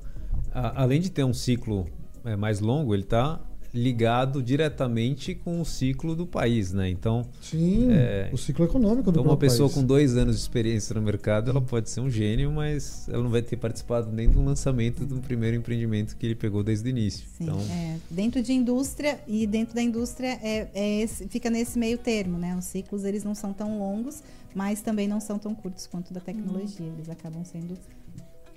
a- 0.52 0.82
além 0.82 1.00
de 1.00 1.10
ter 1.10 1.24
um 1.24 1.32
ciclo 1.34 1.86
é, 2.24 2.34
mais 2.36 2.60
longo, 2.60 2.94
ele 2.94 3.02
está 3.02 3.38
ligado 3.72 4.42
diretamente 4.42 5.34
com 5.34 5.60
o 5.60 5.64
ciclo 5.64 6.14
do 6.16 6.26
país, 6.26 6.72
né? 6.72 6.88
Então, 6.88 7.26
Sim, 7.40 7.88
É, 7.90 8.30
o 8.32 8.36
ciclo 8.38 8.64
econômico 8.64 9.04
do 9.12 9.20
então 9.20 9.22
uma 9.22 9.36
pessoa 9.36 9.68
país. 9.68 9.74
com 9.80 9.84
dois 9.86 10.16
anos 10.16 10.36
de 10.36 10.42
experiência 10.42 10.94
no 10.94 11.02
mercado, 11.02 11.50
ela 11.50 11.60
pode 11.60 11.90
ser 11.90 12.00
um 12.00 12.10
gênio, 12.10 12.50
mas 12.50 13.08
ela 13.08 13.22
não 13.22 13.30
vai 13.30 13.42
ter 13.42 13.56
participado 13.56 14.10
nem 14.12 14.28
do 14.28 14.42
lançamento 14.42 15.04
do 15.04 15.16
primeiro 15.20 15.56
empreendimento 15.56 16.16
que 16.16 16.26
ele 16.26 16.34
pegou 16.34 16.62
desde 16.62 16.88
o 16.88 16.90
início. 16.90 17.26
Sim, 17.36 17.44
Então, 17.44 17.60
é, 17.70 17.96
dentro 18.10 18.42
de 18.42 18.52
indústria 18.52 19.20
e 19.26 19.46
dentro 19.46 19.74
da 19.74 19.82
indústria 19.82 20.38
é, 20.42 20.68
é 20.74 21.00
esse- 21.02 21.28
fica 21.28 21.50
nesse 21.50 21.78
meio 21.78 21.98
termo, 21.98 22.38
né? 22.38 22.56
Os 22.56 22.64
ciclos 22.64 23.04
eles 23.04 23.22
não 23.24 23.34
são 23.34 23.52
tão 23.52 23.78
longos, 23.78 24.22
mas 24.54 24.80
também 24.80 25.06
não 25.06 25.20
são 25.20 25.38
tão 25.38 25.54
curtos 25.54 25.86
quanto 25.86 26.12
da 26.12 26.20
tecnologia. 26.20 26.86
Eles 26.96 27.08
acabam 27.10 27.44
sendo 27.44 27.76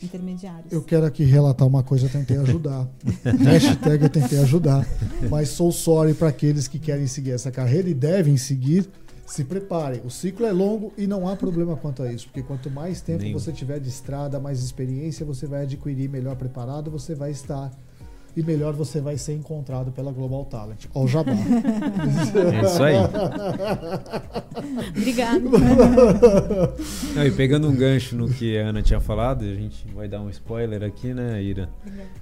intermediários. 0.04 0.72
Eu 0.72 0.82
quero 0.82 1.06
aqui 1.06 1.24
relatar 1.24 1.68
uma 1.68 1.84
coisa, 1.84 2.06
eu 2.06 2.10
tentei 2.10 2.38
ajudar. 2.38 2.88
Hashtag 3.24 4.04
eu 4.04 4.10
tentei 4.10 4.40
ajudar. 4.40 4.88
Mas 5.30 5.50
sou 5.50 5.72
sorry 5.72 6.14
para 6.14 6.30
aqueles 6.30 6.68
que 6.68 6.80
querem 6.80 7.08
seguir 7.08 7.32
essa 7.32 7.52
carreira 7.52 7.90
e 7.90 7.94
devem 7.94 8.38
seguir. 8.38 8.90
Se 9.26 9.46
preparem. 9.46 10.02
O 10.04 10.10
ciclo 10.10 10.46
é 10.46 10.52
longo 10.52 10.92
e 10.98 11.08
não 11.08 11.26
há 11.26 11.38
problema 11.38 11.78
quanto 11.78 12.04
a 12.04 12.12
isso. 12.12 12.28
Porque 12.28 12.44
quanto 12.44 12.70
mais 12.70 13.00
tempo 13.00 13.24
Nenhum. 13.24 13.40
você 13.40 13.54
tiver 13.54 13.80
de 13.80 13.88
estrada, 13.88 14.42
mais 14.42 14.62
experiência 14.62 15.26
você 15.26 15.48
vai 15.48 15.64
adquirir, 15.64 16.10
melhor 16.10 16.36
preparado 16.36 16.92
você 16.92 17.16
vai 17.16 17.32
estar. 17.32 17.72
E 18.36 18.42
melhor 18.44 18.74
você 18.74 19.02
vai 19.02 19.18
ser 19.18 19.34
encontrado 19.34 19.92
pela 19.92 20.12
Global 20.12 20.46
Talent. 20.46 20.86
Ó, 20.94 21.04
o 21.04 21.08
jabá. 21.08 21.32
é 21.34 22.66
isso 22.66 22.84
aí. 22.84 22.96
Obrigada. 24.90 25.50
Não, 27.16 27.26
e 27.26 27.32
pegando 27.32 27.68
um 27.70 27.76
gancho 27.76 28.16
no 28.16 28.30
que 28.30 28.58
a 28.58 28.68
Ana 28.68 28.82
tinha 28.82 29.00
falado, 29.00 29.44
a 29.44 29.54
gente 29.54 29.86
vai 29.94 30.08
dar 30.08 30.22
um 30.22 30.30
spoiler 30.30 30.84
aqui, 30.84 31.14
né, 31.14 31.44
Ira? 31.44 31.70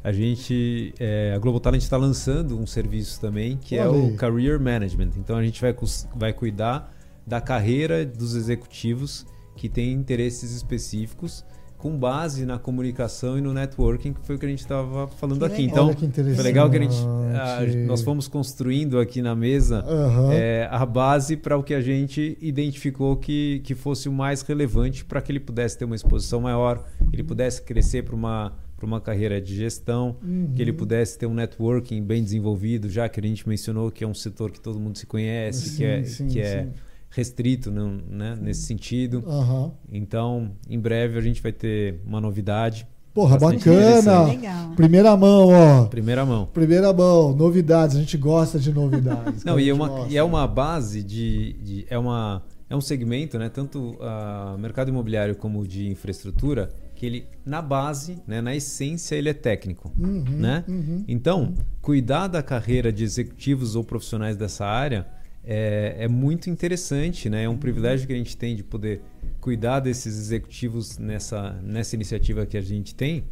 A 0.04 0.12
gente, 0.12 0.94
é, 1.00 1.34
a 1.36 1.38
Global 1.38 1.60
Talent 1.60 1.82
está 1.82 1.98
lançando 1.98 2.60
um 2.60 2.66
serviço 2.66 3.22
também 3.22 3.58
que 3.58 3.78
é 3.78 3.88
Olha 3.88 4.00
o 4.00 4.06
aí. 4.08 4.16
Career 4.16 4.60
Management. 4.60 5.12
Então 5.18 5.38
a 5.38 5.44
gente 5.44 5.62
vai, 5.62 5.76
vai 6.16 6.34
cuidar 6.34 6.92
da 7.26 7.40
carreira 7.40 8.04
dos 8.04 8.36
executivos 8.36 9.26
que 9.56 9.70
têm 9.70 9.94
interesses 9.94 10.52
específicos 10.54 11.46
com 11.80 11.98
base 11.98 12.46
na 12.46 12.60
comunicação 12.60 13.38
e 13.38 13.42
no 13.42 13.54
networking, 13.54 14.12
que 14.14 14.20
foi 14.28 14.36
o 14.36 14.38
que 14.40 14.46
a 14.46 14.50
gente 14.50 14.60
estava 14.60 15.08
falando 15.08 15.40
Que 15.40 15.46
aqui. 15.46 15.62
legal. 15.62 15.72
Então, 15.72 15.88
Olha 15.88 15.96
que 15.96 16.06
interessante. 16.06 16.36
foi 16.36 16.44
legal 16.44 16.70
que 16.70 16.78
a 16.78 16.82
gente, 16.82 16.98
a- 17.34 17.86
nós 17.88 18.02
fomos 18.02 18.28
construindo 18.28 19.00
aqui 19.00 19.22
na 19.22 19.34
mesa 19.34 19.80
Aham. 19.88 20.34
é, 20.34 20.68
a 20.70 20.86
base 20.86 21.38
para 21.38 21.58
o 21.58 21.64
que 21.64 21.74
a 21.74 21.80
gente 21.82 22.38
identificou 22.42 23.16
que, 23.16 23.62
que 23.64 23.74
fosse 23.74 24.10
o 24.10 24.12
mais 24.12 24.42
relevante 24.42 25.06
para 25.06 25.22
que 25.22 25.32
ele 25.32 25.40
pudesse 25.40 25.78
ter 25.78 25.86
uma 25.86 25.96
exposição 25.96 26.42
maior, 26.42 26.84
que 27.10 27.16
ele 27.16 27.24
pudesse 27.24 27.62
crescer 27.62 28.04
para 28.04 28.14
uma, 28.14 28.52
para 28.76 28.86
uma 28.86 29.00
carreira 29.00 29.40
de 29.40 29.56
gestão, 29.56 30.18
Uhum. 30.22 30.52
que 30.54 30.62
ele 30.62 30.74
pudesse 30.74 31.18
ter 31.18 31.28
um 31.28 31.34
networking 31.34 32.04
bem 32.04 32.22
desenvolvido, 32.22 32.90
já 32.90 33.08
que 33.08 33.22
a 33.22 33.24
gente 33.24 33.48
mencionou 33.48 33.90
que 33.90 34.04
é 34.04 34.08
um 34.08 34.14
setor 34.14 34.52
que 34.52 34.60
todo 34.60 34.78
mundo 34.78 34.98
se 34.98 35.06
conhece, 35.06 35.70
Sim, 35.70 35.78
que 35.78 35.84
é, 35.86 36.04
sim, 36.04 36.28
que 36.28 36.40
é 36.42 36.64
sim. 36.64 36.70
Restrito 37.10 37.72
não- 37.72 38.00
né, 38.10 38.38
nesse 38.40 38.64
sentido. 38.64 39.24
Aham. 39.28 39.72
Então, 39.92 40.52
em 40.70 40.80
breve 40.80 41.18
a 41.18 41.22
gente 41.22 41.42
vai 41.42 41.52
ter 41.52 42.02
uma 42.06 42.22
novidade. 42.22 42.88
Porra, 43.14 43.38
bacana. 43.38 44.26
Legal. 44.28 44.70
Primeira 44.76 45.18
mão, 45.18 45.50
ó. 45.50 45.86
Primeira 45.86 46.26
mão. 46.26 46.46
Primeira 46.54 46.94
mão, 46.94 47.36
novidades. 47.36 47.96
A 47.96 48.00
gente 48.00 48.16
gosta 48.18 48.60
de 48.60 48.72
novidades. 48.72 49.44
Não, 49.46 49.60
e 49.60 49.70
é, 49.70 49.74
uma, 49.74 50.08
e 50.08 50.16
é 50.18 50.24
uma 50.24 50.48
base 50.48 51.02
de, 51.04 51.54
de- 51.54 51.86
é, 51.90 51.98
uma, 51.98 52.44
é 52.70 52.76
um 52.76 52.82
segmento, 52.82 53.38
né, 53.40 53.50
tanto 53.50 53.98
o 54.00 54.58
mercado 54.60 54.90
imobiliário 54.90 55.36
como 55.36 55.68
de 55.68 55.90
infraestrutura, 55.90 56.70
que 56.96 57.06
ele, 57.06 57.26
na 57.46 57.62
base, 57.62 58.18
né, 58.28 58.42
na 58.42 58.56
essência, 58.56 59.16
ele 59.16 59.30
é 59.30 59.34
técnico. 59.34 59.92
Uhum, 59.98 60.24
né? 60.38 60.64
uhum. 60.68 61.04
Então, 61.08 61.54
cuidar 61.82 62.28
da 62.28 62.44
carreira 62.44 62.92
de 62.94 63.04
executivos 63.04 63.76
ou 63.76 63.84
profissionais 63.84 64.38
dessa 64.38 64.66
área 64.66 65.08
é, 65.52 65.96
é 66.02 66.08
muito 66.08 66.48
interessante, 66.48 67.28
né? 67.28 67.46
É 67.46 67.50
um 67.50 67.58
privilégio 67.58 68.06
que 68.06 68.14
a 68.14 68.16
gente 68.16 68.38
tem 68.38 68.56
de 68.56 68.64
poder 68.64 69.02
cuidar 69.42 69.80
desses 69.80 70.16
executivos 70.16 71.00
nessa, 71.00 71.54
nessa 71.64 71.96
iniciativa 71.96 72.46
que 72.46 72.56
a 72.56 72.62
gente 72.62 72.94
tem 72.94 73.26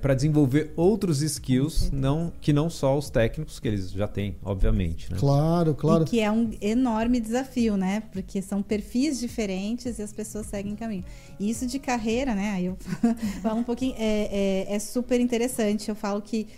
para 0.00 0.12
desenvolver 0.14 0.72
outros 0.76 1.22
skills 1.22 1.90
não, 1.92 2.32
que 2.40 2.52
não 2.52 2.68
só 2.68 2.98
os 2.98 3.08
técnicos 3.08 3.60
que 3.60 3.68
eles 3.68 3.92
já 3.92 4.08
têm, 4.08 4.36
obviamente. 4.42 5.10
Né? 5.10 5.16
Claro, 5.18 5.74
claro. 5.74 6.02
E 6.02 6.06
que 6.06 6.20
é 6.20 6.30
um 6.30 6.50
enorme 6.60 7.20
desafio, 7.20 7.76
né? 7.76 8.02
Porque 8.12 8.42
são 8.42 8.60
perfis 8.60 9.20
diferentes 9.20 9.98
e 9.98 10.02
as 10.02 10.12
pessoas 10.12 10.46
seguem 10.46 10.74
caminho. 10.74 11.04
E 11.38 11.48
isso 11.48 11.64
de 11.64 11.78
carreira, 11.78 12.34
né? 12.34 12.50
Aí 12.50 12.66
eu 12.66 12.76
falo 13.40 13.60
um 13.60 13.64
pouquinho, 13.64 13.94
é, 13.96 14.66
é, 14.68 14.74
é 14.74 14.78
super 14.80 15.20
interessante. 15.20 15.88
Eu 15.88 15.94
falo 15.94 16.20
que 16.20 16.48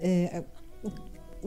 é, 0.00 0.42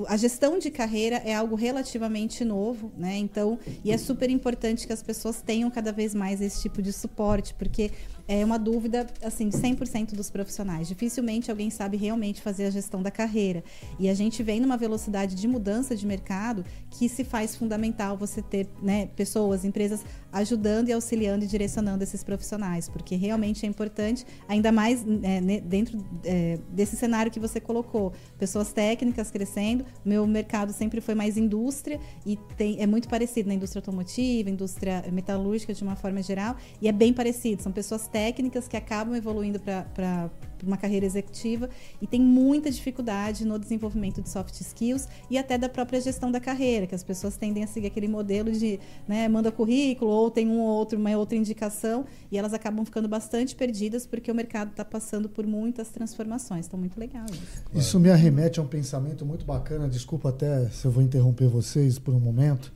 a 0.08 0.18
gestão 0.18 0.60
de 0.60 0.70
carreira 0.70 1.18
é 1.18 1.34
algo 1.34 1.56
relativamente 1.56 2.44
novo, 2.44 2.92
né? 2.98 3.18
Então, 3.18 3.58
e 3.84 3.92
é 3.92 3.98
super 3.98 4.30
importante 4.30 4.86
que 4.86 4.94
as 4.94 5.02
pessoas 5.02 5.42
tenham 5.42 5.70
cada 5.72 5.92
vez 5.92 6.14
mais 6.14 6.42
esse 6.42 6.62
tipo 6.62 6.82
de 6.82 6.92
suporte, 6.92 7.54
porque 7.54 7.92
é 8.28 8.44
uma 8.44 8.58
dúvida, 8.58 9.06
assim, 9.22 9.50
100% 9.50 10.14
dos 10.16 10.30
profissionais. 10.30 10.88
Dificilmente 10.88 11.52
alguém 11.52 11.70
sabe 11.70 11.98
realmente 11.98 12.42
fazer 12.42 12.66
a 12.66 12.70
gestão 12.70 13.02
da 13.02 13.12
carreira. 13.12 13.64
E 14.00 14.10
a 14.10 14.14
gente 14.14 14.42
vem 14.42 14.60
numa 14.60 14.78
velocidade 14.78 15.36
de 15.36 15.48
mudança 15.48 15.96
de 15.96 16.06
mercado 16.06 16.66
que 16.90 17.08
se 17.08 17.24
faz 17.24 17.56
fundamental 17.56 18.18
você 18.18 18.42
ter 18.42 18.68
né, 18.82 19.08
pessoas, 19.16 19.64
empresas 19.64 20.04
ajudando 20.32 20.90
e 20.90 20.94
auxiliando 20.94 21.46
e 21.46 21.48
direcionando 21.48 22.04
esses 22.04 22.24
profissionais, 22.24 22.90
porque 22.90 23.16
realmente 23.16 23.66
é 23.66 23.70
importante, 23.70 24.26
ainda 24.48 24.72
mais 24.72 25.06
é, 25.24 25.62
dentro 25.62 25.98
é, 26.24 26.60
desse 26.70 26.96
cenário 26.96 27.32
que 27.32 27.40
você 27.40 27.60
colocou, 27.60 28.12
pessoas 28.38 28.74
técnicas 28.74 29.32
crescendo. 29.32 29.86
Meu 30.04 30.26
mercado 30.28 30.74
sempre 30.74 31.00
foi 31.00 31.16
mais 31.16 31.38
indústria 31.38 32.00
e 32.26 32.38
tem, 32.58 32.82
é 32.82 32.88
muito 32.88 33.08
parecido 33.08 33.48
na 33.48 33.56
indústria 33.56 33.80
automotiva, 33.80 34.50
indústria 34.50 35.06
metalúrgica 35.12 35.74
de 35.74 35.84
uma 35.84 35.96
forma 35.96 36.22
geral, 36.22 36.56
e 36.82 36.88
é 36.88 36.92
bem 36.92 37.14
parecido. 37.14 37.62
São 37.62 37.72
pessoas 37.72 38.08
técnicas 38.16 38.66
que 38.66 38.78
acabam 38.78 39.14
evoluindo 39.14 39.60
para 39.60 40.32
uma 40.66 40.78
carreira 40.78 41.06
executiva 41.06 41.70
e 42.02 42.08
tem 42.08 42.22
muita 42.22 42.72
dificuldade 42.72 43.44
no 43.44 43.60
desenvolvimento 43.60 44.22
de 44.22 44.30
soft 44.30 44.58
skills 44.62 45.06
e 45.30 45.38
até 45.38 45.58
da 45.58 45.68
própria 45.68 46.00
gestão 46.00 46.32
da 46.32 46.40
carreira, 46.40 46.88
que 46.88 46.96
as 46.96 47.04
pessoas 47.04 47.36
tendem 47.36 47.62
a 47.62 47.68
seguir 47.68 47.88
aquele 47.88 48.08
modelo 48.08 48.54
de 48.54 48.80
né, 49.06 49.28
manda 49.28 49.52
currículo 49.52 50.10
ou 50.10 50.32
tem 50.32 50.48
um 50.48 50.62
outro, 50.62 50.98
uma 50.98 51.10
outra 51.18 51.38
indicação 51.38 52.06
e 52.32 52.38
elas 52.38 52.54
acabam 52.54 52.86
ficando 52.86 53.10
bastante 53.10 53.54
perdidas 53.54 54.08
porque 54.08 54.32
o 54.32 54.36
mercado 54.36 54.72
está 54.72 54.86
passando 54.86 55.28
por 55.28 55.46
muitas 55.46 55.90
transformações. 55.90 56.68
Então, 56.68 56.80
muito 56.80 56.98
legal 56.98 57.26
isso. 57.26 57.64
Isso 57.74 58.00
me 58.00 58.10
arremete 58.10 58.62
a 58.62 58.64
um 58.64 58.68
pensamento 58.68 59.26
muito 59.26 59.44
bacana, 59.46 59.90
desculpa 59.90 60.30
até 60.30 60.70
se 60.70 60.86
eu 60.86 60.92
vou 60.92 61.04
interromper 61.04 61.50
vocês 61.50 62.00
por 62.00 62.14
um 62.14 62.20
momento, 62.22 62.72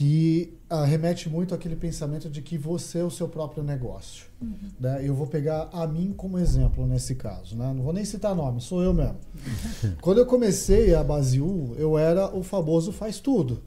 que 0.00 0.58
uh, 0.72 0.82
remete 0.82 1.28
muito 1.28 1.54
àquele 1.54 1.76
pensamento 1.76 2.30
de 2.30 2.40
que 2.40 2.56
você 2.56 3.00
é 3.00 3.04
o 3.04 3.10
seu 3.10 3.28
próprio 3.28 3.62
negócio. 3.62 4.28
Uhum. 4.40 4.56
Né? 4.80 5.06
Eu 5.06 5.14
vou 5.14 5.26
pegar 5.26 5.68
a 5.74 5.86
mim 5.86 6.14
como 6.16 6.38
exemplo 6.38 6.86
nesse 6.86 7.16
caso. 7.16 7.54
Né? 7.54 7.70
Não 7.76 7.82
vou 7.82 7.92
nem 7.92 8.02
citar 8.02 8.34
nome, 8.34 8.62
sou 8.62 8.82
eu 8.82 8.94
mesmo. 8.94 9.18
Quando 10.00 10.16
eu 10.16 10.24
comecei 10.24 10.94
a 10.94 11.04
Basil, 11.04 11.74
eu 11.76 11.98
era 11.98 12.34
o 12.34 12.42
famoso 12.42 12.92
faz 12.92 13.20
tudo. 13.20 13.62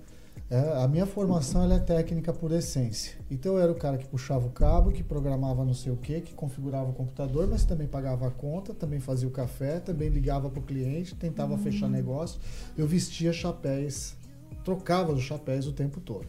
É, 0.50 0.84
a 0.84 0.88
minha 0.88 1.06
formação 1.06 1.72
é 1.72 1.78
técnica 1.78 2.34
por 2.34 2.52
essência. 2.52 3.16
Então 3.30 3.54
eu 3.54 3.60
era 3.60 3.72
o 3.72 3.76
cara 3.76 4.00
que 4.00 4.08
puxava 4.08 4.48
o 4.48 4.50
cabo, 4.50 4.92
que 4.92 5.04
programava 5.04 5.64
não 5.64 5.76
sei 5.76 5.92
o 5.92 5.98
que, 5.98 6.20
que 6.20 6.34
configurava 6.34 6.90
o 6.90 6.94
computador, 6.94 7.48
mas 7.48 7.64
também 7.64 7.86
pagava 7.86 8.26
a 8.26 8.32
conta, 8.32 8.74
também 8.74 9.00
fazia 9.00 9.28
o 9.28 9.32
café, 9.32 9.80
também 9.80 10.10
ligava 10.10 10.50
para 10.50 10.60
o 10.60 10.64
cliente, 10.64 11.14
tentava 11.14 11.54
uhum. 11.54 11.60
fechar 11.60 11.88
negócio. 11.88 12.40
Eu 12.76 12.88
vestia 12.88 13.32
chapéus 13.32 14.16
trocava 14.64 15.12
os 15.12 15.22
chapéus 15.22 15.68
o 15.68 15.74
tempo 15.74 16.00
todo. 16.00 16.28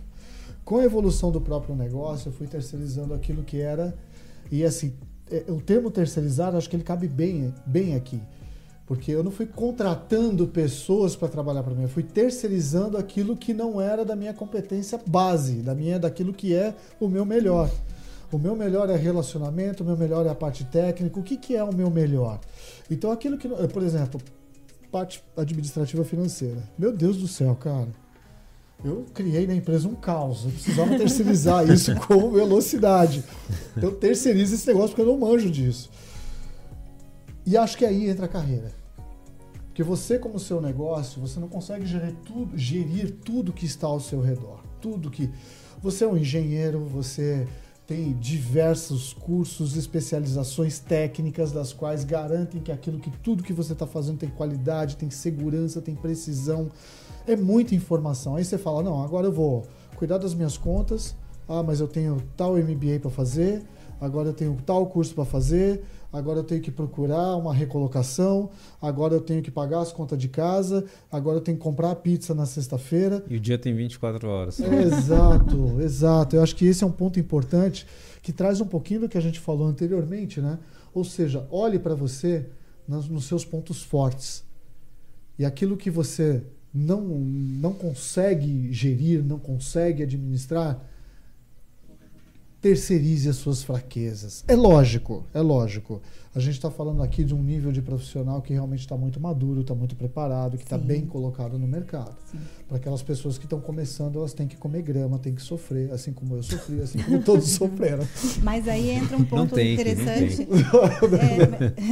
Com 0.64 0.78
a 0.78 0.84
evolução 0.84 1.30
do 1.30 1.40
próprio 1.40 1.74
negócio, 1.76 2.28
eu 2.28 2.32
fui 2.32 2.46
terceirizando 2.46 3.12
aquilo 3.12 3.42
que 3.42 3.60
era. 3.60 3.94
E 4.50 4.64
assim, 4.64 4.94
é, 5.30 5.44
o 5.48 5.60
termo 5.60 5.90
terceirizar, 5.90 6.54
acho 6.54 6.70
que 6.70 6.76
ele 6.76 6.82
cabe 6.82 7.06
bem, 7.06 7.52
bem 7.66 7.94
aqui. 7.94 8.20
Porque 8.86 9.10
eu 9.10 9.22
não 9.22 9.30
fui 9.30 9.46
contratando 9.46 10.46
pessoas 10.46 11.16
para 11.16 11.28
trabalhar 11.28 11.62
para 11.62 11.74
mim, 11.74 11.82
eu 11.82 11.88
fui 11.88 12.02
terceirizando 12.02 12.98
aquilo 12.98 13.36
que 13.36 13.54
não 13.54 13.80
era 13.80 14.04
da 14.04 14.14
minha 14.14 14.34
competência 14.34 15.00
base, 15.06 15.56
da 15.56 15.74
minha, 15.74 15.98
daquilo 15.98 16.32
que 16.32 16.54
é 16.54 16.74
o 17.00 17.08
meu 17.08 17.24
melhor. 17.24 17.70
O 18.30 18.38
meu 18.38 18.56
melhor 18.56 18.90
é 18.90 18.96
relacionamento, 18.96 19.82
o 19.82 19.86
meu 19.86 19.96
melhor 19.96 20.26
é 20.26 20.30
a 20.30 20.34
parte 20.34 20.64
técnica. 20.64 21.20
O 21.20 21.22
que, 21.22 21.36
que 21.36 21.54
é 21.54 21.62
o 21.62 21.74
meu 21.74 21.90
melhor? 21.90 22.40
Então, 22.90 23.10
aquilo 23.10 23.38
que. 23.38 23.48
Por 23.48 23.82
exemplo, 23.82 24.20
parte 24.90 25.22
administrativa 25.36 26.04
financeira. 26.04 26.62
Meu 26.76 26.92
Deus 26.92 27.18
do 27.18 27.28
céu, 27.28 27.54
cara 27.54 28.03
eu 28.84 29.06
criei 29.14 29.46
na 29.46 29.54
empresa 29.54 29.88
um 29.88 29.94
caos. 29.94 30.44
Eu 30.44 30.50
precisava 30.50 30.98
terceirizar 30.98 31.66
isso 31.72 31.94
com 31.96 32.30
velocidade. 32.30 33.24
Eu 33.80 33.92
terceirizo 33.92 34.54
esse 34.54 34.66
negócio 34.66 34.90
porque 34.90 35.02
eu 35.02 35.06
não 35.06 35.18
manjo 35.18 35.50
disso. 35.50 35.90
E 37.46 37.56
acho 37.56 37.78
que 37.78 37.84
aí 37.84 38.08
entra 38.08 38.26
a 38.26 38.28
carreira. 38.28 38.72
Porque 39.66 39.82
você, 39.82 40.18
como 40.18 40.38
seu 40.38 40.60
negócio, 40.60 41.20
você 41.20 41.40
não 41.40 41.48
consegue 41.48 41.86
gerir 41.86 42.14
tudo, 42.24 42.56
gerir 42.56 43.10
tudo 43.24 43.52
que 43.52 43.64
está 43.64 43.86
ao 43.86 43.98
seu 43.98 44.20
redor. 44.20 44.62
Tudo 44.80 45.10
que. 45.10 45.30
Você 45.82 46.04
é 46.04 46.08
um 46.08 46.16
engenheiro, 46.16 46.84
você 46.84 47.46
tem 47.86 48.12
diversos 48.14 49.12
cursos, 49.12 49.76
especializações 49.76 50.78
técnicas, 50.78 51.52
das 51.52 51.72
quais 51.72 52.04
garantem 52.04 52.60
que 52.60 52.72
aquilo 52.72 52.98
que 52.98 53.10
tudo 53.10 53.42
que 53.42 53.52
você 53.52 53.72
está 53.72 53.86
fazendo 53.86 54.18
tem 54.18 54.30
qualidade, 54.30 54.96
tem 54.96 55.10
segurança, 55.10 55.82
tem 55.82 55.94
precisão 55.94 56.70
é 57.26 57.36
muita 57.36 57.74
informação. 57.74 58.36
Aí 58.36 58.44
você 58.44 58.58
fala, 58.58 58.82
não, 58.82 59.02
agora 59.02 59.26
eu 59.26 59.32
vou 59.32 59.66
cuidar 59.96 60.18
das 60.18 60.34
minhas 60.34 60.56
contas. 60.56 61.14
Ah, 61.48 61.62
mas 61.62 61.80
eu 61.80 61.88
tenho 61.88 62.22
tal 62.36 62.56
MBA 62.56 63.00
para 63.00 63.10
fazer. 63.10 63.62
Agora 64.00 64.30
eu 64.30 64.32
tenho 64.32 64.56
tal 64.64 64.86
curso 64.86 65.14
para 65.14 65.24
fazer. 65.24 65.82
Agora 66.12 66.38
eu 66.38 66.44
tenho 66.44 66.60
que 66.60 66.70
procurar 66.70 67.36
uma 67.36 67.52
recolocação. 67.52 68.50
Agora 68.80 69.14
eu 69.14 69.20
tenho 69.20 69.42
que 69.42 69.50
pagar 69.50 69.80
as 69.80 69.92
contas 69.92 70.18
de 70.18 70.28
casa. 70.28 70.84
Agora 71.10 71.38
eu 71.38 71.40
tenho 71.40 71.56
que 71.56 71.62
comprar 71.62 71.94
pizza 71.96 72.34
na 72.34 72.46
sexta-feira. 72.46 73.24
E 73.28 73.36
o 73.36 73.40
dia 73.40 73.58
tem 73.58 73.74
24 73.74 74.28
horas. 74.28 74.60
É, 74.60 74.82
exato, 74.82 75.80
exato. 75.82 76.36
Eu 76.36 76.42
acho 76.42 76.54
que 76.54 76.66
esse 76.66 76.84
é 76.84 76.86
um 76.86 76.92
ponto 76.92 77.18
importante 77.18 77.86
que 78.22 78.32
traz 78.32 78.60
um 78.60 78.66
pouquinho 78.66 79.00
do 79.00 79.08
que 79.08 79.18
a 79.18 79.20
gente 79.20 79.40
falou 79.40 79.66
anteriormente, 79.66 80.40
né? 80.40 80.58
Ou 80.94 81.04
seja, 81.04 81.46
olhe 81.50 81.78
para 81.78 81.94
você 81.94 82.46
nos, 82.86 83.08
nos 83.08 83.24
seus 83.24 83.44
pontos 83.44 83.82
fortes. 83.82 84.44
E 85.38 85.44
aquilo 85.44 85.76
que 85.76 85.90
você 85.90 86.44
não, 86.74 87.02
não 87.02 87.72
consegue 87.72 88.72
gerir, 88.72 89.22
não 89.22 89.38
consegue 89.38 90.02
administrar, 90.02 90.82
terceirize 92.60 93.28
as 93.28 93.36
suas 93.36 93.62
fraquezas. 93.62 94.42
É 94.48 94.56
lógico, 94.56 95.24
é 95.32 95.40
lógico. 95.40 96.02
A 96.34 96.40
gente 96.40 96.54
está 96.54 96.68
falando 96.68 97.00
aqui 97.00 97.22
de 97.22 97.32
um 97.32 97.40
nível 97.40 97.70
de 97.70 97.80
profissional 97.80 98.42
que 98.42 98.52
realmente 98.52 98.80
está 98.80 98.96
muito 98.96 99.20
maduro, 99.20 99.60
está 99.60 99.72
muito 99.72 99.94
preparado, 99.94 100.56
que 100.58 100.64
está 100.64 100.76
bem 100.76 101.06
colocado 101.06 101.56
no 101.56 101.68
mercado. 101.68 102.16
Para 102.66 102.76
aquelas 102.76 103.04
pessoas 103.04 103.38
que 103.38 103.44
estão 103.44 103.60
começando, 103.60 104.18
elas 104.18 104.34
têm 104.34 104.48
que 104.48 104.56
comer 104.56 104.82
grama, 104.82 105.16
têm 105.16 105.32
que 105.32 105.42
sofrer, 105.42 105.92
assim 105.92 106.12
como 106.12 106.34
eu 106.34 106.42
sofri, 106.42 106.80
assim 106.80 107.00
como 107.00 107.22
todos 107.22 107.50
sofreram. 107.54 108.04
Mas 108.42 108.66
aí 108.66 108.90
entra 108.90 109.16
um 109.16 109.24
ponto 109.24 109.54
tem, 109.54 109.74
interessante. 109.74 110.48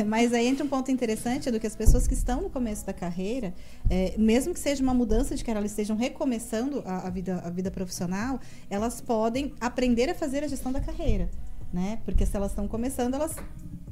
é, 0.01 0.03
mas 0.03 0.33
aí 0.33 0.49
entra 0.49 0.65
um 0.65 0.69
ponto 0.69 0.91
interessante 0.91 1.49
do 1.49 1.61
que 1.61 1.67
as 1.69 1.77
pessoas 1.77 2.09
que 2.09 2.15
estão 2.15 2.43
no 2.43 2.51
começo 2.51 2.85
da 2.85 2.93
carreira, 2.93 3.55
é, 3.89 4.17
mesmo 4.19 4.53
que 4.53 4.59
seja 4.59 4.83
uma 4.83 4.95
mudança 4.95 5.37
de 5.37 5.45
carreira, 5.45 5.61
elas 5.61 5.71
estejam 5.71 5.97
recomeçando 5.97 6.83
a, 6.85 7.07
a, 7.07 7.11
vida, 7.11 7.41
a 7.45 7.51
vida 7.51 7.71
profissional, 7.71 8.41
elas 8.69 9.01
podem 9.01 9.53
aprender 9.61 10.11
a 10.11 10.17
fazer 10.17 10.43
a 10.43 10.49
gestão 10.49 10.73
da 10.73 10.81
carreira. 10.81 11.31
Né? 11.73 12.01
Porque 12.05 12.27
se 12.27 12.37
elas 12.37 12.51
estão 12.51 12.69
começando, 12.69 13.15
elas 13.15 13.35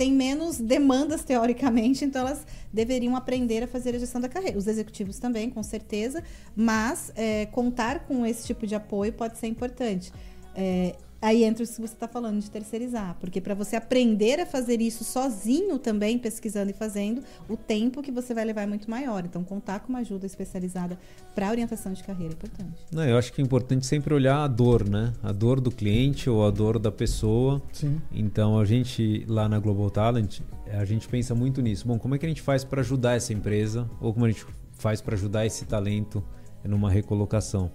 têm 0.01 0.13
menos 0.15 0.59
demandas 0.59 1.23
teoricamente, 1.23 2.07
então 2.07 2.23
elas 2.23 2.47
deveriam 2.73 3.15
aprender 3.15 3.63
a 3.63 3.67
fazer 3.67 3.95
a 3.95 3.99
gestão 3.99 4.19
da 4.19 4.31
carreira. 4.31 4.57
Os 4.57 4.67
executivos 4.67 5.19
também, 5.19 5.51
com 5.51 5.63
certeza, 5.63 6.25
mas 6.57 7.13
é, 7.15 7.45
contar 7.45 8.07
com 8.07 8.25
esse 8.25 8.47
tipo 8.47 8.67
de 8.67 8.75
apoio 8.75 9.13
pode 9.13 9.37
ser 9.37 9.49
importante. 9.49 10.11
É, 10.57 10.95
Aí 11.23 11.45
entra 11.45 11.63
o 11.63 11.67
que 11.67 11.75
você 11.75 11.85
está 11.85 12.09
falando 12.09 12.41
de 12.41 12.51
terceirizar, 12.51 13.15
porque 13.21 13.43
para 13.43 13.55
você 13.55 13.77
aprender 13.77 14.41
a 14.41 14.47
fazer 14.47 14.81
isso 14.81 15.05
sozinho 15.05 15.79
também, 15.79 16.19
pesquisando 16.19 16.71
e 16.71 16.73
fazendo, 16.73 17.23
o 17.47 17.59
tempo 17.59 18.01
que 18.03 18.11
você 18.11 18.33
vai 18.33 18.45
levar 18.45 18.63
é 18.63 18.67
muito 18.67 18.91
maior. 18.91 19.25
Então, 19.27 19.45
contar 19.45 19.81
com 19.81 19.91
uma 19.91 19.99
ajuda 19.99 20.25
especializada 20.25 20.99
para 21.35 21.51
orientação 21.51 21.93
de 21.93 22.03
carreira 22.03 22.33
é 22.33 22.37
importante. 22.37 22.87
Não, 22.91 23.05
eu 23.05 23.19
acho 23.19 23.33
que 23.35 23.43
é 23.43 23.45
importante 23.45 23.87
sempre 23.87 24.15
olhar 24.15 24.43
a 24.43 24.49
dor, 24.49 24.89
né? 24.89 25.13
A 25.23 25.31
dor 25.31 25.61
do 25.61 25.71
cliente 25.71 26.31
ou 26.31 26.47
a 26.47 26.51
dor 26.51 26.79
da 26.79 26.91
pessoa. 26.91 27.61
Sim. 27.71 28.01
Então, 28.11 28.59
a 28.59 28.65
gente 28.65 29.27
lá 29.29 29.47
na 29.47 29.59
Global 29.59 29.91
Talent, 29.91 30.41
a 30.73 30.87
gente 30.87 31.07
pensa 31.07 31.35
muito 31.35 31.61
nisso. 31.61 31.87
Bom, 31.87 31.99
como 31.99 32.15
é 32.15 32.19
que 32.19 32.25
a 32.25 32.29
gente 32.29 32.41
faz 32.41 32.65
para 32.65 32.81
ajudar 32.81 33.17
essa 33.17 33.35
empresa 33.35 33.89
ou 34.01 34.15
como 34.15 34.25
a 34.25 34.31
gente 34.31 34.47
faz 34.73 35.03
para 35.03 35.15
ajudar 35.15 35.45
esse 35.45 35.67
talento 35.67 36.25
numa 36.65 36.91
recolocação? 36.91 37.71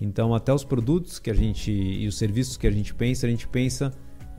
Então, 0.00 0.34
até 0.34 0.52
os 0.52 0.64
produtos 0.64 1.18
que 1.18 1.30
a 1.30 1.34
gente 1.34 1.70
e 1.70 2.06
os 2.06 2.16
serviços 2.16 2.56
que 2.56 2.66
a 2.66 2.70
gente 2.70 2.94
pensa, 2.94 3.26
a 3.26 3.30
gente 3.30 3.46
pensa 3.46 3.92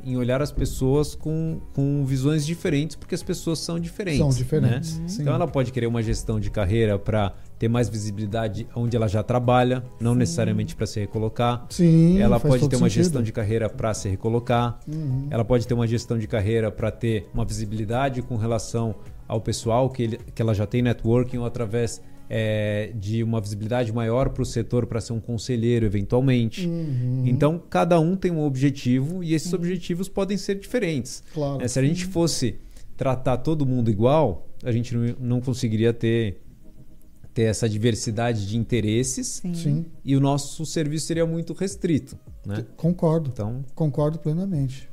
em 0.04 0.18
olhar 0.18 0.42
as 0.42 0.52
pessoas 0.52 1.16
com, 1.16 1.62
com 1.74 2.04
visões 2.06 2.46
diferentes, 2.46 2.96
porque 2.96 3.14
as 3.14 3.22
pessoas 3.22 3.60
são 3.60 3.80
diferentes. 3.80 4.20
São 4.20 4.30
diferentes. 4.30 4.98
Né? 4.98 5.06
Então, 5.20 5.34
ela 5.34 5.48
pode 5.48 5.72
querer 5.72 5.88
uma 5.88 6.02
gestão 6.02 6.40
de 6.40 6.50
carreira 6.50 6.98
para 6.98 7.34
ter 7.60 7.68
mais 7.68 7.88
visibilidade 7.88 8.68
onde 8.76 8.96
ela 8.96 9.08
já 9.08 9.22
trabalha, 9.22 9.84
não 10.00 10.14
Sim. 10.14 10.20
necessariamente 10.20 10.76
para 10.76 10.88
se 10.88 11.00
recolocar. 11.00 11.66
Sim, 11.70 12.20
ela 12.20 12.40
pode 12.40 12.68
ter 12.68 12.76
uma 12.76 12.90
sentido. 12.90 13.04
gestão 13.04 13.22
de 13.22 13.32
carreira 13.32 13.70
para 13.70 13.94
se 13.94 14.10
recolocar. 14.10 14.80
Uhum. 14.88 15.28
Ela 15.30 15.46
pode 15.46 15.68
ter 15.68 15.74
uma 15.74 15.86
gestão 15.86 16.18
de 16.18 16.28
carreira 16.28 16.72
para 16.72 16.90
ter 16.90 17.30
uma 17.34 17.46
visibilidade 17.46 18.22
com 18.24 18.36
relação 18.36 18.96
ao 19.28 19.40
pessoal 19.40 19.90
que, 19.90 20.04
ele, 20.04 20.20
que 20.34 20.42
ela 20.42 20.54
já 20.54 20.66
tem 20.66 20.82
networking 20.82 21.38
ou 21.38 21.46
através 21.46 22.02
é, 22.34 22.94
de 22.96 23.22
uma 23.22 23.42
visibilidade 23.42 23.92
maior 23.92 24.30
para 24.30 24.42
o 24.42 24.46
setor 24.46 24.86
para 24.86 25.02
ser 25.02 25.12
um 25.12 25.20
conselheiro 25.20 25.86
eventualmente. 25.86 26.66
Uhum. 26.66 27.24
Então, 27.26 27.62
cada 27.70 28.00
um 28.00 28.16
tem 28.16 28.32
um 28.32 28.42
objetivo 28.46 29.22
e 29.22 29.34
esses 29.34 29.52
uhum. 29.52 29.60
objetivos 29.60 30.08
podem 30.08 30.38
ser 30.38 30.58
diferentes. 30.58 31.22
Claro. 31.34 31.62
É, 31.62 31.68
se 31.68 31.78
a 31.78 31.82
gente 31.82 32.06
fosse 32.06 32.56
tratar 32.96 33.36
todo 33.36 33.66
mundo 33.66 33.92
igual, 33.92 34.48
a 34.64 34.72
gente 34.72 34.96
não, 34.96 35.16
não 35.20 35.42
conseguiria 35.42 35.92
ter 35.92 36.38
ter 37.34 37.44
essa 37.44 37.68
diversidade 37.68 38.46
de 38.46 38.58
interesses 38.58 39.42
Sim. 39.54 39.86
e 40.04 40.18
o 40.18 40.20
nosso 40.20 40.66
serviço 40.66 41.08
seria 41.08 41.26
muito 41.26 41.54
restrito. 41.54 42.18
Né? 42.44 42.66
Concordo. 42.76 43.30
Então, 43.32 43.64
concordo 43.76 44.18
plenamente. 44.18 44.90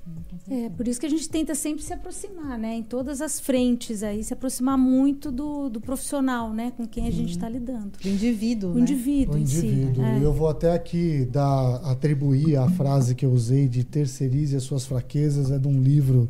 É, 0.50 0.68
por 0.68 0.86
isso 0.86 1.00
que 1.00 1.06
a 1.06 1.08
gente 1.08 1.28
tenta 1.28 1.54
sempre 1.54 1.82
se 1.82 1.92
aproximar, 1.94 2.58
né? 2.58 2.74
Em 2.74 2.82
todas 2.82 3.22
as 3.22 3.40
frentes 3.40 4.02
aí, 4.02 4.22
se 4.22 4.34
aproximar 4.34 4.76
muito 4.76 5.32
do, 5.32 5.70
do 5.70 5.80
profissional, 5.80 6.52
né? 6.52 6.72
Com 6.76 6.86
quem 6.86 7.06
a 7.06 7.10
gente 7.10 7.30
está 7.30 7.48
lidando. 7.48 7.92
Do 8.02 8.08
indivíduo. 8.08 8.72
O 8.72 8.74
né? 8.74 8.80
indivíduo, 8.82 9.34
o 9.36 9.38
indivíduo. 9.38 9.94
Si, 9.94 10.00
é. 10.00 10.22
Eu 10.22 10.32
vou 10.32 10.48
até 10.48 10.72
aqui 10.72 11.26
dar, 11.30 11.76
atribuir 11.90 12.56
a 12.56 12.68
frase 12.68 13.14
que 13.14 13.24
eu 13.24 13.30
usei 13.30 13.66
de 13.66 13.82
terceirize 13.82 14.54
as 14.54 14.64
suas 14.64 14.84
fraquezas, 14.84 15.50
é 15.50 15.58
de 15.58 15.68
um 15.68 15.80
livro 15.80 16.28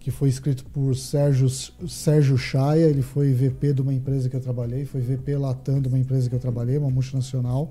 que 0.00 0.10
foi 0.10 0.28
escrito 0.28 0.64
por 0.64 0.96
Sérgio, 0.96 1.48
Sérgio 1.48 2.36
Chaia, 2.36 2.86
ele 2.86 3.02
foi 3.02 3.32
VP 3.32 3.74
de 3.74 3.82
uma 3.82 3.94
empresa 3.94 4.28
que 4.28 4.34
eu 4.34 4.40
trabalhei, 4.40 4.84
foi 4.84 5.00
VP 5.00 5.36
Latam 5.36 5.80
de 5.80 5.86
uma 5.86 5.98
empresa 5.98 6.28
que 6.28 6.34
eu 6.34 6.40
trabalhei, 6.40 6.76
uma 6.76 6.90
multinacional. 6.90 7.70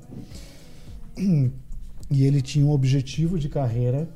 E 2.12 2.26
ele 2.26 2.41
tinha 2.41 2.66
um 2.66 2.72
objetivo 2.72 3.39
de 3.39 3.47
carreira, 3.47 4.07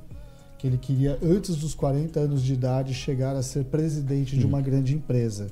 que 0.59 0.67
ele 0.67 0.77
queria, 0.77 1.17
antes 1.23 1.55
dos 1.55 1.73
40 1.73 2.19
anos 2.19 2.43
de 2.43 2.53
idade, 2.53 2.93
chegar 2.93 3.35
a 3.37 3.41
ser 3.41 3.63
presidente 3.63 4.37
de 4.37 4.45
uma 4.45 4.61
grande 4.61 4.93
empresa. 4.93 5.47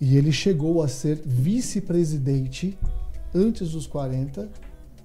E 0.00 0.16
ele 0.16 0.32
chegou 0.32 0.82
a 0.82 0.88
ser 0.88 1.20
vice-presidente 1.24 2.76
antes 3.34 3.72
dos 3.72 3.86
40, 3.86 4.48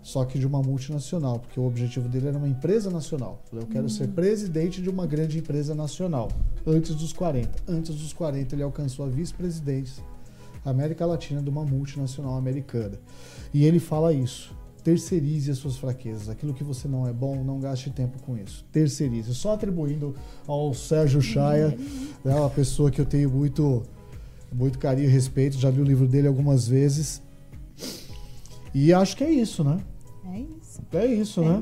só 0.02 0.24
que 0.24 0.40
de 0.40 0.48
uma 0.48 0.62
multinacional, 0.62 1.40
porque 1.40 1.60
o 1.60 1.66
objetivo 1.66 2.08
dele 2.08 2.30
era 2.30 2.38
uma 2.38 2.48
empresa 2.48 2.90
nacional. 2.90 3.44
Eu 3.52 3.68
quero 3.68 3.90
ser 3.90 4.08
presidente 4.08 4.82
de 4.82 4.90
uma 4.90 5.06
grande 5.06 5.38
empresa 5.38 5.76
nacional, 5.76 6.32
antes 6.66 6.96
dos 6.96 7.12
40. 7.12 7.50
Antes 7.68 7.96
dos 7.96 8.14
40, 8.14 8.56
ele 8.56 8.64
alcançou 8.64 9.06
a 9.06 9.10
vice-presidência 9.10 10.04
América 10.64 11.06
Latina 11.06 11.42
de 11.42 11.50
uma 11.50 11.66
multinacional 11.66 12.38
americana. 12.38 12.98
E 13.54 13.66
ele 13.66 13.80
fala 13.80 14.14
isso. 14.14 14.61
Terceirize 14.84 15.52
as 15.52 15.58
suas 15.58 15.78
fraquezas. 15.78 16.30
Aquilo 16.30 16.54
que 16.54 16.64
você 16.64 16.88
não 16.88 17.08
é 17.08 17.14
bom, 17.14 17.44
não 17.44 17.60
gaste 17.60 17.90
tempo 17.90 18.22
com 18.24 18.38
isso. 18.38 18.66
Terceirize. 18.72 19.34
Só 19.36 19.54
atribuindo 19.54 20.16
ao 20.48 20.74
Sérgio 20.74 21.22
Chaia, 21.22 21.78
né, 22.24 22.36
uma 22.36 22.50
pessoa 22.50 22.90
que 22.90 23.00
eu 23.00 23.06
tenho 23.06 23.30
muito, 23.30 23.84
muito 24.52 24.80
carinho 24.80 25.08
e 25.08 25.12
respeito. 25.12 25.58
Já 25.58 25.70
li 25.70 25.82
o 25.82 25.84
livro 25.84 26.08
dele 26.08 26.28
algumas 26.28 26.68
vezes. 26.68 27.22
E 28.74 28.94
acho 28.94 29.16
que 29.16 29.24
é 29.24 29.32
isso, 29.32 29.64
né? 29.64 29.80
É 30.34 30.40
isso. 30.40 30.82
É 30.94 31.06
isso, 31.06 31.42
né? 31.42 31.62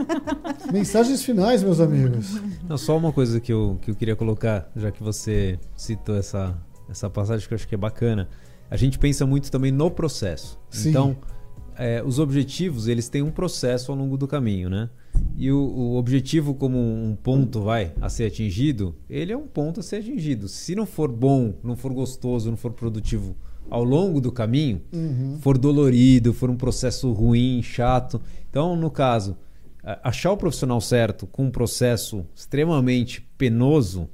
Mensagens 0.72 1.22
finais, 1.22 1.62
meus 1.62 1.80
amigos. 1.80 2.40
Não, 2.68 2.76
só 2.76 2.96
uma 2.96 3.12
coisa 3.12 3.40
que 3.40 3.52
eu, 3.52 3.78
que 3.80 3.90
eu 3.90 3.94
queria 3.94 4.16
colocar, 4.16 4.70
já 4.74 4.90
que 4.90 5.02
você 5.02 5.58
citou 5.76 6.16
essa, 6.16 6.56
essa 6.88 7.08
passagem 7.08 7.46
que 7.46 7.54
eu 7.54 7.56
acho 7.56 7.68
que 7.68 7.74
é 7.74 7.78
bacana. 7.78 8.28
A 8.70 8.76
gente 8.76 8.98
pensa 8.98 9.24
muito 9.24 9.50
também 9.50 9.70
no 9.70 9.90
processo. 9.90 10.58
Sim. 10.70 10.90
Então, 10.90 11.16
é, 11.76 12.02
os 12.04 12.18
objetivos, 12.18 12.88
eles 12.88 13.08
têm 13.08 13.22
um 13.22 13.30
processo 13.30 13.90
ao 13.92 13.98
longo 13.98 14.16
do 14.16 14.26
caminho, 14.26 14.68
né? 14.70 14.88
E 15.36 15.50
o, 15.50 15.58
o 15.58 15.96
objetivo 15.96 16.54
como 16.54 16.78
um 16.78 17.16
ponto 17.20 17.60
vai 17.62 17.92
a 18.00 18.08
ser 18.08 18.24
atingido, 18.26 18.94
ele 19.08 19.32
é 19.32 19.36
um 19.36 19.46
ponto 19.46 19.80
a 19.80 19.82
ser 19.82 19.96
atingido. 19.96 20.48
Se 20.48 20.74
não 20.74 20.86
for 20.86 21.10
bom, 21.10 21.54
não 21.62 21.76
for 21.76 21.92
gostoso, 21.92 22.50
não 22.50 22.56
for 22.56 22.72
produtivo 22.72 23.36
ao 23.70 23.82
longo 23.84 24.20
do 24.20 24.30
caminho, 24.30 24.82
Uhum. 24.92 25.38
for 25.40 25.56
dolorido, 25.56 26.34
for 26.34 26.50
um 26.50 26.56
processo 26.56 27.10
ruim, 27.12 27.62
chato. 27.62 28.20
Então, 28.50 28.76
no 28.76 28.90
caso, 28.90 29.36
achar 30.02 30.32
o 30.32 30.36
profissional 30.36 30.80
certo 30.80 31.26
com 31.26 31.44
um 31.46 31.50
processo 31.50 32.24
extremamente 32.34 33.20
penoso 33.38 34.08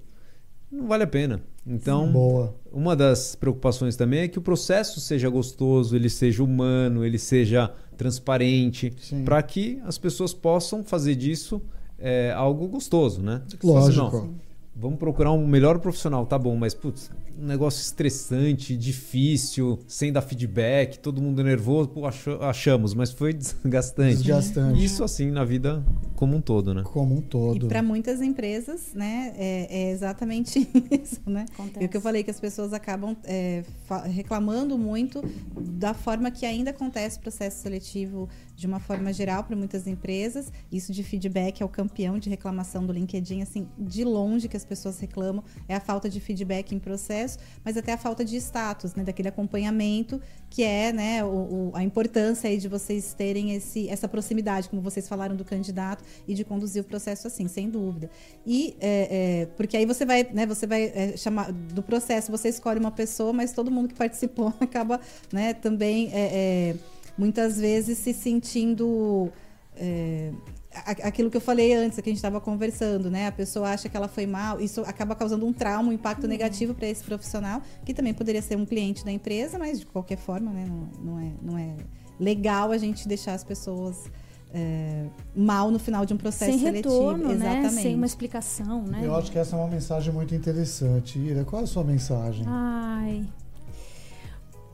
não 0.70 0.86
vale 0.86 1.02
a 1.02 1.06
pena. 1.06 1.40
Então, 1.66 2.10
Boa. 2.10 2.54
uma 2.72 2.96
das 2.96 3.34
preocupações 3.34 3.96
também 3.96 4.20
é 4.20 4.28
que 4.28 4.38
o 4.38 4.42
processo 4.42 5.00
seja 5.00 5.28
gostoso, 5.28 5.94
ele 5.94 6.08
seja 6.08 6.42
humano, 6.42 7.04
ele 7.04 7.18
seja 7.18 7.72
transparente, 7.96 8.92
para 9.24 9.42
que 9.42 9.80
as 9.84 9.98
pessoas 9.98 10.32
possam 10.32 10.82
fazer 10.82 11.14
disso 11.16 11.60
é, 11.98 12.32
algo 12.32 12.66
gostoso, 12.66 13.22
né? 13.22 13.42
Lógico. 13.62 14.34
Vamos 14.74 14.98
procurar 14.98 15.32
um 15.32 15.46
melhor 15.46 15.78
profissional, 15.78 16.24
tá 16.24 16.38
bom, 16.38 16.56
mas 16.56 16.74
putz, 16.74 17.10
um 17.38 17.46
negócio 17.46 17.80
estressante, 17.80 18.76
difícil, 18.76 19.78
sem 19.86 20.12
dar 20.12 20.22
feedback, 20.22 20.98
todo 20.98 21.20
mundo 21.20 21.42
nervoso, 21.42 21.88
pô, 21.88 22.02
achamos, 22.06 22.94
mas 22.94 23.10
foi 23.10 23.32
desgastante. 23.34 24.18
Desgastante. 24.18 24.84
Isso 24.84 25.02
assim 25.02 25.30
na 25.30 25.44
vida 25.44 25.84
como 26.14 26.36
um 26.36 26.40
todo, 26.40 26.72
né? 26.74 26.82
Como 26.84 27.16
um 27.16 27.20
todo. 27.20 27.66
E 27.66 27.68
para 27.68 27.82
muitas 27.82 28.20
empresas, 28.20 28.92
né, 28.94 29.34
é, 29.36 29.66
é 29.70 29.90
exatamente 29.90 30.60
isso, 30.90 31.20
né? 31.26 31.46
Acontece. 31.52 31.82
E 31.82 31.86
o 31.86 31.88
que 31.88 31.96
eu 31.96 32.00
falei 32.00 32.22
que 32.22 32.30
as 32.30 32.38
pessoas 32.40 32.72
acabam 32.72 33.16
é, 33.24 33.64
reclamando 34.04 34.78
muito 34.78 35.22
da 35.58 35.94
forma 35.94 36.30
que 36.30 36.46
ainda 36.46 36.70
acontece 36.70 37.18
o 37.18 37.20
processo 37.20 37.62
seletivo 37.62 38.28
de 38.54 38.66
uma 38.66 38.78
forma 38.78 39.12
geral 39.12 39.42
para 39.44 39.56
muitas 39.56 39.86
empresas. 39.86 40.52
Isso 40.70 40.92
de 40.92 41.02
feedback 41.02 41.62
é 41.62 41.64
o 41.64 41.68
campeão 41.68 42.18
de 42.18 42.28
reclamação 42.28 42.84
do 42.84 42.92
LinkedIn, 42.92 43.40
assim, 43.40 43.66
de 43.78 44.04
longe 44.04 44.46
que 44.46 44.56
as 44.60 44.64
pessoas 44.64 44.98
reclamam 45.00 45.42
é 45.68 45.74
a 45.74 45.80
falta 45.80 46.08
de 46.08 46.20
feedback 46.20 46.74
em 46.74 46.78
processo, 46.78 47.38
mas 47.64 47.76
até 47.76 47.92
a 47.92 47.98
falta 47.98 48.24
de 48.24 48.36
status, 48.36 48.94
né, 48.94 49.02
daquele 49.04 49.28
acompanhamento 49.28 50.20
que 50.48 50.62
é, 50.62 50.92
né, 50.92 51.24
o, 51.24 51.28
o- 51.28 51.70
a 51.74 51.82
importância 51.82 52.56
de 52.56 52.68
vocês 52.68 53.14
terem 53.14 53.52
esse, 53.54 53.88
essa 53.88 54.08
proximidade, 54.08 54.68
como 54.68 54.82
vocês 54.82 55.08
falaram 55.08 55.34
do 55.36 55.44
candidato 55.44 56.02
e 56.26 56.34
de 56.34 56.44
conduzir 56.44 56.82
o 56.82 56.84
processo 56.84 57.26
assim, 57.26 57.46
sem 57.48 57.68
dúvida. 57.70 58.10
E 58.46 58.74
é, 58.80 59.42
é, 59.42 59.46
porque 59.56 59.76
aí 59.76 59.86
você 59.86 60.04
vai, 60.04 60.24
né, 60.32 60.46
você 60.46 60.66
vai 60.66 60.84
é, 60.94 61.16
chamar 61.16 61.52
do 61.52 61.82
processo, 61.82 62.30
você 62.30 62.48
escolhe 62.48 62.78
uma 62.80 62.90
pessoa, 62.90 63.32
mas 63.32 63.52
todo 63.52 63.70
mundo 63.70 63.88
que 63.88 63.94
participou 63.94 64.52
acaba, 64.60 65.00
né, 65.32 65.54
também 65.54 66.10
é, 66.12 66.20
é, 66.32 66.76
muitas 67.16 67.58
vezes 67.58 67.98
se 67.98 68.12
sentindo 68.12 69.30
é, 69.76 70.32
aquilo 70.72 71.30
que 71.30 71.36
eu 71.36 71.40
falei 71.40 71.74
antes, 71.74 71.96
que 71.96 72.08
a 72.08 72.12
gente 72.12 72.18
estava 72.18 72.40
conversando, 72.40 73.10
né? 73.10 73.26
A 73.26 73.32
pessoa 73.32 73.70
acha 73.70 73.88
que 73.88 73.96
ela 73.96 74.06
foi 74.06 74.24
mal, 74.24 74.60
isso 74.60 74.82
acaba 74.82 75.14
causando 75.14 75.44
um 75.44 75.52
trauma, 75.52 75.88
um 75.88 75.92
impacto 75.92 76.28
negativo 76.28 76.74
para 76.74 76.86
esse 76.86 77.02
profissional, 77.02 77.60
que 77.84 77.92
também 77.92 78.14
poderia 78.14 78.40
ser 78.40 78.56
um 78.56 78.64
cliente 78.64 79.04
da 79.04 79.10
empresa, 79.10 79.58
mas 79.58 79.80
de 79.80 79.86
qualquer 79.86 80.16
forma, 80.16 80.52
né? 80.52 80.64
Não, 80.68 80.88
não 81.04 81.18
é, 81.18 81.32
não 81.42 81.58
é 81.58 81.76
legal 82.18 82.70
a 82.70 82.78
gente 82.78 83.08
deixar 83.08 83.34
as 83.34 83.42
pessoas 83.42 84.08
é, 84.52 85.06
mal 85.34 85.70
no 85.70 85.78
final 85.78 86.04
de 86.06 86.14
um 86.14 86.16
processo 86.16 86.52
Sem 86.52 86.60
seletivo. 86.60 86.94
retorno, 86.94 87.28
né? 87.28 87.34
Exatamente. 87.34 87.82
Sem 87.82 87.94
uma 87.94 88.06
explicação, 88.06 88.82
né? 88.82 89.00
Eu 89.02 89.14
acho 89.14 89.30
que 89.30 89.38
essa 89.38 89.56
é 89.56 89.58
uma 89.58 89.68
mensagem 89.68 90.12
muito 90.12 90.34
interessante. 90.34 91.18
Ira, 91.18 91.44
qual 91.44 91.62
é 91.62 91.64
a 91.64 91.68
sua 91.68 91.84
mensagem? 91.84 92.44
Ai. 92.46 93.26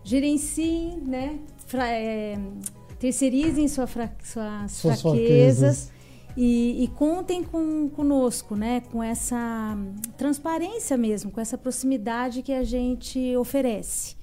Gerencie, 0.05 0.97
né? 1.05 1.38
Fra 1.66 1.88
é, 1.88 2.38
terceirizem 2.99 3.68
sua 3.68 3.86
fra 3.86 4.11
suas, 4.22 4.72
Suas 4.72 5.03
fraquezas. 5.03 5.92
E, 6.36 6.84
e 6.84 6.88
contem 6.88 7.42
com, 7.42 7.88
conosco, 7.88 8.55
né? 8.55 8.82
Com 8.92 9.03
essa 9.03 9.74
transparência 10.18 10.94
mesmo, 10.94 11.30
com 11.30 11.40
essa 11.40 11.57
proximidade 11.57 12.42
que 12.42 12.53
a 12.53 12.62
gente 12.62 13.34
oferece. 13.36 14.16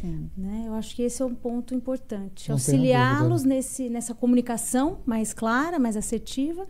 Sim. 0.00 0.30
Né? 0.36 0.64
Eu 0.66 0.74
acho 0.74 0.94
que 0.96 1.02
esse 1.02 1.20
é 1.20 1.24
um 1.24 1.34
ponto 1.34 1.74
importante. 1.74 2.50
Auxiliá-los 2.50 3.44
nessa 3.44 4.14
comunicação 4.14 4.98
mais 5.04 5.34
clara, 5.34 5.78
mais 5.78 5.96
assertiva, 5.96 6.66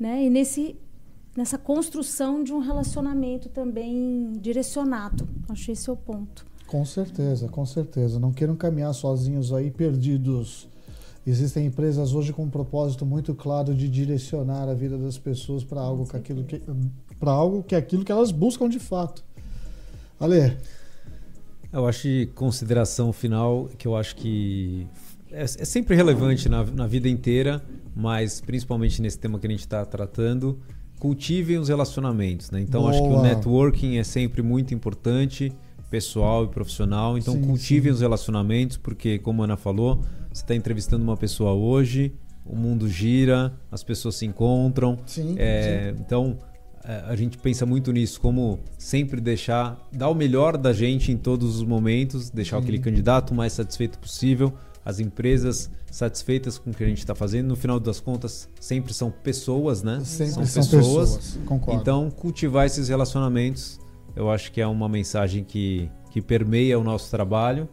né? 0.00 0.24
E 0.24 0.30
nesse, 0.30 0.76
nessa 1.36 1.58
construção 1.58 2.42
de 2.42 2.52
um 2.52 2.58
relacionamento 2.58 3.48
também 3.48 4.32
direcionado. 4.40 5.28
Acho 5.48 5.70
esse 5.70 5.88
é 5.88 5.92
o 5.92 5.96
ponto. 5.96 6.44
Com 6.66 6.84
certeza, 6.84 7.48
com 7.48 7.66
certeza. 7.66 8.18
Não 8.18 8.32
queiram 8.32 8.56
caminhar 8.56 8.92
sozinhos 8.94 9.52
aí, 9.52 9.70
perdidos. 9.70 10.68
Existem 11.26 11.66
empresas 11.66 12.12
hoje 12.12 12.32
com 12.32 12.44
um 12.44 12.50
propósito 12.50 13.06
muito 13.06 13.34
claro 13.34 13.74
de 13.74 13.88
direcionar 13.88 14.68
a 14.68 14.74
vida 14.74 14.98
das 14.98 15.16
pessoas 15.16 15.64
para 15.64 15.80
algo 15.80 16.06
que 16.06 16.16
aquilo 16.16 16.44
que 16.44 16.60
para 17.18 17.30
algo 17.30 17.62
que 17.62 17.74
é 17.74 17.78
aquilo 17.78 18.04
que 18.04 18.12
elas 18.12 18.30
buscam 18.30 18.68
de 18.68 18.78
fato. 18.78 19.24
Ale, 20.20 20.56
Eu 21.72 21.86
acho 21.86 22.02
de 22.02 22.26
consideração 22.34 23.12
final 23.12 23.70
que 23.78 23.88
eu 23.88 23.96
acho 23.96 24.16
que 24.16 24.86
é, 25.32 25.42
é 25.42 25.46
sempre 25.46 25.96
relevante 25.96 26.48
na, 26.48 26.62
na 26.64 26.86
vida 26.86 27.08
inteira, 27.08 27.62
mas 27.96 28.40
principalmente 28.40 29.00
nesse 29.00 29.18
tema 29.18 29.38
que 29.38 29.46
a 29.46 29.50
gente 29.50 29.60
está 29.60 29.84
tratando, 29.84 30.60
cultivem 30.98 31.58
os 31.58 31.68
relacionamentos. 31.68 32.50
Né? 32.50 32.60
Então 32.60 32.86
acho 32.86 33.00
que 33.00 33.08
o 33.08 33.10
Boa. 33.10 33.22
networking 33.22 33.96
é 33.96 34.04
sempre 34.04 34.42
muito 34.42 34.74
importante, 34.74 35.52
pessoal 35.94 36.44
e 36.44 36.48
profissional. 36.48 37.16
Então 37.16 37.34
Sim, 37.34 37.42
cultivem 37.42 37.92
sim. 37.92 37.94
os 37.94 38.00
relacionamentos, 38.00 38.76
porque 38.76 39.16
como 39.16 39.42
a 39.42 39.44
Ana 39.44 39.56
falou, 39.56 40.00
você 40.32 40.42
está 40.42 40.52
entrevistando 40.52 41.04
uma 41.04 41.16
pessoa 41.16 41.52
hoje, 41.52 42.12
o 42.44 42.56
mundo 42.56 42.88
gira, 42.88 43.54
as 43.70 43.84
pessoas 43.84 44.16
se 44.16 44.26
encontram. 44.26 44.98
sim, 45.06 45.36
É, 45.38 45.94
então 46.00 46.36
é, 46.82 47.04
a 47.06 47.14
gente 47.14 47.38
pensa 47.38 47.64
muito 47.64 47.92
nisso, 47.92 48.20
como 48.20 48.58
sempre 48.76 49.20
deixar, 49.20 49.78
dar 49.92 50.08
o 50.08 50.14
melhor 50.16 50.56
da 50.56 50.72
gente 50.72 51.12
em 51.12 51.16
todos 51.16 51.54
os 51.54 51.62
momentos, 51.62 52.28
deixar 52.28 52.56
Sim. 52.56 52.62
aquele 52.64 52.78
candidato 52.80 53.30
o 53.30 53.34
mais 53.34 53.52
satisfeito 53.52 53.96
possível, 54.00 54.52
as 54.84 54.98
empresas 54.98 55.70
satisfeitas 55.92 56.58
com 56.58 56.70
o 56.70 56.74
que 56.74 56.82
a 56.82 56.88
gente 56.88 56.98
está 56.98 57.14
fazendo. 57.14 57.46
No 57.46 57.56
final 57.56 57.78
das 57.78 58.00
contas, 58.00 58.48
sempre 58.60 58.92
são 58.92 59.12
pessoas, 59.12 59.84
né? 59.84 60.00
sempre 60.04 60.44
são 60.46 60.66
pessoas. 60.66 61.38
Concordo. 61.46 61.80
Então, 61.80 62.10
cultivar 62.10 62.66
esses 62.66 62.88
relacionamentos, 62.88 63.78
eu 64.16 64.30
acho 64.30 64.52
que 64.52 64.60
é 64.60 64.66
uma 64.66 64.88
mensagem 64.88 65.44
que, 65.44 65.90
que 66.10 66.20
permeia 66.20 66.78
o 66.78 66.84
nosso 66.84 67.10
trabalho, 67.10 67.68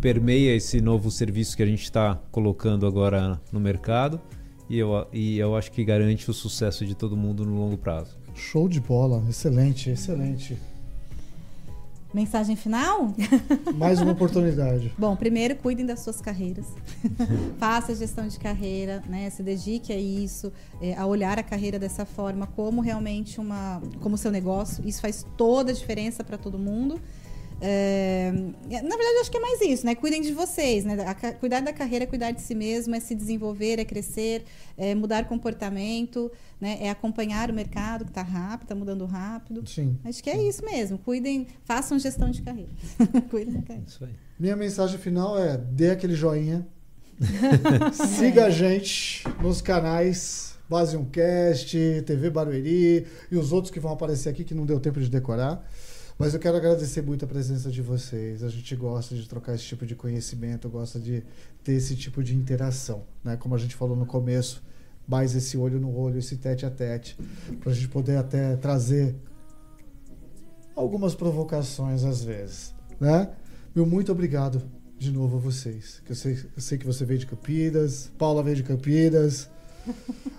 permeia 0.00 0.54
esse 0.54 0.80
novo 0.80 1.10
serviço 1.10 1.56
que 1.56 1.62
a 1.62 1.66
gente 1.66 1.82
está 1.82 2.20
colocando 2.30 2.86
agora 2.86 3.40
no 3.52 3.58
mercado. 3.58 4.20
E 4.68 4.78
eu, 4.78 5.06
e 5.12 5.38
eu 5.38 5.56
acho 5.56 5.72
que 5.72 5.82
garante 5.82 6.30
o 6.30 6.34
sucesso 6.34 6.84
de 6.84 6.94
todo 6.94 7.16
mundo 7.16 7.44
no 7.44 7.56
longo 7.56 7.78
prazo. 7.78 8.18
Show 8.34 8.68
de 8.68 8.80
bola, 8.80 9.24
excelente, 9.28 9.88
excelente. 9.88 10.58
Mensagem 12.12 12.56
final? 12.56 13.14
Mais 13.76 14.00
uma 14.00 14.12
oportunidade. 14.12 14.94
Bom, 14.96 15.14
primeiro 15.14 15.54
cuidem 15.56 15.84
das 15.84 16.00
suas 16.00 16.22
carreiras. 16.22 16.64
Faça 17.58 17.94
gestão 17.94 18.26
de 18.26 18.38
carreira, 18.38 19.02
né? 19.06 19.28
Se 19.28 19.42
dedique 19.42 19.92
a 19.92 19.96
isso, 19.96 20.50
é, 20.80 20.96
a 20.96 21.04
olhar 21.04 21.38
a 21.38 21.42
carreira 21.42 21.78
dessa 21.78 22.06
forma 22.06 22.46
como 22.46 22.80
realmente 22.80 23.38
uma, 23.38 23.82
como 24.00 24.16
seu 24.16 24.30
negócio. 24.30 24.82
Isso 24.88 25.02
faz 25.02 25.26
toda 25.36 25.70
a 25.70 25.74
diferença 25.74 26.24
para 26.24 26.38
todo 26.38 26.58
mundo. 26.58 26.98
É, 27.60 28.30
na 28.32 28.96
verdade, 28.96 29.18
acho 29.20 29.30
que 29.30 29.36
é 29.36 29.40
mais 29.40 29.60
isso, 29.60 29.84
né? 29.84 29.94
Cuidem 29.94 30.22
de 30.22 30.32
vocês, 30.32 30.84
né? 30.84 30.96
A, 31.04 31.32
cuidar 31.32 31.60
da 31.60 31.72
carreira 31.72 32.04
é 32.04 32.06
cuidar 32.06 32.30
de 32.30 32.40
si 32.40 32.54
mesmo, 32.54 32.94
é 32.94 33.00
se 33.00 33.14
desenvolver, 33.14 33.78
é 33.78 33.84
crescer, 33.84 34.44
é 34.76 34.94
mudar 34.94 35.26
comportamento, 35.26 36.30
né? 36.60 36.78
É 36.80 36.90
acompanhar 36.90 37.50
o 37.50 37.54
mercado 37.54 38.04
que 38.04 38.10
está 38.10 38.22
rápido, 38.22 38.62
está 38.62 38.74
mudando 38.74 39.04
rápido. 39.06 39.68
Sim. 39.68 39.98
Acho 40.04 40.22
que 40.22 40.30
é 40.30 40.40
isso 40.40 40.64
mesmo. 40.64 40.98
Cuidem, 40.98 41.48
façam 41.64 41.98
gestão 41.98 42.30
de 42.30 42.42
carreira. 42.42 42.70
Cuidem 43.28 43.54
da 43.54 43.62
carreira. 43.62 43.88
Isso 43.88 44.04
aí. 44.04 44.14
Minha 44.38 44.54
mensagem 44.54 44.98
final 44.98 45.38
é: 45.38 45.56
dê 45.56 45.90
aquele 45.90 46.14
joinha. 46.14 46.66
Siga 48.16 48.46
a 48.46 48.50
gente 48.50 49.24
nos 49.42 49.60
canais 49.60 50.56
Base 50.68 50.96
1 50.96 51.04
Cast, 51.06 52.02
TV 52.06 52.30
Barueri 52.30 53.06
e 53.32 53.36
os 53.36 53.52
outros 53.52 53.72
que 53.72 53.80
vão 53.80 53.92
aparecer 53.92 54.28
aqui 54.28 54.44
que 54.44 54.54
não 54.54 54.64
deu 54.64 54.78
tempo 54.78 55.00
de 55.00 55.08
decorar. 55.08 55.66
Mas 56.18 56.34
eu 56.34 56.40
quero 56.40 56.56
agradecer 56.56 57.00
muito 57.00 57.24
a 57.24 57.28
presença 57.28 57.70
de 57.70 57.80
vocês. 57.80 58.42
A 58.42 58.48
gente 58.48 58.74
gosta 58.74 59.14
de 59.14 59.28
trocar 59.28 59.54
esse 59.54 59.62
tipo 59.62 59.86
de 59.86 59.94
conhecimento, 59.94 60.68
gosta 60.68 60.98
de 60.98 61.22
ter 61.62 61.74
esse 61.74 61.94
tipo 61.94 62.24
de 62.24 62.34
interação, 62.34 63.04
né? 63.22 63.36
Como 63.36 63.54
a 63.54 63.58
gente 63.58 63.76
falou 63.76 63.96
no 63.96 64.04
começo, 64.04 64.60
mais 65.06 65.36
esse 65.36 65.56
olho 65.56 65.78
no 65.78 65.96
olho, 65.96 66.18
esse 66.18 66.36
tete 66.36 66.66
a 66.66 66.70
tete, 66.70 67.16
para 67.60 67.70
a 67.70 67.74
gente 67.74 67.86
poder 67.86 68.16
até 68.16 68.56
trazer 68.56 69.14
algumas 70.74 71.14
provocações 71.14 72.02
às 72.02 72.24
vezes, 72.24 72.74
né? 72.98 73.30
Meu 73.72 73.86
muito 73.86 74.10
obrigado 74.10 74.60
de 74.98 75.12
novo 75.12 75.36
a 75.36 75.40
vocês. 75.40 76.02
Eu 76.08 76.16
sei, 76.16 76.36
eu 76.56 76.60
sei 76.60 76.78
que 76.78 76.84
você 76.84 77.04
veio 77.04 77.20
de 77.20 77.26
Campinas, 77.26 78.10
Paula 78.18 78.42
veio 78.42 78.56
de 78.56 78.64
Campinas. 78.64 79.48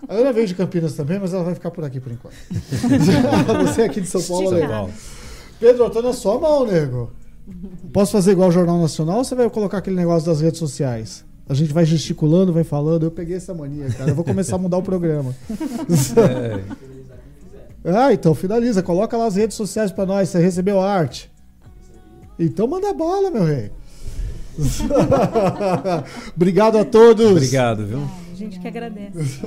A 0.08 0.14
Ana 0.14 0.34
veio 0.34 0.46
de 0.46 0.56
Campinas 0.56 0.94
também, 0.94 1.20
mas 1.20 1.34
ela 1.34 1.44
vai 1.44 1.56
ficar 1.56 1.72
por 1.72 1.86
aqui 1.86 2.02
por 2.02 2.12
enquanto. 2.12 2.36
você 3.66 3.84
é 3.84 3.86
aqui 3.86 4.02
de 4.02 4.08
São 4.08 4.22
Paulo, 4.22 4.50
legal. 4.50 4.90
Pedro, 5.60 5.86
eu 5.86 5.90
tô 5.90 6.02
na 6.02 6.14
sua 6.14 6.40
mão, 6.40 6.66
nego. 6.66 7.12
Posso 7.92 8.12
fazer 8.12 8.32
igual 8.32 8.50
o 8.50 8.52
Jornal 8.52 8.80
Nacional 8.80 9.18
ou 9.18 9.24
você 9.24 9.36
vai 9.36 9.50
colocar 9.50 9.80
aquele 9.80 9.96
negócio 9.96 10.28
das 10.28 10.42
redes 10.42 10.60
sociais? 10.60 11.26
A 11.48 11.54
gente 11.56 11.74
vai 11.74 11.84
gesticulando, 11.84 12.54
vai 12.54 12.64
falando. 12.64 13.04
Eu 13.04 13.12
peguei 13.12 13.36
essa 13.36 13.54
mania, 13.56 13.90
cara. 13.90 14.12
Eu 14.12 14.16
vou 14.16 14.24
começar 14.24 14.56
a 14.56 14.60
mudar 14.60 14.78
o 14.78 14.84
programa. 14.84 15.36
É. 17.84 17.90
ah, 17.90 18.14
então 18.14 18.36
finaliza. 18.36 18.84
Coloca 18.84 19.18
lá 19.18 19.26
as 19.26 19.36
redes 19.36 19.58
sociais 19.58 19.92
para 19.92 20.06
nós. 20.06 20.30
Você 20.30 20.40
recebeu 20.40 20.80
a 20.80 20.88
arte? 20.88 21.32
Então 22.38 22.68
manda 22.68 22.94
bala, 22.94 23.32
meu 23.32 23.44
rei. 23.44 23.72
Obrigado 26.36 26.78
a 26.78 26.86
todos. 26.86 27.32
Obrigado, 27.32 27.86
viu? 27.86 28.08
A 28.32 28.36
gente 28.36 28.60
que 28.60 28.68
agradece. 28.68 29.42